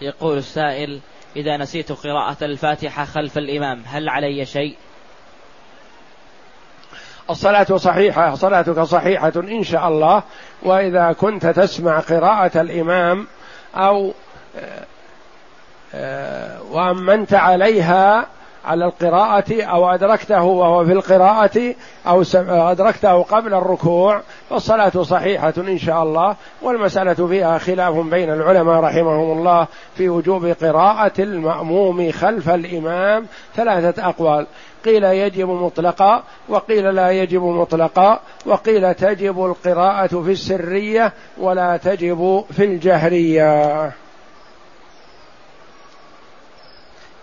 يقول 0.00 0.38
السائل 0.38 1.00
إذا 1.36 1.56
نسيت 1.56 1.92
قراءة 1.92 2.44
الفاتحة 2.44 3.04
خلف 3.04 3.38
الإمام 3.38 3.82
هل 3.86 4.08
علي 4.08 4.44
شيء؟ 4.44 4.76
الصلاة 7.30 7.76
صحيحة 7.76 8.34
صلاتك 8.34 8.80
صحيحة 8.80 9.32
إن 9.36 9.62
شاء 9.62 9.88
الله 9.88 10.22
وإذا 10.62 11.12
كنت 11.12 11.46
تسمع 11.46 12.00
قراءة 12.00 12.60
الإمام 12.60 13.26
أو 13.74 14.14
آه، 14.56 14.84
آه، 15.94 16.62
وأمنت 16.62 17.34
عليها 17.34 18.26
على 18.66 18.84
القراءة 18.84 19.62
أو 19.62 19.90
أدركته 19.90 20.42
وهو 20.42 20.84
في 20.84 20.92
القراءة 20.92 21.74
أو 22.06 22.22
أدركته 22.48 23.22
قبل 23.22 23.54
الركوع 23.54 24.22
فالصلاة 24.50 25.02
صحيحة 25.02 25.54
إن 25.58 25.78
شاء 25.78 26.02
الله 26.02 26.36
والمسألة 26.62 27.26
فيها 27.26 27.58
خلاف 27.58 27.94
بين 27.94 28.32
العلماء 28.32 28.80
رحمهم 28.80 29.38
الله 29.38 29.66
في 29.96 30.08
وجوب 30.08 30.46
قراءة 30.46 31.12
المأموم 31.18 32.12
خلف 32.12 32.48
الإمام 32.48 33.26
ثلاثة 33.54 34.08
أقوال. 34.08 34.46
قيل 34.84 35.04
يجب 35.04 35.48
مطلقا 35.48 36.22
وقيل 36.48 36.94
لا 36.94 37.10
يجب 37.10 37.42
مطلقا 37.42 38.20
وقيل 38.46 38.94
تجب 38.94 39.44
القراءة 39.44 40.22
في 40.22 40.30
السرية 40.32 41.12
ولا 41.38 41.76
تجب 41.76 42.44
في 42.52 42.64
الجهرية. 42.64 43.92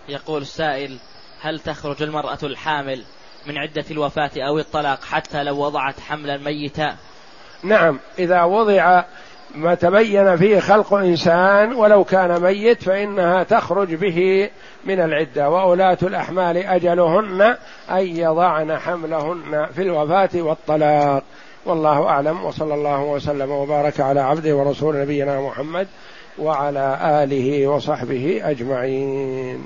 يقول 0.08 0.42
السائل 0.42 0.98
هل 1.44 1.60
تخرج 1.60 2.02
المرأة 2.02 2.38
الحامل 2.42 3.02
من 3.46 3.58
عدة 3.58 3.84
الوفاة 3.90 4.30
أو 4.36 4.58
الطلاق 4.58 5.04
حتى 5.04 5.42
لو 5.42 5.58
وضعت 5.58 6.00
حملا 6.00 6.36
ميتا 6.36 6.96
نعم 7.62 7.98
إذا 8.18 8.42
وضع 8.42 9.04
ما 9.54 9.74
تبين 9.74 10.36
فيه 10.36 10.60
خلق 10.60 10.94
إنسان 10.94 11.72
ولو 11.72 12.04
كان 12.04 12.42
ميت 12.42 12.82
فإنها 12.82 13.42
تخرج 13.42 13.94
به 13.94 14.50
من 14.84 15.00
العدة 15.00 15.50
وأولاة 15.50 15.98
الأحمال 16.02 16.56
أجلهن 16.56 17.56
أن 17.90 18.06
يضعن 18.06 18.78
حملهن 18.78 19.66
في 19.74 19.82
الوفاة 19.82 20.30
والطلاق. 20.34 21.22
والله 21.66 22.06
أعلم 22.06 22.44
وصلى 22.44 22.74
الله 22.74 23.02
وسلم 23.02 23.50
وبارك 23.50 24.00
على 24.00 24.20
عبده 24.20 24.56
ورسول 24.56 25.00
نبينا 25.00 25.40
محمد 25.40 25.88
وعلى 26.38 26.98
آله 27.24 27.66
وصحبه 27.66 28.40
أجمعين. 28.44 29.64